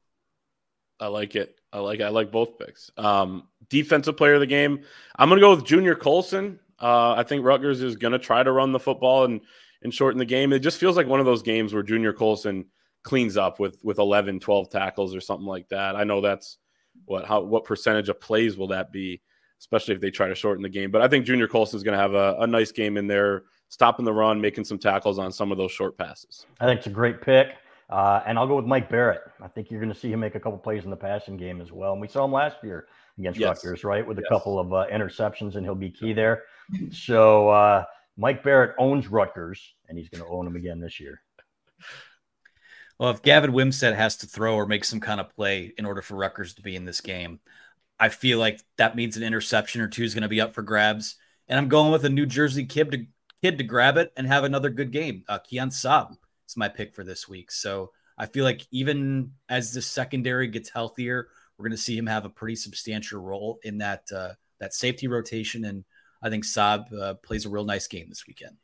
I 1.01 1.09
like 1.09 1.35
it. 1.35 1.57
I 1.73 1.81
like 1.81 2.01
I 2.01 2.11
like 2.11 2.31
both 2.31 2.57
picks. 2.57 2.93
Um, 2.97 3.49
defensive 3.69 4.17
player 4.17 4.35
of 4.35 4.41
the 4.41 4.47
game. 4.47 4.85
I'm 5.17 5.29
going 5.29 5.41
to 5.41 5.45
go 5.45 5.57
with 5.57 5.65
Junior 5.65 5.97
Colson. 5.97 6.61
Uh, 6.81 7.15
I 7.15 7.25
think 7.25 7.45
Rutgers 7.45 7.83
is 7.83 7.97
going 7.97 8.13
to 8.13 8.21
try 8.21 8.45
to 8.45 8.53
run 8.53 8.71
the 8.71 8.79
football 8.79 9.25
and 9.25 9.41
and 9.83 9.93
shorten 9.93 10.19
the 10.19 10.25
game. 10.25 10.53
It 10.53 10.61
just 10.61 10.79
feels 10.79 10.97
like 10.97 11.07
one 11.07 11.21
of 11.21 11.27
those 11.27 11.43
games 11.43 11.73
where 11.73 11.83
Junior 11.83 12.13
Colson 12.13 12.67
cleans 13.03 13.37
up 13.37 13.59
with 13.59 13.79
with 13.83 13.99
11, 13.99 14.41
12 14.41 14.71
tackles 14.71 15.15
or 15.15 15.21
something 15.21 15.47
like 15.47 15.69
that. 15.69 15.97
I 15.97 16.05
know 16.05 16.21
that's 16.21 16.59
what 17.05 17.27
how 17.27 17.41
what 17.41 17.65
percentage 17.65 18.09
of 18.09 18.21
plays 18.21 18.57
will 18.57 18.69
that 18.69 18.93
be, 18.93 19.21
especially 19.61 19.95
if 19.95 20.01
they 20.01 20.11
try 20.11 20.29
to 20.29 20.35
shorten 20.35 20.63
the 20.63 20.69
game. 20.69 20.91
But 20.91 21.03
I 21.03 21.09
think 21.09 21.27
Junior 21.27 21.49
Colson 21.49 21.77
is 21.77 21.83
going 21.83 21.97
to 21.97 22.03
have 22.03 22.15
a, 22.15 22.37
a 22.41 22.47
nice 22.47 22.73
game 22.73 22.97
in 22.97 23.07
there, 23.07 23.45
stopping 23.69 24.05
the 24.05 24.13
run, 24.13 24.41
making 24.41 24.65
some 24.65 24.79
tackles 24.79 25.19
on 25.19 25.33
some 25.33 25.53
of 25.53 25.59
those 25.59 25.73
short 25.73 25.99
passes. 25.99 26.47
I 26.61 26.67
think 26.67 26.79
it's 26.79 26.87
a 26.87 26.91
great 26.91 27.21
pick. 27.21 27.49
Uh, 27.91 28.23
and 28.27 28.39
I'll 28.39 28.47
go 28.47 28.57
with 28.57 28.65
Mike 28.65 28.89
Barrett. 28.89 29.21
I 29.43 29.49
think 29.49 29.71
you're 29.71 29.81
going 29.81 29.93
to 29.93 29.99
see 29.99 30.11
him 30.11 30.21
make 30.21 30.35
a 30.35 30.41
couple 30.41 30.59
plays 30.59 30.85
in 30.85 30.91
the 30.91 30.97
passing 30.97 31.37
game 31.37 31.61
as 31.61 31.73
well. 31.73 31.93
And 31.93 32.01
we 32.01 32.09
saw 32.09 32.25
him 32.25 32.33
last 32.33 32.57
year 32.63 32.87
against 33.19 33.39
yes. 33.39 33.63
Rutgers, 33.63 33.85
right, 33.85 34.07
with 34.07 34.19
a 34.19 34.23
yes. 34.23 34.31
couple 34.31 34.59
of 34.59 34.73
uh, 34.73 34.87
interceptions, 34.91 35.57
and 35.57 35.67
he'll 35.67 35.75
be 35.75 35.91
key 35.91 36.15
there. 36.15 36.45
So 36.91 37.51
uh, 37.51 37.85
Mike 38.17 38.43
Barrett 38.43 38.75
owns 38.79 39.09
Rutgers, 39.09 39.75
and 39.89 39.97
he's 39.97 40.09
going 40.09 40.23
to 40.23 40.29
own 40.29 40.45
them 40.45 40.57
again 40.57 40.81
this 40.81 41.01
year. 41.01 41.23
Well, 42.99 43.11
if 43.11 43.23
Gavin 43.23 43.53
Wimsatt 43.53 43.97
has 43.97 44.19
to 44.19 44.27
throw 44.27 44.55
or 44.55 44.67
make 44.67 44.85
some 44.85 45.01
kind 45.01 45.21
of 45.21 45.35
play 45.35 45.73
in 45.77 45.87
order 45.87 46.03
for 46.03 46.15
Rutgers 46.15 46.55
to 46.55 46.63
be 46.63 46.77
in 46.77 46.85
this 46.85 47.01
game, 47.01 47.41
I 47.99 48.11
feel 48.11 48.39
like 48.39 48.61
that 48.79 48.97
means 48.97 49.17
an 49.17 49.23
interception 49.23 49.81
or 49.81 49.89
two 49.89 50.05
is 50.05 50.15
going 50.15 50.23
to 50.23 50.29
be 50.29 50.41
up 50.41 50.55
for 50.55 50.63
grabs. 50.63 51.17
And 51.49 51.59
I'm 51.59 51.69
going 51.69 51.91
with 51.91 52.05
a 52.05 52.11
New 52.11 52.27
Jersey 52.27 52.65
kid 52.65 52.91
to 52.93 53.07
kid 53.43 53.59
to 53.59 53.65
grab 53.65 53.97
it 53.97 54.13
and 54.17 54.27
have 54.27 54.45
another 54.45 54.71
good 54.71 54.93
game. 54.93 55.25
Uh, 55.29 55.39
Keon 55.39 55.71
Sabb 55.71 56.17
is 56.49 56.57
my 56.57 56.69
pick 56.69 56.95
for 56.95 57.03
this 57.03 57.29
week. 57.29 57.51
So 57.51 57.91
I 58.17 58.27
feel 58.27 58.45
like 58.45 58.67
even 58.71 59.33
as 59.49 59.73
the 59.73 59.83
secondary 59.83 60.47
gets 60.47 60.71
healthier, 60.71 61.29
we're 61.57 61.65
going 61.65 61.77
to 61.77 61.83
see 61.83 61.97
him 61.97 62.07
have 62.07 62.25
a 62.25 62.31
pretty 62.31 62.57
substantial 62.57 63.21
role 63.21 63.59
in 63.63 63.79
that 63.79 64.05
uh, 64.15 64.35
that 64.61 64.75
safety 64.75 65.09
rotation 65.09 65.65
and 65.65 65.85
I 66.23 66.31
think 66.31 66.45
Sabb 66.45 66.93
uh, 66.99 67.15
plays 67.15 67.47
a 67.47 67.49
real 67.49 67.65
nice 67.65 67.87
game 67.89 68.09
this 68.09 68.27
weekend. 68.27 68.57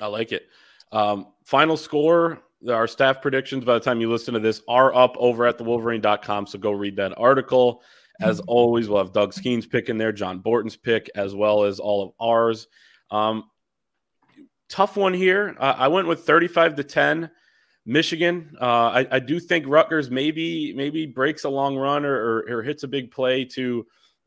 I 0.00 0.06
like 0.06 0.32
it. 0.32 0.48
Um, 0.92 1.28
final 1.44 1.76
score, 1.76 2.42
our 2.70 2.86
staff 2.86 3.20
predictions 3.20 3.64
by 3.64 3.74
the 3.74 3.80
time 3.80 4.00
you 4.00 4.10
listen 4.10 4.34
to 4.34 4.40
this 4.40 4.62
are 4.68 4.94
up 4.94 5.16
over 5.18 5.46
at 5.46 5.58
thewolverine.com. 5.58 6.46
So 6.46 6.58
go 6.58 6.72
read 6.72 6.96
that 6.96 7.18
article. 7.18 7.82
As 8.20 8.40
mm-hmm. 8.40 8.44
always, 8.50 8.88
we'll 8.88 8.98
have 9.02 9.12
Doug 9.12 9.32
Skene's 9.32 9.66
pick 9.66 9.88
in 9.88 9.98
there, 9.98 10.12
John 10.12 10.40
Borton's 10.40 10.76
pick, 10.76 11.10
as 11.14 11.34
well 11.34 11.64
as 11.64 11.80
all 11.80 12.02
of 12.02 12.12
ours. 12.20 12.68
Um, 13.10 13.44
tough 14.68 14.96
one 14.96 15.14
here. 15.14 15.56
Uh, 15.58 15.74
I 15.76 15.88
went 15.88 16.08
with 16.08 16.20
35 16.24 16.76
to 16.76 16.84
10. 16.84 17.30
Michigan. 17.88 18.56
Uh, 18.60 18.64
I, 18.64 19.06
I, 19.12 19.18
do 19.20 19.38
think 19.38 19.64
Rutgers 19.68 20.10
maybe 20.10 20.74
maybe 20.74 21.06
breaks 21.06 21.44
a 21.44 21.48
long 21.48 21.76
run 21.76 22.04
or, 22.04 22.16
or, 22.16 22.58
or 22.58 22.62
hits 22.64 22.82
a 22.82 22.88
big 22.88 23.12
play 23.12 23.44
to 23.44 23.86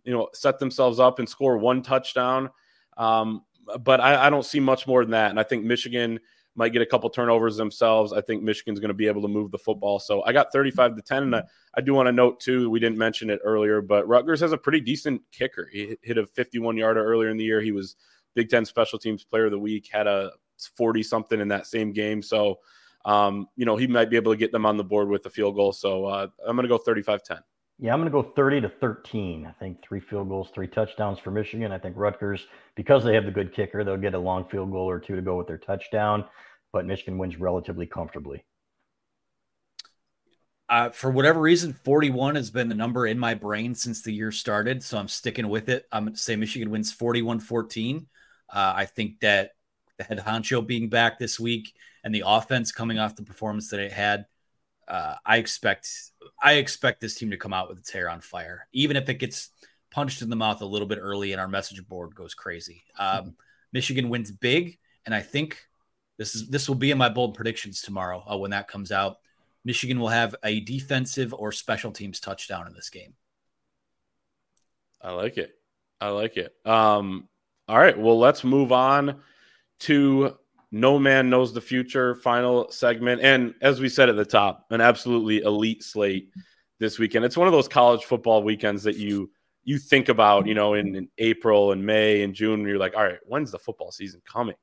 you 0.10 0.16
know, 0.16 0.28
set 0.34 0.58
themselves 0.58 1.00
up 1.00 1.20
and 1.20 1.30
score 1.30 1.60
one 1.60 1.84
touchdown. 1.84 2.50
Um, 2.98 3.44
but 3.82 4.02
I, 4.02 4.26
I, 4.26 4.30
don't 4.32 4.44
see 4.44 4.60
much 4.60 4.88
more 4.88 5.04
than 5.04 5.12
that. 5.12 5.30
And 5.30 5.40
I 5.40 5.44
think 5.44 5.64
Michigan 5.64 6.20
might 6.56 6.70
get 6.70 6.82
a 6.82 6.86
couple 6.88 7.08
turnovers 7.12 7.58
themselves. 7.58 8.12
I 8.12 8.20
think 8.22 8.42
Michigan's 8.42 8.80
going 8.80 8.88
to 8.88 8.96
be 8.96 9.06
able 9.06 9.22
to 9.22 9.28
move 9.28 9.52
the 9.52 9.60
football. 9.60 10.00
So 10.00 10.24
I 10.24 10.34
got 10.34 10.52
35 10.52 10.96
to 10.96 11.04
10. 11.04 11.24
And 11.24 11.36
I, 11.36 11.44
I 11.76 11.82
do 11.82 11.94
want 11.94 12.08
to 12.08 12.12
note, 12.12 12.40
too, 12.40 12.72
we 12.72 12.80
didn't 12.80 12.98
mention 12.98 13.30
it 13.30 13.40
earlier, 13.44 13.84
but 13.84 14.08
Rutgers 14.08 14.40
has 14.40 14.52
a 14.52 14.58
pretty 14.58 14.80
decent 14.82 15.22
kicker. 15.32 15.70
He 15.72 15.96
hit 16.02 16.18
a 16.18 16.26
51 16.26 16.76
yarder 16.76 17.06
earlier 17.06 17.30
in 17.30 17.38
the 17.38 17.44
year. 17.44 17.62
He 17.62 17.72
was 17.72 17.96
Big 18.34 18.50
Ten 18.50 18.66
Special 18.66 18.98
Teams 18.98 19.24
Player 19.24 19.46
of 19.46 19.52
the 19.52 19.60
Week, 19.60 19.88
had 19.92 20.08
a 20.08 20.32
40 20.76 21.04
something 21.04 21.40
in 21.40 21.50
that 21.50 21.68
same 21.68 21.94
game. 21.94 22.24
So, 22.24 22.58
um, 23.06 23.46
you 23.56 23.66
know, 23.66 23.78
he 23.78 23.86
might 23.86 24.10
be 24.10 24.16
able 24.16 24.34
to 24.34 24.38
get 24.38 24.52
them 24.52 24.66
on 24.66 24.76
the 24.76 24.84
board 24.84 25.08
with 25.08 25.24
a 25.28 25.30
field 25.30 25.54
goal. 25.54 25.72
So 25.72 26.06
uh, 26.06 26.28
I'm 26.48 26.56
going 26.56 26.64
to 26.64 26.68
go 26.68 26.80
35 26.80 27.22
10. 27.22 27.38
Yeah, 27.82 27.94
I'm 27.94 28.02
going 28.02 28.12
to 28.12 28.22
go 28.22 28.34
30 28.36 28.62
to 28.62 28.70
13. 28.70 29.46
I 29.46 29.52
think 29.54 29.82
three 29.82 30.02
field 30.02 30.28
goals, 30.28 30.50
three 30.54 30.68
touchdowns 30.68 31.18
for 31.18 31.32
Michigan. 31.32 31.72
I 31.72 31.78
think 31.78 31.96
Rutgers, 31.96 32.46
because 32.76 33.06
they 33.06 33.16
have 33.16 33.24
the 33.24 33.32
good 33.32 33.54
kicker, 33.54 33.86
they'll 33.86 33.96
get 33.96 34.14
a 34.14 34.20
long 34.20 34.44
field 34.50 34.72
goal 34.72 34.90
or 34.90 35.00
two 35.00 35.16
to 35.16 35.22
go 35.22 35.38
with 35.38 35.48
their 35.48 35.58
touchdown, 35.58 36.26
but 36.74 36.86
Michigan 36.86 37.18
wins 37.18 37.40
relatively 37.40 37.86
comfortably. 37.86 38.44
Uh, 40.68 40.90
for 40.90 41.10
whatever 41.10 41.40
reason, 41.40 41.72
41 41.72 42.36
has 42.36 42.52
been 42.52 42.68
the 42.68 42.76
number 42.76 43.08
in 43.08 43.18
my 43.18 43.34
brain 43.34 43.74
since 43.74 44.02
the 44.02 44.12
year 44.12 44.32
started. 44.32 44.84
So 44.84 44.98
I'm 44.98 45.08
sticking 45.08 45.48
with 45.48 45.70
it. 45.70 45.86
I'm 45.92 46.04
going 46.04 46.14
to 46.14 46.20
say 46.20 46.36
Michigan 46.36 46.70
wins 46.70 46.92
41 46.92 47.40
14. 47.40 48.08
Uh, 48.54 48.74
I 48.76 48.86
think 48.86 49.22
that 49.22 49.52
the 49.98 50.04
head 50.04 50.20
honcho 50.20 50.66
being 50.66 50.90
back 50.90 51.18
this 51.18 51.40
week 51.40 51.74
and 52.04 52.14
the 52.14 52.24
offense 52.26 52.72
coming 52.74 53.00
off 53.00 53.16
the 53.16 53.24
performance 53.24 53.70
that 53.70 53.80
it 53.80 53.92
had 53.92 54.26
uh, 54.90 55.16
I 55.26 55.38
expect 55.38 55.90
I 56.42 56.54
expect 56.54 57.00
this 57.00 57.16
team 57.16 57.32
to 57.32 57.38
come 57.38 57.54
out 57.54 57.70
with 57.70 57.78
its 57.78 57.92
hair 57.92 58.10
on 58.10 58.22
fire, 58.22 58.68
even 58.74 58.98
if 58.98 59.08
it 59.08 59.16
gets 59.16 59.50
punched 59.92 60.22
in 60.22 60.30
the 60.30 60.36
mouth 60.36 60.62
a 60.62 60.66
little 60.66 60.88
bit 60.88 61.00
early 61.02 61.32
and 61.32 61.42
our 61.42 61.48
message 61.48 61.86
board 61.88 62.16
goes 62.16 62.34
crazy. 62.34 62.84
Um, 62.98 63.18
mm-hmm. 63.18 63.30
Michigan 63.72 64.10
wins 64.10 64.32
big, 64.32 64.78
and 65.06 65.14
I 65.14 65.22
think 65.22 65.60
this 66.18 66.36
is 66.36 66.50
this 66.50 66.68
will 66.68 66.76
be 66.76 66.92
in 66.92 66.98
my 66.98 67.10
bold 67.10 67.36
predictions 67.36 67.82
tomorrow 67.82 68.24
uh, 68.30 68.38
when 68.38 68.52
that 68.52 68.68
comes 68.68 68.92
out. 68.92 69.18
Michigan 69.64 70.00
will 70.00 70.10
have 70.10 70.36
a 70.44 70.62
defensive 70.62 71.34
or 71.34 71.52
special 71.52 71.92
teams 71.92 72.20
touchdown 72.20 72.66
in 72.66 72.74
this 72.74 72.90
game. 72.90 73.14
I 75.02 75.12
like 75.12 75.38
it. 75.38 75.52
I 76.02 76.10
like 76.10 76.38
it. 76.38 76.54
Um, 76.66 77.28
all 77.68 77.78
right. 77.78 77.98
Well, 77.98 78.18
let's 78.18 78.44
move 78.44 78.72
on 78.72 79.22
to 79.82 80.38
no 80.72 81.00
man 81.00 81.30
knows 81.30 81.54
the 81.54 81.62
future 81.62 82.16
final 82.16 82.70
segment. 82.72 83.22
And 83.22 83.54
as 83.62 83.80
we 83.80 83.90
said 83.90 84.10
at 84.10 84.16
the 84.16 84.26
top, 84.26 84.68
an 84.70 84.82
absolutely 84.82 85.40
elite 85.42 85.84
slate 85.84 86.30
this 86.80 87.00
weekend. 87.00 87.26
It's 87.26 87.38
one 87.38 87.48
of 87.48 87.54
those 87.54 87.68
college 87.68 88.04
football 88.06 88.44
weekends 88.44 88.84
that 88.84 88.96
you 88.96 89.32
you 89.64 89.78
think 89.78 90.10
about, 90.10 90.48
you 90.48 90.54
know, 90.54 90.74
in, 90.74 90.96
in 90.96 91.10
April 91.18 91.74
and 91.74 91.86
May 91.86 92.24
and 92.24 92.34
June, 92.34 92.62
and 92.62 92.68
you're 92.68 92.80
like, 92.80 92.96
all 92.96 93.04
right, 93.04 93.20
when's 93.26 93.52
the 93.52 93.60
football 93.60 93.92
season 93.92 94.22
coming? 94.26 94.56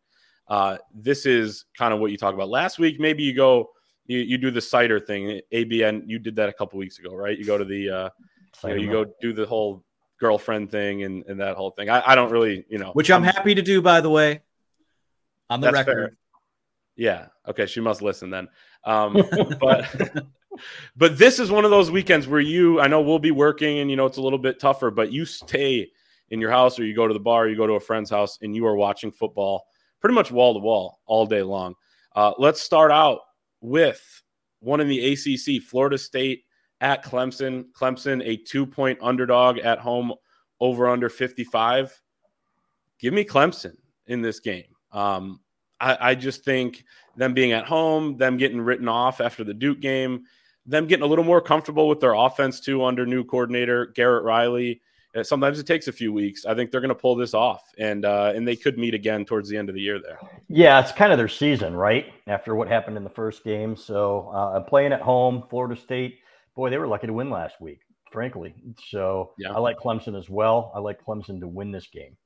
Uh, 0.49 0.79
this 0.95 1.27
is 1.27 1.67
kind 1.77 1.93
of 1.93 2.01
what 2.01 2.11
you 2.11 2.17
talk 2.17 2.35
about. 2.35 2.49
Last 2.49 2.79
week, 2.79 2.99
maybe 2.99 3.23
you 3.23 3.35
go, 3.35 3.71
you, 4.07 4.19
you 4.19 4.39
do 4.39 4.51
the 4.51 4.61
cider 4.61 4.99
thing. 4.99 5.41
ABN, 5.53 6.05
you 6.07 6.19
did 6.19 6.35
that 6.37 6.49
a 6.49 6.53
couple 6.53 6.79
weeks 6.79 6.99
ago, 6.99 7.15
right? 7.15 7.39
You 7.39 7.45
go 7.45 7.59
to 7.59 7.65
the, 7.65 7.91
uh, 7.91 8.09
you, 8.65 8.69
know, 8.69 8.75
you 8.75 8.91
go 8.91 9.07
do 9.21 9.33
the 9.33 9.47
whole 9.47 9.85
girlfriend 10.19 10.71
thing 10.71 11.03
and, 11.05 11.25
and 11.27 11.39
that 11.41 11.57
whole 11.57 11.71
thing. 11.71 11.91
I, 11.91 12.03
I 12.05 12.15
don't 12.15 12.33
really, 12.33 12.65
you 12.69 12.79
know, 12.79 12.91
which 12.93 13.11
I'm 13.11 13.23
happy 13.23 13.55
to 13.55 13.63
do, 13.63 13.83
by 13.83 14.01
the 14.01 14.11
way 14.11 14.41
on 15.51 15.61
the 15.61 15.71
That's 15.71 15.87
record. 15.87 16.09
Fair. 16.11 16.17
Yeah. 16.97 17.27
Okay. 17.49 17.67
She 17.67 17.81
must 17.81 18.03
listen 18.03 18.31
then. 18.31 18.49
Um, 18.85 19.23
but 19.61 20.27
but 20.97 21.19
this 21.19 21.39
is 21.39 21.51
one 21.51 21.65
of 21.65 21.71
those 21.71 21.91
weekends 21.91 22.27
where 22.27 22.41
you, 22.41 22.81
I 22.81 22.87
know 22.87 23.01
we'll 23.01 23.19
be 23.19 23.31
working 23.31 23.81
and 23.81 23.91
you 23.91 23.97
know 23.97 24.07
it's 24.07 24.17
a 24.17 24.23
little 24.23 24.39
bit 24.39 24.59
tougher, 24.59 24.91
but 24.91 25.13
you 25.13 25.25
stay 25.25 25.91
in 26.31 26.41
your 26.41 26.51
house 26.51 26.79
or 26.79 26.85
you 26.85 26.95
go 26.95 27.07
to 27.07 27.15
the 27.15 27.21
bar, 27.21 27.45
or 27.45 27.49
you 27.49 27.57
go 27.57 27.67
to 27.67 27.75
a 27.75 27.81
friend's 27.81 28.11
house, 28.11 28.39
and 28.43 28.57
you 28.57 28.67
are 28.67 28.77
watching 28.77 29.13
football 29.13 29.67
pretty 30.01 30.15
much 30.15 30.31
wall 30.31 30.55
to 30.55 30.61
wall 30.61 31.01
all 31.07 31.27
day 31.27 31.43
long. 31.43 31.75
Uh, 32.15 32.33
let's 32.39 32.61
start 32.61 32.91
out 32.91 33.21
with 33.61 34.23
one 34.61 34.81
in 34.81 34.89
the 34.89 35.13
ACC, 35.13 35.63
Florida 35.63 35.99
State 35.99 36.45
at 36.81 37.05
Clemson. 37.05 37.65
Clemson, 37.73 38.23
a 38.25 38.37
two 38.37 38.67
point 38.67 38.99
underdog 39.03 39.59
at 39.59 39.79
home, 39.79 40.13
over 40.61 40.89
under 40.89 41.09
55. 41.09 42.01
Give 42.99 43.13
me 43.13 43.25
Clemson 43.25 43.77
in 44.07 44.23
this 44.23 44.41
game. 44.41 44.76
Um, 44.93 45.41
I, 45.81 45.99
I 46.01 46.15
just 46.15 46.45
think 46.45 46.85
them 47.17 47.35
being 47.35 47.53
at 47.53 47.67
home, 47.67 48.17
them 48.17 48.37
getting 48.37 48.61
written 48.61 48.89
off 48.89 49.21
after 49.21 49.45
the 49.45 49.55
Duke 49.55 49.81
game, 49.81 50.25
them 50.67 50.87
getting 50.87 51.05
a 51.05 51.07
little 51.07 51.25
more 51.25 51.41
comfortable 51.41 51.89
with 51.89 52.01
their 52.01 52.15
offense 52.15 52.61
too 52.61 52.85
under 52.85 53.07
new 53.07 53.25
coordinator 53.25 53.87
Garrett 53.87 54.25
Riley. 54.25 54.81
Uh, 55.15 55.23
sometimes 55.23 55.59
it 55.59 55.67
takes 55.67 55.89
a 55.89 55.93
few 55.93 56.13
weeks. 56.13 56.45
I 56.45 56.55
think 56.55 56.71
they're 56.71 56.81
going 56.81 56.89
to 56.91 56.95
pull 56.95 57.15
this 57.15 57.33
off, 57.33 57.63
and 57.79 58.05
uh, 58.05 58.33
and 58.35 58.47
they 58.47 58.57
could 58.57 58.77
meet 58.77 58.93
again 58.93 59.25
towards 59.25 59.49
the 59.49 59.57
end 59.57 59.71
of 59.71 59.75
the 59.75 59.81
year. 59.81 59.99
There, 59.99 60.19
yeah, 60.49 60.79
it's 60.79 60.93
kind 60.93 61.11
of 61.11 61.17
their 61.17 61.29
season, 61.29 61.75
right? 61.75 62.13
After 62.27 62.55
what 62.55 62.69
happened 62.69 62.99
in 62.99 63.05
the 63.05 63.11
first 63.11 63.43
game, 63.43 63.77
so 63.77 64.29
uh, 64.35 64.61
playing 64.61 64.93
at 64.93 65.01
home, 65.01 65.45
Florida 65.49 65.81
State, 65.81 66.19
boy, 66.55 66.69
they 66.69 66.77
were 66.77 66.87
lucky 66.87 67.07
to 67.07 67.15
win 67.15 67.31
last 67.31 67.61
week, 67.63 67.81
frankly. 68.13 68.55
So 68.91 69.33
yeah. 69.39 69.53
I 69.53 69.59
like 69.59 69.79
Clemson 69.79 70.19
as 70.19 70.29
well. 70.29 70.71
I 70.75 70.81
like 70.81 71.03
Clemson 71.03 71.41
to 71.41 71.49
win 71.49 71.71
this 71.71 71.87
game. 71.87 72.17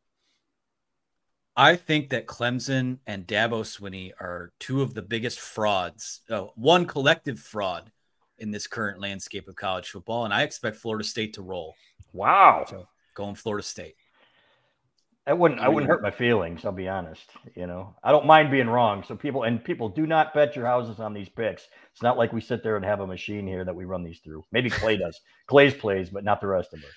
I 1.57 1.77
think 1.77 2.11
that 2.11 2.27
Clemson 2.27 2.99
and 3.07 3.27
Dabo 3.27 3.63
Swinney 3.63 4.13
are 4.21 4.53
two 4.61 4.83
of 4.83 4.95
the 4.95 5.03
biggest 5.03 5.41
frauds, 5.41 6.21
oh, 6.31 6.53
one 6.55 6.87
collective 6.87 7.39
fraud 7.39 7.91
in 8.39 8.51
this 8.51 8.67
current 8.67 9.01
landscape 9.01 9.49
of 9.49 9.57
college 9.57 9.89
football. 9.91 10.25
And 10.25 10.33
I 10.33 10.43
expect 10.43 10.77
Florida 10.77 11.05
State 11.05 11.35
to 11.35 11.43
roll. 11.43 11.75
Wow. 12.13 12.65
So 12.69 12.87
going 13.15 13.35
Florida 13.35 13.67
State. 13.67 13.95
I 15.27 15.33
wouldn't 15.33 15.61
I 15.61 15.69
wouldn't 15.69 15.89
hurt 15.89 16.03
my 16.03 16.11
feelings, 16.11 16.65
I'll 16.65 16.73
be 16.73 16.89
honest. 16.89 17.31
You 17.55 17.67
know, 17.67 17.95
I 18.03 18.11
don't 18.11 18.27
mind 18.27 18.51
being 18.51 18.69
wrong. 18.69 19.05
So 19.07 19.15
people 19.15 19.43
and 19.43 19.63
people 19.63 19.89
do 19.89 20.07
not 20.07 20.33
bet 20.33 20.57
your 20.57 20.67
houses 20.67 20.99
on 20.99 21.13
these 21.13 21.29
picks. 21.29 21.69
It's 21.93 22.03
not 22.03 22.17
like 22.17 22.33
we 22.33 22.41
sit 22.41 22.63
there 22.65 22.77
and 22.77 22.85
have 22.85 23.01
a 23.01 23.07
machine 23.07 23.47
here 23.47 23.65
that 23.65 23.77
we 23.77 23.85
run 23.85 24.03
these 24.03 24.21
through. 24.25 24.45
Maybe 24.51 24.71
Clay 24.71 24.97
does. 24.97 25.21
Clay's 25.47 25.75
plays, 25.75 26.11
but 26.11 26.25
not 26.25 26.41
the 26.41 26.47
rest 26.47 26.73
of 26.73 26.81
us. 26.81 26.91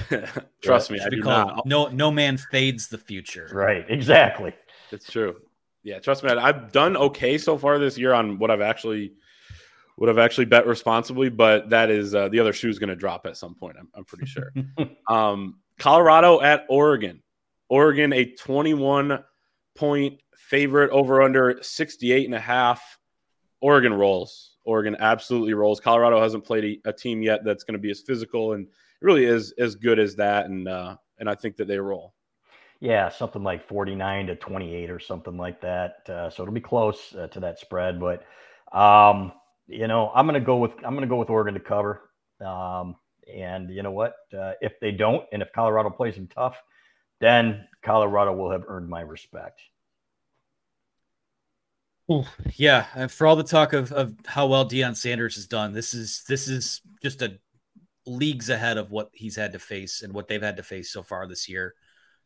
Trust 0.62 0.90
me, 0.90 1.00
I 1.00 1.08
do 1.08 1.18
not. 1.18 1.66
No, 1.66 1.88
no 1.88 2.10
man 2.10 2.36
fades 2.36 2.88
the 2.88 2.98
future. 2.98 3.48
Right, 3.52 3.84
exactly. 3.88 4.54
It's 4.90 5.10
true. 5.10 5.36
Yeah, 5.82 6.00
trust 6.00 6.24
me, 6.24 6.30
I've 6.30 6.72
done 6.72 6.96
okay 6.96 7.38
so 7.38 7.56
far 7.56 7.78
this 7.78 7.96
year 7.96 8.12
on 8.12 8.38
what 8.38 8.50
I've 8.50 8.60
actually 8.60 9.12
would 9.98 10.08
have 10.08 10.18
actually 10.18 10.44
bet 10.44 10.66
responsibly, 10.66 11.28
but 11.28 11.70
that 11.70 11.90
is 11.90 12.14
uh, 12.14 12.28
the 12.28 12.38
other 12.38 12.52
shoe 12.52 12.68
is 12.68 12.78
going 12.78 12.88
to 12.88 12.96
drop 12.96 13.26
at 13.26 13.36
some 13.36 13.54
point. 13.54 13.76
I'm, 13.78 13.88
I'm 13.94 14.04
pretty 14.04 14.26
sure. 14.26 14.52
um, 15.08 15.58
Colorado 15.78 16.40
at 16.40 16.66
Oregon. 16.68 17.22
Oregon, 17.68 18.12
a 18.12 18.24
21 18.24 19.24
point 19.74 20.20
favorite 20.36 20.90
over 20.90 21.22
under 21.22 21.58
68 21.62 22.26
and 22.26 22.34
a 22.34 22.40
half. 22.40 22.98
Oregon 23.60 23.92
rolls. 23.92 24.56
Oregon 24.64 24.96
absolutely 25.00 25.54
rolls. 25.54 25.80
Colorado 25.80 26.20
hasn't 26.20 26.44
played 26.44 26.80
a, 26.84 26.90
a 26.90 26.92
team 26.92 27.22
yet 27.22 27.44
that's 27.44 27.64
going 27.64 27.74
to 27.74 27.80
be 27.80 27.90
as 27.90 28.00
physical 28.00 28.52
and 28.52 28.68
really 29.00 29.24
is 29.24 29.52
as 29.58 29.74
good 29.74 29.98
as 29.98 30.16
that, 30.16 30.46
and 30.46 30.68
uh, 30.68 30.96
and 31.18 31.28
I 31.28 31.34
think 31.34 31.56
that 31.56 31.68
they 31.68 31.78
roll. 31.78 32.14
Yeah, 32.80 33.08
something 33.08 33.42
like 33.42 33.66
49 33.66 34.28
to 34.28 34.36
28 34.36 34.90
or 34.90 35.00
something 35.00 35.36
like 35.36 35.60
that. 35.62 36.08
Uh, 36.08 36.30
so 36.30 36.42
it'll 36.42 36.54
be 36.54 36.60
close 36.60 37.12
uh, 37.14 37.26
to 37.28 37.40
that 37.40 37.58
spread, 37.58 37.98
but 37.98 38.24
um, 38.76 39.32
you 39.66 39.88
know, 39.88 40.10
I'm 40.14 40.26
going 40.26 40.40
to 40.40 40.44
go 40.44 40.56
with 40.56 40.72
I'm 40.84 40.94
going 40.94 41.02
to 41.02 41.08
go 41.08 41.18
with 41.18 41.30
Oregon 41.30 41.54
to 41.54 41.60
cover. 41.60 42.02
Um, 42.44 42.96
and 43.32 43.70
you 43.70 43.82
know 43.82 43.90
what? 43.90 44.14
Uh, 44.36 44.52
if 44.60 44.78
they 44.80 44.92
don't, 44.92 45.24
and 45.32 45.42
if 45.42 45.52
Colorado 45.52 45.90
plays 45.90 46.14
them 46.14 46.28
tough, 46.28 46.56
then 47.20 47.66
Colorado 47.82 48.34
will 48.34 48.50
have 48.50 48.64
earned 48.68 48.88
my 48.88 49.00
respect. 49.00 49.60
Yeah, 52.54 52.86
and 52.94 53.10
for 53.12 53.26
all 53.26 53.36
the 53.36 53.44
talk 53.44 53.74
of, 53.74 53.92
of 53.92 54.14
how 54.24 54.46
well 54.46 54.66
Deion 54.66 54.96
Sanders 54.96 55.34
has 55.34 55.46
done, 55.46 55.74
this 55.74 55.92
is 55.92 56.24
this 56.26 56.48
is 56.48 56.80
just 57.02 57.20
a 57.20 57.38
leagues 58.08 58.50
ahead 58.50 58.78
of 58.78 58.90
what 58.90 59.10
he's 59.12 59.36
had 59.36 59.52
to 59.52 59.58
face 59.58 60.02
and 60.02 60.12
what 60.12 60.28
they've 60.28 60.42
had 60.42 60.56
to 60.56 60.62
face 60.62 60.90
so 60.90 61.02
far 61.02 61.26
this 61.26 61.48
year. 61.48 61.74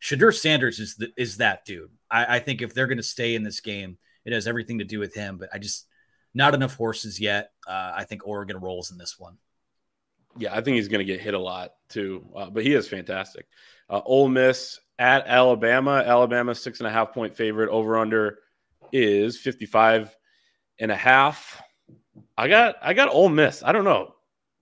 Shedeur 0.01 0.35
Sanders 0.35 0.81
is 0.81 0.97
the, 0.97 1.13
is 1.17 1.37
that 1.37 1.65
dude. 1.65 1.91
I, 2.11 2.37
I 2.37 2.39
think 2.41 2.63
if 2.63 2.75
they're 2.75 2.87
going 2.87 2.99
to 2.99 3.03
stay 3.03 3.35
in 3.35 3.43
this 3.43 3.61
game, 3.61 3.99
it 4.25 4.33
has 4.33 4.47
everything 4.47 4.79
to 4.79 4.85
do 4.85 4.99
with 4.99 5.15
him. 5.15 5.39
But 5.39 5.51
I 5.53 5.59
just 5.59 5.87
not 6.35 6.55
enough 6.55 6.75
horses 6.75 7.21
yet. 7.21 7.53
Uh, 7.67 7.93
I 7.95 8.05
think 8.05 8.27
Oregon 8.27 8.59
rolls 8.59 8.91
in 8.91 8.99
this 8.99 9.19
one. 9.19 9.37
Yeah, 10.39 10.55
I 10.55 10.61
think 10.63 10.77
he's 10.77 10.89
going 10.89 11.07
to 11.07 11.13
get 11.13 11.21
hit 11.21 11.35
a 11.35 11.39
lot 11.39 11.73
too. 11.89 12.27
Uh, 12.35 12.51
but 12.51 12.65
he 12.65 12.73
is 12.73 12.89
fantastic. 12.89 13.47
Uh, 13.89 14.01
Ole 14.05 14.29
Miss 14.29 14.81
at 14.99 15.27
Alabama. 15.27 16.03
Alabama 16.07 16.55
six 16.55 16.81
and 16.81 16.87
a 16.87 16.91
half 16.91 17.13
point 17.13 17.37
favorite. 17.37 17.69
Over 17.69 17.99
under 17.99 18.39
is 18.93 19.39
55 19.39 20.17
and 20.81 20.91
a 20.91 20.97
half. 20.97 21.63
I 22.37 22.49
got 22.49 22.77
I 22.83 22.95
got 22.95 23.13
Ole 23.13 23.29
Miss. 23.29 23.63
I 23.63 23.73
don't 23.73 23.85
know. 23.85 24.15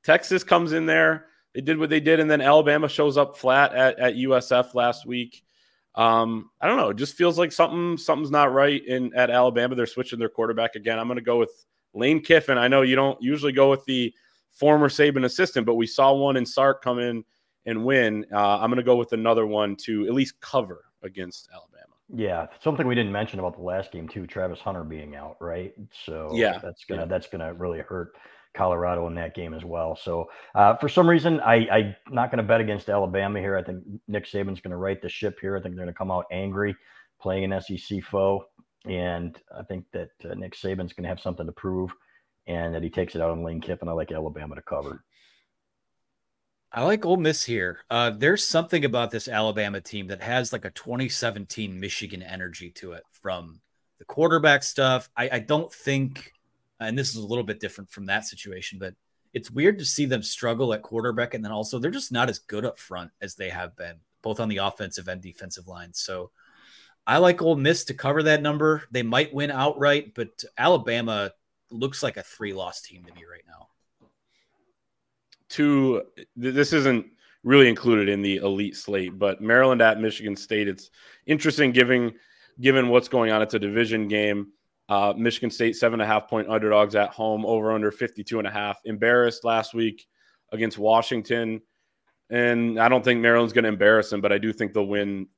Texas 0.04 0.44
comes 0.44 0.72
in 0.72 0.86
there. 0.86 1.26
They 1.54 1.60
did 1.60 1.78
what 1.78 1.90
they 1.90 2.00
did, 2.00 2.20
and 2.20 2.30
then 2.30 2.40
Alabama 2.40 2.88
shows 2.88 3.16
up 3.16 3.36
flat 3.36 3.74
at, 3.74 3.98
at 3.98 4.14
USF 4.14 4.74
last 4.74 5.04
week. 5.04 5.42
Um, 5.96 6.50
I 6.60 6.68
don't 6.68 6.76
know. 6.76 6.90
It 6.90 6.96
just 6.96 7.16
feels 7.16 7.38
like 7.38 7.50
something 7.50 7.96
something's 7.96 8.30
not 8.30 8.52
right 8.52 8.84
in 8.86 9.12
at 9.14 9.30
Alabama. 9.30 9.74
They're 9.74 9.86
switching 9.86 10.18
their 10.18 10.28
quarterback 10.28 10.76
again. 10.76 10.98
I'm 10.98 11.08
going 11.08 11.16
to 11.16 11.22
go 11.22 11.38
with 11.38 11.64
Lane 11.92 12.20
Kiffin. 12.20 12.58
I 12.58 12.68
know 12.68 12.82
you 12.82 12.94
don't 12.94 13.20
usually 13.20 13.52
go 13.52 13.70
with 13.70 13.84
the 13.84 14.14
former 14.52 14.88
Saban 14.88 15.24
assistant, 15.24 15.66
but 15.66 15.74
we 15.74 15.86
saw 15.86 16.12
one 16.12 16.36
in 16.36 16.46
Sark 16.46 16.82
come 16.82 17.00
in 17.00 17.24
and 17.66 17.84
win. 17.84 18.24
Uh, 18.32 18.58
I'm 18.58 18.70
going 18.70 18.76
to 18.76 18.84
go 18.84 18.96
with 18.96 19.12
another 19.12 19.46
one 19.46 19.74
to 19.84 20.06
at 20.06 20.14
least 20.14 20.40
cover 20.40 20.84
against 21.02 21.48
Alabama. 21.52 21.70
Yeah, 22.12 22.46
something 22.62 22.86
we 22.86 22.94
didn't 22.94 23.12
mention 23.12 23.38
about 23.38 23.56
the 23.56 23.62
last 23.62 23.92
game 23.92 24.08
too, 24.08 24.26
Travis 24.26 24.58
Hunter 24.58 24.82
being 24.82 25.14
out, 25.14 25.36
right? 25.40 25.72
So 26.04 26.30
yeah, 26.32 26.58
that's 26.58 26.84
gonna 26.84 27.02
yeah. 27.02 27.06
that's 27.06 27.28
gonna 27.28 27.54
really 27.54 27.78
hurt 27.78 28.16
Colorado 28.54 29.06
in 29.06 29.14
that 29.14 29.34
game 29.34 29.54
as 29.54 29.64
well. 29.64 29.96
So 29.96 30.28
uh, 30.54 30.76
for 30.76 30.88
some 30.88 31.08
reason, 31.08 31.40
I, 31.40 31.68
I'm 31.68 31.96
not 32.10 32.30
going 32.30 32.38
to 32.38 32.44
bet 32.44 32.60
against 32.60 32.88
Alabama 32.88 33.38
here. 33.38 33.56
I 33.56 33.62
think 33.62 33.84
Nick 34.08 34.26
Saban's 34.26 34.60
going 34.60 34.72
to 34.72 34.76
right 34.76 35.00
the 35.00 35.08
ship 35.08 35.38
here. 35.40 35.56
I 35.56 35.60
think 35.60 35.74
they're 35.74 35.84
going 35.84 35.94
to 35.94 35.98
come 35.98 36.10
out 36.10 36.26
angry, 36.30 36.74
playing 37.20 37.52
an 37.52 37.60
SEC 37.60 38.02
foe, 38.02 38.44
and 38.84 39.38
I 39.56 39.62
think 39.62 39.84
that 39.92 40.10
uh, 40.24 40.34
Nick 40.34 40.54
Saban's 40.54 40.92
going 40.92 41.04
to 41.04 41.08
have 41.08 41.20
something 41.20 41.46
to 41.46 41.52
prove, 41.52 41.92
and 42.46 42.74
that 42.74 42.82
he 42.82 42.90
takes 42.90 43.14
it 43.14 43.20
out 43.20 43.30
on 43.30 43.44
Lane 43.44 43.60
Kiffin. 43.60 43.88
I 43.88 43.92
like 43.92 44.12
Alabama 44.12 44.54
to 44.56 44.62
cover. 44.62 45.04
I 46.72 46.84
like 46.84 47.04
Ole 47.04 47.16
Miss 47.16 47.44
here. 47.44 47.80
Uh, 47.90 48.10
there's 48.10 48.46
something 48.46 48.84
about 48.84 49.10
this 49.10 49.26
Alabama 49.26 49.80
team 49.80 50.06
that 50.06 50.22
has 50.22 50.52
like 50.52 50.64
a 50.64 50.70
2017 50.70 51.80
Michigan 51.80 52.22
energy 52.22 52.70
to 52.76 52.92
it 52.92 53.02
from 53.10 53.60
the 53.98 54.04
quarterback 54.04 54.62
stuff. 54.62 55.08
I, 55.16 55.30
I 55.32 55.38
don't 55.40 55.72
think, 55.72 56.32
and 56.80 56.98
this 56.98 57.10
is 57.10 57.16
a 57.16 57.26
little 57.26 57.44
bit 57.44 57.60
different 57.60 57.90
from 57.90 58.06
that 58.06 58.24
situation, 58.24 58.78
but 58.78 58.94
it's 59.32 59.50
weird 59.50 59.78
to 59.78 59.84
see 59.84 60.06
them 60.06 60.22
struggle 60.22 60.72
at 60.72 60.82
quarterback. 60.82 61.34
And 61.34 61.44
then 61.44 61.52
also, 61.52 61.78
they're 61.78 61.90
just 61.90 62.10
not 62.10 62.28
as 62.28 62.40
good 62.40 62.64
up 62.64 62.78
front 62.78 63.10
as 63.20 63.36
they 63.36 63.50
have 63.50 63.76
been, 63.76 63.96
both 64.22 64.40
on 64.40 64.48
the 64.48 64.56
offensive 64.56 65.06
and 65.06 65.22
defensive 65.22 65.68
lines. 65.68 66.00
So 66.00 66.30
I 67.06 67.18
like 67.18 67.40
Ole 67.40 67.56
Miss 67.56 67.84
to 67.84 67.94
cover 67.94 68.24
that 68.24 68.42
number. 68.42 68.82
They 68.90 69.02
might 69.02 69.32
win 69.32 69.50
outright, 69.50 70.14
but 70.14 70.42
Alabama 70.58 71.30
looks 71.70 72.02
like 72.02 72.16
a 72.16 72.22
three 72.22 72.52
loss 72.52 72.80
team 72.80 73.04
to 73.04 73.14
me 73.14 73.22
right 73.30 73.44
now 73.46 73.68
two. 75.50 76.02
This 76.36 76.72
isn't 76.72 77.04
really 77.42 77.68
included 77.68 78.08
in 78.08 78.22
the 78.22 78.36
elite 78.36 78.76
slate, 78.76 79.18
but 79.18 79.42
Maryland 79.42 79.82
at 79.82 80.00
Michigan 80.00 80.36
State. 80.36 80.68
It's 80.68 80.90
interesting 81.26 81.72
given 81.72 82.14
given 82.60 82.88
what's 82.88 83.08
going 83.08 83.30
on. 83.32 83.42
It's 83.42 83.54
a 83.54 83.58
division 83.58 84.08
game. 84.08 84.52
Uh, 84.90 85.14
Michigan 85.16 85.50
State 85.50 85.76
seven 85.76 86.00
and 86.00 86.10
a 86.10 86.12
half 86.12 86.28
point 86.28 86.50
underdogs 86.50 86.94
at 86.96 87.10
home, 87.10 87.46
over 87.46 87.72
under 87.72 87.90
52 87.90 88.38
and 88.38 88.46
a 88.46 88.50
half. 88.50 88.80
Embarrassed 88.84 89.44
last 89.44 89.72
week 89.72 90.06
against 90.52 90.76
Washington. 90.76 91.62
And 92.28 92.78
I 92.78 92.88
don't 92.88 93.04
think 93.04 93.20
Maryland's 93.20 93.52
going 93.52 93.64
to 93.64 93.68
embarrass 93.68 94.10
them, 94.10 94.20
but 94.20 94.32
I 94.32 94.38
do 94.38 94.52
think 94.52 94.72
they'll 94.72 94.86
win 94.86 95.28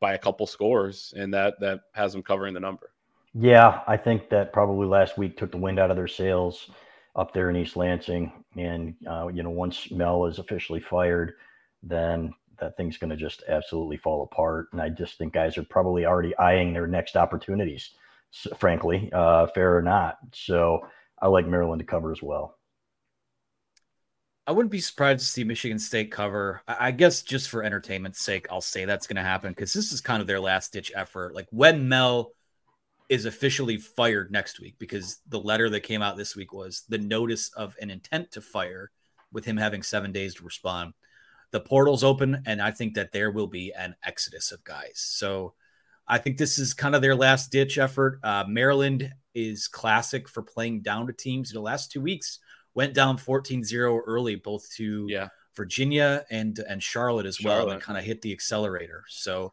by 0.00 0.14
a 0.14 0.18
couple 0.18 0.46
scores, 0.46 1.12
and 1.16 1.32
that 1.34 1.54
that 1.60 1.80
has 1.94 2.12
them 2.12 2.22
covering 2.22 2.54
the 2.54 2.60
number. 2.60 2.90
Yeah, 3.34 3.82
I 3.86 3.96
think 3.96 4.30
that 4.30 4.52
probably 4.52 4.86
last 4.86 5.18
week 5.18 5.36
took 5.36 5.50
the 5.52 5.58
wind 5.58 5.78
out 5.78 5.90
of 5.90 5.96
their 5.96 6.08
sails 6.08 6.70
up 7.14 7.32
there 7.32 7.50
in 7.50 7.56
East 7.56 7.76
Lansing. 7.76 8.32
And, 8.56 8.94
uh, 9.08 9.28
you 9.28 9.42
know, 9.42 9.50
once 9.50 9.90
Mel 9.90 10.26
is 10.26 10.38
officially 10.38 10.80
fired, 10.80 11.34
then 11.82 12.32
that 12.58 12.76
thing's 12.76 12.96
going 12.96 13.10
to 13.10 13.16
just 13.16 13.42
absolutely 13.48 13.96
fall 13.96 14.22
apart. 14.22 14.68
And 14.72 14.80
I 14.80 14.88
just 14.88 15.18
think 15.18 15.34
guys 15.34 15.58
are 15.58 15.64
probably 15.64 16.06
already 16.06 16.36
eyeing 16.38 16.72
their 16.72 16.86
next 16.86 17.16
opportunities, 17.16 17.90
frankly, 18.58 19.10
uh, 19.12 19.46
fair 19.48 19.76
or 19.76 19.82
not. 19.82 20.18
So 20.32 20.86
I 21.20 21.28
like 21.28 21.46
Maryland 21.46 21.80
to 21.80 21.86
cover 21.86 22.12
as 22.12 22.22
well. 22.22 22.56
I 24.46 24.52
wouldn't 24.52 24.72
be 24.72 24.80
surprised 24.80 25.20
to 25.20 25.26
see 25.26 25.44
Michigan 25.44 25.78
State 25.78 26.10
cover. 26.10 26.62
I 26.66 26.90
guess 26.90 27.20
just 27.20 27.50
for 27.50 27.62
entertainment's 27.62 28.22
sake, 28.22 28.46
I'll 28.50 28.62
say 28.62 28.86
that's 28.86 29.06
going 29.06 29.16
to 29.16 29.22
happen 29.22 29.50
because 29.50 29.74
this 29.74 29.92
is 29.92 30.00
kind 30.00 30.22
of 30.22 30.26
their 30.26 30.40
last 30.40 30.72
ditch 30.72 30.90
effort. 30.94 31.34
Like 31.34 31.48
when 31.50 31.88
Mel 31.88 32.32
is 33.10 33.26
officially 33.26 33.76
fired 33.76 34.30
next 34.30 34.60
week 34.60 34.76
because 34.78 35.18
the 35.28 35.40
letter 35.40 35.68
that 35.70 35.80
came 35.80 36.02
out 36.02 36.16
this 36.16 36.36
week 36.36 36.52
was 36.52 36.84
the 36.88 36.98
notice 36.98 37.50
of 37.54 37.74
an 37.80 37.90
intent 37.90 38.30
to 38.32 38.40
fire 38.40 38.90
with 39.32 39.44
him 39.44 39.56
having 39.56 39.82
seven 39.82 40.12
days 40.12 40.34
to 40.34 40.44
respond. 40.44 40.94
The 41.50 41.60
portal's 41.60 42.04
open, 42.04 42.42
and 42.46 42.60
I 42.60 42.70
think 42.70 42.94
that 42.94 43.12
there 43.12 43.30
will 43.30 43.46
be 43.46 43.72
an 43.72 43.96
exodus 44.02 44.52
of 44.52 44.64
guys. 44.64 44.94
So 44.94 45.54
I 46.08 46.18
think 46.18 46.38
this 46.38 46.58
is 46.58 46.74
kind 46.74 46.94
of 46.94 47.02
their 47.02 47.14
last 47.14 47.52
ditch 47.52 47.78
effort. 47.78 48.20
Uh, 48.22 48.44
Maryland 48.48 49.12
is 49.34 49.68
classic 49.68 50.28
for 50.28 50.42
playing 50.42 50.80
down 50.80 51.06
to 51.06 51.12
teams. 51.12 51.52
The 51.52 51.60
last 51.60 51.92
two 51.92 52.00
weeks 52.00 52.38
went 52.74 52.94
down 52.94 53.18
14 53.18 53.62
0 53.62 54.00
early, 54.06 54.36
both 54.36 54.68
to 54.76 55.06
yeah. 55.08 55.28
Virginia 55.54 56.24
and, 56.30 56.58
and 56.68 56.82
Charlotte 56.82 57.26
as 57.26 57.36
Charlotte. 57.36 57.66
well, 57.66 57.74
and 57.74 57.82
kind 57.82 57.98
of 57.98 58.04
hit 58.04 58.22
the 58.22 58.32
accelerator. 58.32 59.04
So 59.08 59.52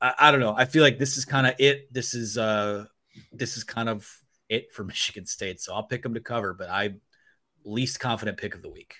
I, 0.00 0.14
I 0.18 0.30
don't 0.30 0.40
know. 0.40 0.54
I 0.56 0.64
feel 0.64 0.82
like 0.82 0.98
this 0.98 1.16
is 1.16 1.24
kind 1.24 1.46
of 1.46 1.54
it. 1.58 1.92
This 1.92 2.14
is 2.14 2.38
uh 2.38 2.86
this 3.32 3.56
is 3.56 3.64
kind 3.64 3.88
of 3.88 4.08
it 4.48 4.72
for 4.72 4.84
Michigan 4.94 5.26
State. 5.26 5.60
So 5.60 5.74
I'll 5.74 5.86
pick 5.86 6.02
them 6.02 6.14
to 6.14 6.20
cover, 6.20 6.54
but 6.54 6.70
I 6.70 6.94
least 7.64 8.00
confident 8.00 8.38
pick 8.38 8.54
of 8.54 8.62
the 8.62 8.70
week. 8.70 8.96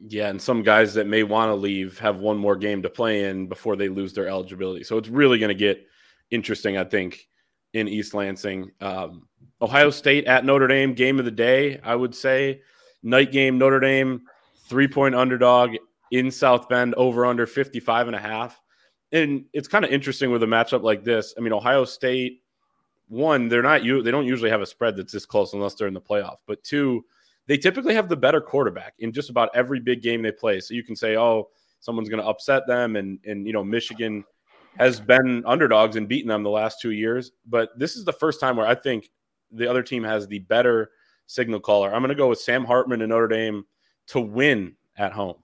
Yeah, 0.00 0.28
and 0.28 0.40
some 0.40 0.62
guys 0.62 0.94
that 0.94 1.08
may 1.08 1.24
want 1.24 1.50
to 1.50 1.54
leave 1.54 1.98
have 1.98 2.20
one 2.20 2.38
more 2.38 2.54
game 2.54 2.82
to 2.82 2.90
play 2.90 3.24
in 3.24 3.48
before 3.48 3.74
they 3.74 3.88
lose 3.88 4.12
their 4.12 4.28
eligibility. 4.28 4.84
So 4.84 4.96
it's 4.96 5.08
really 5.08 5.40
going 5.40 5.48
to 5.48 5.56
get 5.56 5.84
interesting, 6.30 6.76
I 6.76 6.84
think, 6.84 7.28
in 7.72 7.88
East 7.88 8.14
Lansing. 8.14 8.70
Um, 8.80 9.28
Ohio 9.60 9.90
State 9.90 10.26
at 10.26 10.44
Notre 10.44 10.68
Dame, 10.68 10.94
game 10.94 11.18
of 11.18 11.24
the 11.24 11.30
day, 11.30 11.80
I 11.82 11.94
would 11.94 12.14
say. 12.14 12.62
Night 13.02 13.32
game, 13.32 13.58
Notre 13.58 13.80
Dame, 13.80 14.22
three 14.68 14.88
point 14.88 15.14
underdog 15.14 15.76
in 16.10 16.30
South 16.30 16.68
Bend, 16.68 16.94
over 16.94 17.26
under 17.26 17.46
55 17.46 18.08
and 18.08 18.16
a 18.16 18.20
half 18.20 18.60
and 19.12 19.44
it's 19.52 19.68
kind 19.68 19.84
of 19.84 19.90
interesting 19.90 20.30
with 20.30 20.42
a 20.42 20.46
matchup 20.46 20.82
like 20.82 21.04
this. 21.04 21.34
I 21.36 21.40
mean, 21.40 21.52
Ohio 21.52 21.84
State, 21.84 22.42
one, 23.08 23.48
they're 23.48 23.62
not 23.62 23.84
you 23.84 24.02
they 24.02 24.10
don't 24.10 24.26
usually 24.26 24.50
have 24.50 24.60
a 24.60 24.66
spread 24.66 24.96
that's 24.96 25.12
this 25.12 25.24
close 25.24 25.54
unless 25.54 25.74
they're 25.74 25.88
in 25.88 25.94
the 25.94 26.00
playoff. 26.00 26.36
But 26.46 26.62
two, 26.62 27.04
they 27.46 27.56
typically 27.56 27.94
have 27.94 28.08
the 28.08 28.16
better 28.16 28.40
quarterback 28.40 28.94
in 28.98 29.12
just 29.12 29.30
about 29.30 29.50
every 29.54 29.80
big 29.80 30.02
game 30.02 30.22
they 30.22 30.32
play. 30.32 30.60
So 30.60 30.74
you 30.74 30.84
can 30.84 30.94
say, 30.94 31.16
oh, 31.16 31.48
someone's 31.80 32.10
going 32.10 32.22
to 32.22 32.28
upset 32.28 32.66
them, 32.66 32.96
and 32.96 33.18
and 33.24 33.46
you 33.46 33.52
know 33.52 33.64
Michigan 33.64 34.24
has 34.76 35.00
been 35.00 35.42
underdogs 35.46 35.96
and 35.96 36.08
beaten 36.08 36.28
them 36.28 36.42
the 36.42 36.50
last 36.50 36.80
two 36.80 36.92
years. 36.92 37.32
But 37.46 37.76
this 37.78 37.96
is 37.96 38.04
the 38.04 38.12
first 38.12 38.40
time 38.40 38.56
where 38.56 38.66
I 38.66 38.74
think 38.74 39.10
the 39.50 39.68
other 39.68 39.82
team 39.82 40.04
has 40.04 40.26
the 40.26 40.40
better 40.40 40.90
signal 41.26 41.60
caller. 41.60 41.92
I'm 41.92 42.00
going 42.00 42.10
to 42.10 42.14
go 42.14 42.28
with 42.28 42.40
Sam 42.40 42.64
Hartman 42.64 43.02
and 43.02 43.10
Notre 43.10 43.28
Dame 43.28 43.64
to 44.08 44.20
win 44.20 44.74
at 44.96 45.12
home. 45.12 45.36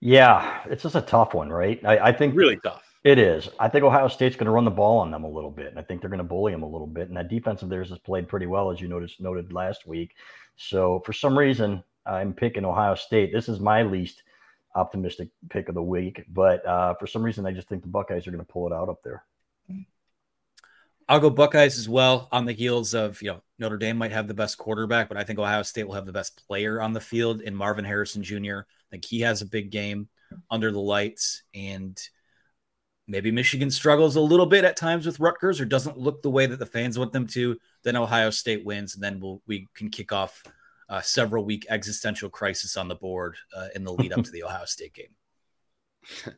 Yeah, 0.00 0.60
it's 0.66 0.82
just 0.82 0.94
a 0.94 1.02
tough 1.02 1.34
one, 1.34 1.50
right? 1.50 1.84
I, 1.84 1.98
I 1.98 2.12
think 2.12 2.34
really 2.34 2.58
tough. 2.62 2.82
It 3.02 3.18
is. 3.18 3.48
I 3.58 3.68
think 3.68 3.84
Ohio 3.84 4.08
State's 4.08 4.36
going 4.36 4.46
to 4.46 4.50
run 4.50 4.66
the 4.66 4.70
ball 4.70 4.98
on 4.98 5.10
them 5.10 5.24
a 5.24 5.28
little 5.28 5.50
bit, 5.50 5.68
and 5.68 5.78
I 5.78 5.82
think 5.82 6.00
they're 6.00 6.10
going 6.10 6.18
to 6.18 6.24
bully 6.24 6.52
them 6.52 6.62
a 6.62 6.68
little 6.68 6.86
bit. 6.86 7.08
And 7.08 7.16
that 7.16 7.28
defense 7.28 7.62
of 7.62 7.70
theirs 7.70 7.88
has 7.88 7.98
played 7.98 8.28
pretty 8.28 8.46
well, 8.46 8.70
as 8.70 8.80
you 8.80 8.88
noticed 8.88 9.20
noted 9.20 9.52
last 9.52 9.86
week. 9.86 10.14
So 10.56 11.02
for 11.06 11.14
some 11.14 11.38
reason, 11.38 11.82
I'm 12.04 12.34
picking 12.34 12.64
Ohio 12.64 12.94
State. 12.94 13.32
This 13.32 13.48
is 13.48 13.58
my 13.58 13.82
least 13.82 14.22
optimistic 14.74 15.28
pick 15.48 15.68
of 15.68 15.74
the 15.74 15.82
week, 15.82 16.24
but 16.28 16.64
uh, 16.66 16.94
for 16.94 17.06
some 17.06 17.22
reason, 17.22 17.46
I 17.46 17.52
just 17.52 17.68
think 17.68 17.82
the 17.82 17.88
Buckeyes 17.88 18.26
are 18.26 18.30
going 18.30 18.44
to 18.44 18.52
pull 18.52 18.66
it 18.66 18.72
out 18.72 18.88
up 18.88 19.02
there. 19.02 19.24
I'll 21.08 21.18
go 21.18 21.28
Buckeyes 21.28 21.76
as 21.76 21.88
well 21.88 22.28
on 22.30 22.44
the 22.44 22.52
heels 22.52 22.94
of, 22.94 23.20
you 23.20 23.32
know, 23.32 23.42
Notre 23.58 23.78
Dame 23.78 23.96
might 23.96 24.12
have 24.12 24.28
the 24.28 24.34
best 24.34 24.58
quarterback, 24.58 25.08
but 25.08 25.18
I 25.18 25.24
think 25.24 25.40
Ohio 25.40 25.62
State 25.62 25.88
will 25.88 25.94
have 25.94 26.06
the 26.06 26.12
best 26.12 26.46
player 26.46 26.80
on 26.80 26.92
the 26.92 27.00
field 27.00 27.40
in 27.40 27.52
Marvin 27.52 27.84
Harrison 27.84 28.22
Jr. 28.22 28.60
I 28.60 28.90
think 28.92 29.04
he 29.04 29.22
has 29.22 29.42
a 29.42 29.46
big 29.46 29.70
game 29.70 30.08
under 30.52 30.70
the 30.70 30.78
lights. 30.78 31.42
And 31.52 32.00
maybe 33.08 33.32
Michigan 33.32 33.72
struggles 33.72 34.14
a 34.14 34.20
little 34.20 34.46
bit 34.46 34.64
at 34.64 34.76
times 34.76 35.04
with 35.04 35.18
Rutgers 35.18 35.60
or 35.60 35.64
doesn't 35.64 35.98
look 35.98 36.22
the 36.22 36.30
way 36.30 36.46
that 36.46 36.60
the 36.60 36.64
fans 36.64 36.96
want 36.96 37.12
them 37.12 37.26
to. 37.28 37.58
Then 37.82 37.96
Ohio 37.96 38.30
State 38.30 38.64
wins, 38.64 38.94
and 38.94 39.02
then 39.02 39.18
we'll, 39.18 39.42
we 39.48 39.66
can 39.74 39.90
kick 39.90 40.12
off 40.12 40.44
a 40.90 41.02
several 41.02 41.44
week 41.44 41.66
existential 41.70 42.28
crisis 42.28 42.76
on 42.76 42.88
the 42.88 42.96
board 42.96 43.36
uh, 43.56 43.68
in 43.74 43.84
the 43.84 43.92
lead 43.92 44.12
up 44.12 44.24
to 44.24 44.30
the 44.30 44.42
Ohio 44.42 44.64
State 44.64 44.92
game. 44.92 45.14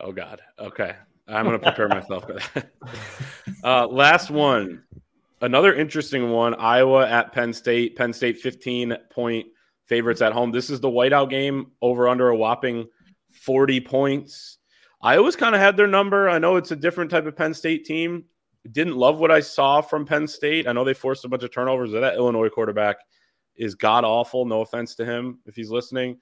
oh, 0.00 0.12
God. 0.12 0.42
Okay. 0.58 0.94
I'm 1.26 1.44
going 1.44 1.58
to 1.58 1.64
prepare 1.64 1.88
myself 1.88 2.26
for 2.26 2.34
that. 2.34 2.70
Uh, 3.64 3.86
last 3.88 4.30
one. 4.30 4.84
Another 5.40 5.74
interesting 5.74 6.30
one 6.30 6.54
Iowa 6.54 7.08
at 7.08 7.32
Penn 7.32 7.52
State. 7.52 7.96
Penn 7.96 8.12
State 8.12 8.38
15 8.38 8.96
point 9.10 9.46
favorites 9.86 10.22
at 10.22 10.32
home. 10.32 10.52
This 10.52 10.70
is 10.70 10.80
the 10.80 10.88
whiteout 10.88 11.28
game 11.28 11.72
over 11.82 12.08
under 12.08 12.28
a 12.28 12.36
whopping 12.36 12.86
40 13.32 13.80
points. 13.80 14.58
I 15.02 15.16
always 15.16 15.34
kind 15.34 15.54
of 15.54 15.60
had 15.60 15.76
their 15.76 15.86
number. 15.86 16.28
I 16.28 16.38
know 16.38 16.56
it's 16.56 16.70
a 16.70 16.76
different 16.76 17.10
type 17.10 17.26
of 17.26 17.36
Penn 17.36 17.54
State 17.54 17.84
team. 17.84 18.24
Didn't 18.70 18.96
love 18.96 19.18
what 19.18 19.30
I 19.30 19.40
saw 19.40 19.80
from 19.80 20.04
Penn 20.04 20.28
State. 20.28 20.68
I 20.68 20.72
know 20.72 20.84
they 20.84 20.94
forced 20.94 21.24
a 21.24 21.28
bunch 21.28 21.42
of 21.42 21.50
turnovers. 21.50 21.92
That 21.92 22.14
Illinois 22.14 22.48
quarterback 22.48 22.98
is 23.58 23.74
god 23.74 24.04
awful. 24.04 24.44
No 24.44 24.62
offense 24.62 24.94
to 24.96 25.04
him 25.04 25.40
if 25.46 25.54
he's 25.54 25.70
listening. 25.70 26.18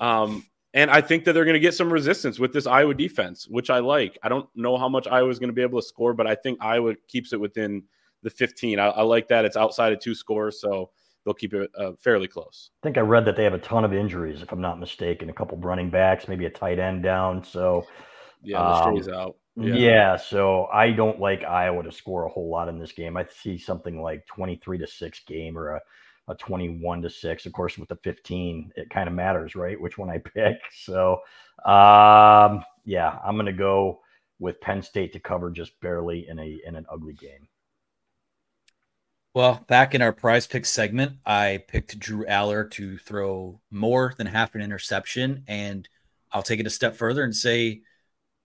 Um, 0.00 0.44
and 0.74 0.90
I 0.90 1.00
think 1.00 1.24
that 1.24 1.32
they're 1.32 1.44
going 1.44 1.54
to 1.54 1.60
get 1.60 1.74
some 1.74 1.90
resistance 1.92 2.38
with 2.38 2.52
this 2.52 2.66
Iowa 2.66 2.94
defense, 2.94 3.48
which 3.48 3.70
I 3.70 3.78
like. 3.78 4.18
I 4.22 4.28
don't 4.28 4.48
know 4.54 4.76
how 4.76 4.88
much 4.88 5.06
Iowa 5.06 5.30
is 5.30 5.38
going 5.38 5.48
to 5.48 5.54
be 5.54 5.62
able 5.62 5.80
to 5.80 5.86
score, 5.86 6.12
but 6.12 6.26
I 6.26 6.34
think 6.34 6.58
Iowa 6.60 6.94
keeps 7.08 7.32
it 7.32 7.40
within 7.40 7.82
the 8.22 8.30
15. 8.30 8.78
I, 8.78 8.88
I 8.88 9.02
like 9.02 9.28
that. 9.28 9.44
It's 9.44 9.56
outside 9.56 9.92
of 9.92 10.00
two 10.00 10.14
scores. 10.14 10.60
So 10.60 10.90
they'll 11.24 11.34
keep 11.34 11.54
it 11.54 11.70
uh, 11.78 11.92
fairly 11.98 12.28
close. 12.28 12.70
I 12.82 12.86
think 12.86 12.98
I 12.98 13.00
read 13.00 13.24
that 13.24 13.36
they 13.36 13.44
have 13.44 13.52
a 13.52 13.58
ton 13.58 13.84
of 13.84 13.92
injuries, 13.92 14.42
if 14.42 14.52
I'm 14.52 14.60
not 14.60 14.78
mistaken. 14.78 15.28
A 15.28 15.32
couple 15.32 15.58
running 15.58 15.90
backs, 15.90 16.28
maybe 16.28 16.46
a 16.46 16.50
tight 16.50 16.78
end 16.78 17.02
down. 17.02 17.42
So 17.42 17.86
yeah, 18.42 18.58
um, 18.58 19.02
out. 19.12 19.36
Yeah. 19.56 19.74
yeah. 19.74 20.16
so 20.16 20.66
I 20.66 20.90
don't 20.92 21.18
like 21.18 21.42
Iowa 21.42 21.82
to 21.82 21.92
score 21.92 22.24
a 22.24 22.28
whole 22.28 22.48
lot 22.48 22.68
in 22.68 22.78
this 22.78 22.92
game. 22.92 23.16
I 23.16 23.26
see 23.42 23.58
something 23.58 24.00
like 24.00 24.26
23 24.26 24.78
to 24.78 24.86
six 24.86 25.20
game 25.26 25.58
or 25.58 25.70
a, 25.76 25.80
a 26.28 26.34
21 26.34 27.02
to 27.02 27.10
six. 27.10 27.46
Of 27.46 27.52
course, 27.52 27.78
with 27.78 27.88
the 27.88 27.96
15, 27.96 28.72
it 28.76 28.90
kind 28.90 29.08
of 29.08 29.14
matters, 29.14 29.54
right? 29.54 29.80
Which 29.80 29.98
one 29.98 30.10
I 30.10 30.18
pick. 30.34 30.58
So 30.74 31.20
um, 31.64 32.64
yeah, 32.84 33.18
I'm 33.24 33.36
gonna 33.36 33.52
go 33.52 34.00
with 34.38 34.60
Penn 34.60 34.82
State 34.82 35.12
to 35.14 35.20
cover 35.20 35.50
just 35.50 35.78
barely 35.80 36.28
in 36.28 36.38
a 36.38 36.60
in 36.66 36.76
an 36.76 36.86
ugly 36.90 37.14
game. 37.14 37.48
Well, 39.36 39.66
back 39.68 39.94
in 39.94 40.00
our 40.00 40.14
prize 40.14 40.46
pick 40.46 40.64
segment, 40.64 41.18
I 41.26 41.62
picked 41.68 41.98
Drew 41.98 42.24
Allar 42.24 42.70
to 42.70 42.96
throw 42.96 43.60
more 43.70 44.14
than 44.16 44.26
half 44.26 44.54
an 44.54 44.62
interception. 44.62 45.44
And 45.46 45.86
I'll 46.32 46.42
take 46.42 46.58
it 46.58 46.66
a 46.66 46.70
step 46.70 46.96
further 46.96 47.22
and 47.22 47.36
say 47.36 47.82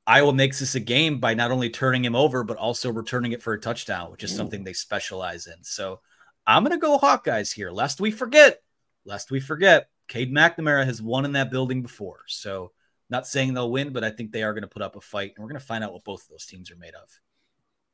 Iowa 0.06 0.34
makes 0.34 0.60
this 0.60 0.76
a 0.76 0.82
game 0.82 1.20
by 1.20 1.34
not 1.34 1.50
only 1.50 1.70
turning 1.70 2.04
him 2.04 2.14
over, 2.14 2.44
but 2.44 2.58
also 2.58 2.92
returning 2.92 3.32
it 3.32 3.42
for 3.42 3.54
a 3.54 3.60
touchdown, 3.62 4.12
which 4.12 4.22
is 4.22 4.36
something 4.36 4.66
they 4.66 4.74
specialize 4.74 5.48
in. 5.48 5.64
So 5.64 6.02
I'm 6.46 6.64
going 6.64 6.78
to 6.78 6.82
go 6.82 6.98
Hawkeyes 6.98 7.54
here, 7.54 7.72
lest 7.72 8.02
we 8.02 8.12
forget, 8.12 8.62
lest 9.06 9.32
we 9.32 9.40
forget, 9.40 9.90
Cade 10.08 10.34
McNamara 10.34 10.86
has 10.86 11.02
won 11.02 11.26
in 11.26 11.34
that 11.34 11.52
building 11.52 11.82
before. 11.82 12.20
So 12.28 12.72
not 13.10 13.28
saying 13.28 13.54
they'll 13.54 13.72
win, 13.72 13.94
but 13.94 14.04
I 14.04 14.10
think 14.10 14.32
they 14.32 14.44
are 14.44 14.54
going 14.54 14.64
to 14.64 14.68
put 14.68 14.82
up 14.82 14.96
a 14.96 15.02
fight. 15.02 15.34
And 15.36 15.44
we're 15.44 15.50
going 15.50 15.60
to 15.60 15.66
find 15.66 15.84
out 15.84 15.94
what 15.94 16.04
both 16.04 16.24
of 16.24 16.30
those 16.30 16.46
teams 16.46 16.72
are 16.72 16.76
made 16.76 16.96
of. 16.96 17.10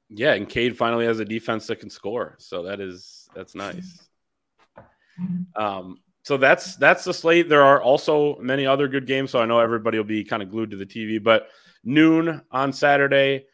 Yeah, 0.10 0.34
and 0.34 0.48
Cade 0.48 0.78
finally 0.78 1.06
has 1.06 1.20
a 1.20 1.26
defense 1.26 1.68
that 1.68 1.82
can 1.82 1.90
score, 1.90 2.36
so 2.40 2.64
that 2.64 2.80
is 2.80 3.28
that's 3.36 3.56
nice. 3.56 4.08
Um, 5.58 6.00
so 6.24 6.38
that's 6.38 6.78
that's 6.78 7.04
the 7.04 7.14
slate. 7.14 7.50
There 7.50 7.64
are 7.64 7.82
also 7.82 8.38
many 8.38 8.66
other 8.66 8.88
good 8.88 9.06
games, 9.06 9.32
so 9.32 9.40
I 9.40 9.46
know 9.46 9.60
everybody 9.60 9.98
will 9.98 10.06
be 10.06 10.24
kind 10.24 10.42
of 10.42 10.50
glued 10.50 10.72
to 10.72 10.78
the 10.78 10.86
TV. 10.86 11.22
But 11.22 11.50
noon 11.84 12.42
on 12.52 12.72
Saturday, 12.72 13.48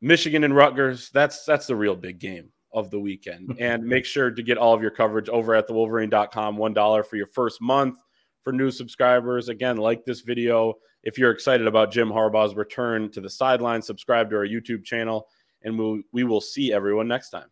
Michigan 0.00 0.44
and 0.44 0.54
Rutgers. 0.54 1.10
That's 1.10 1.44
that's 1.44 1.66
the 1.66 1.74
real 1.74 1.96
big 1.96 2.20
game 2.20 2.52
of 2.72 2.90
the 2.90 3.00
weekend. 3.00 3.56
and 3.60 3.84
make 3.84 4.04
sure 4.04 4.30
to 4.30 4.42
get 4.42 4.58
all 4.58 4.74
of 4.74 4.82
your 4.82 4.90
coverage 4.90 5.28
over 5.28 5.54
at 5.54 5.68
thewolverine.com. 5.68 6.56
One 6.56 6.74
dollar 6.74 7.02
for 7.02 7.16
your 7.16 7.26
first 7.28 7.60
month 7.60 7.98
for 8.42 8.52
new 8.52 8.70
subscribers. 8.70 9.48
Again, 9.48 9.76
like 9.76 10.04
this 10.04 10.20
video 10.20 10.74
if 11.02 11.18
you're 11.18 11.30
excited 11.30 11.66
about 11.66 11.92
Jim 11.92 12.10
Harbaugh's 12.10 12.54
return 12.54 13.10
to 13.12 13.20
the 13.20 13.30
sideline. 13.30 13.82
Subscribe 13.82 14.30
to 14.30 14.36
our 14.36 14.46
YouTube 14.46 14.84
channel 14.84 15.28
and 15.62 15.78
we'll, 15.78 16.00
we 16.12 16.24
will 16.24 16.40
see 16.40 16.72
everyone 16.72 17.08
next 17.08 17.30
time. 17.30 17.48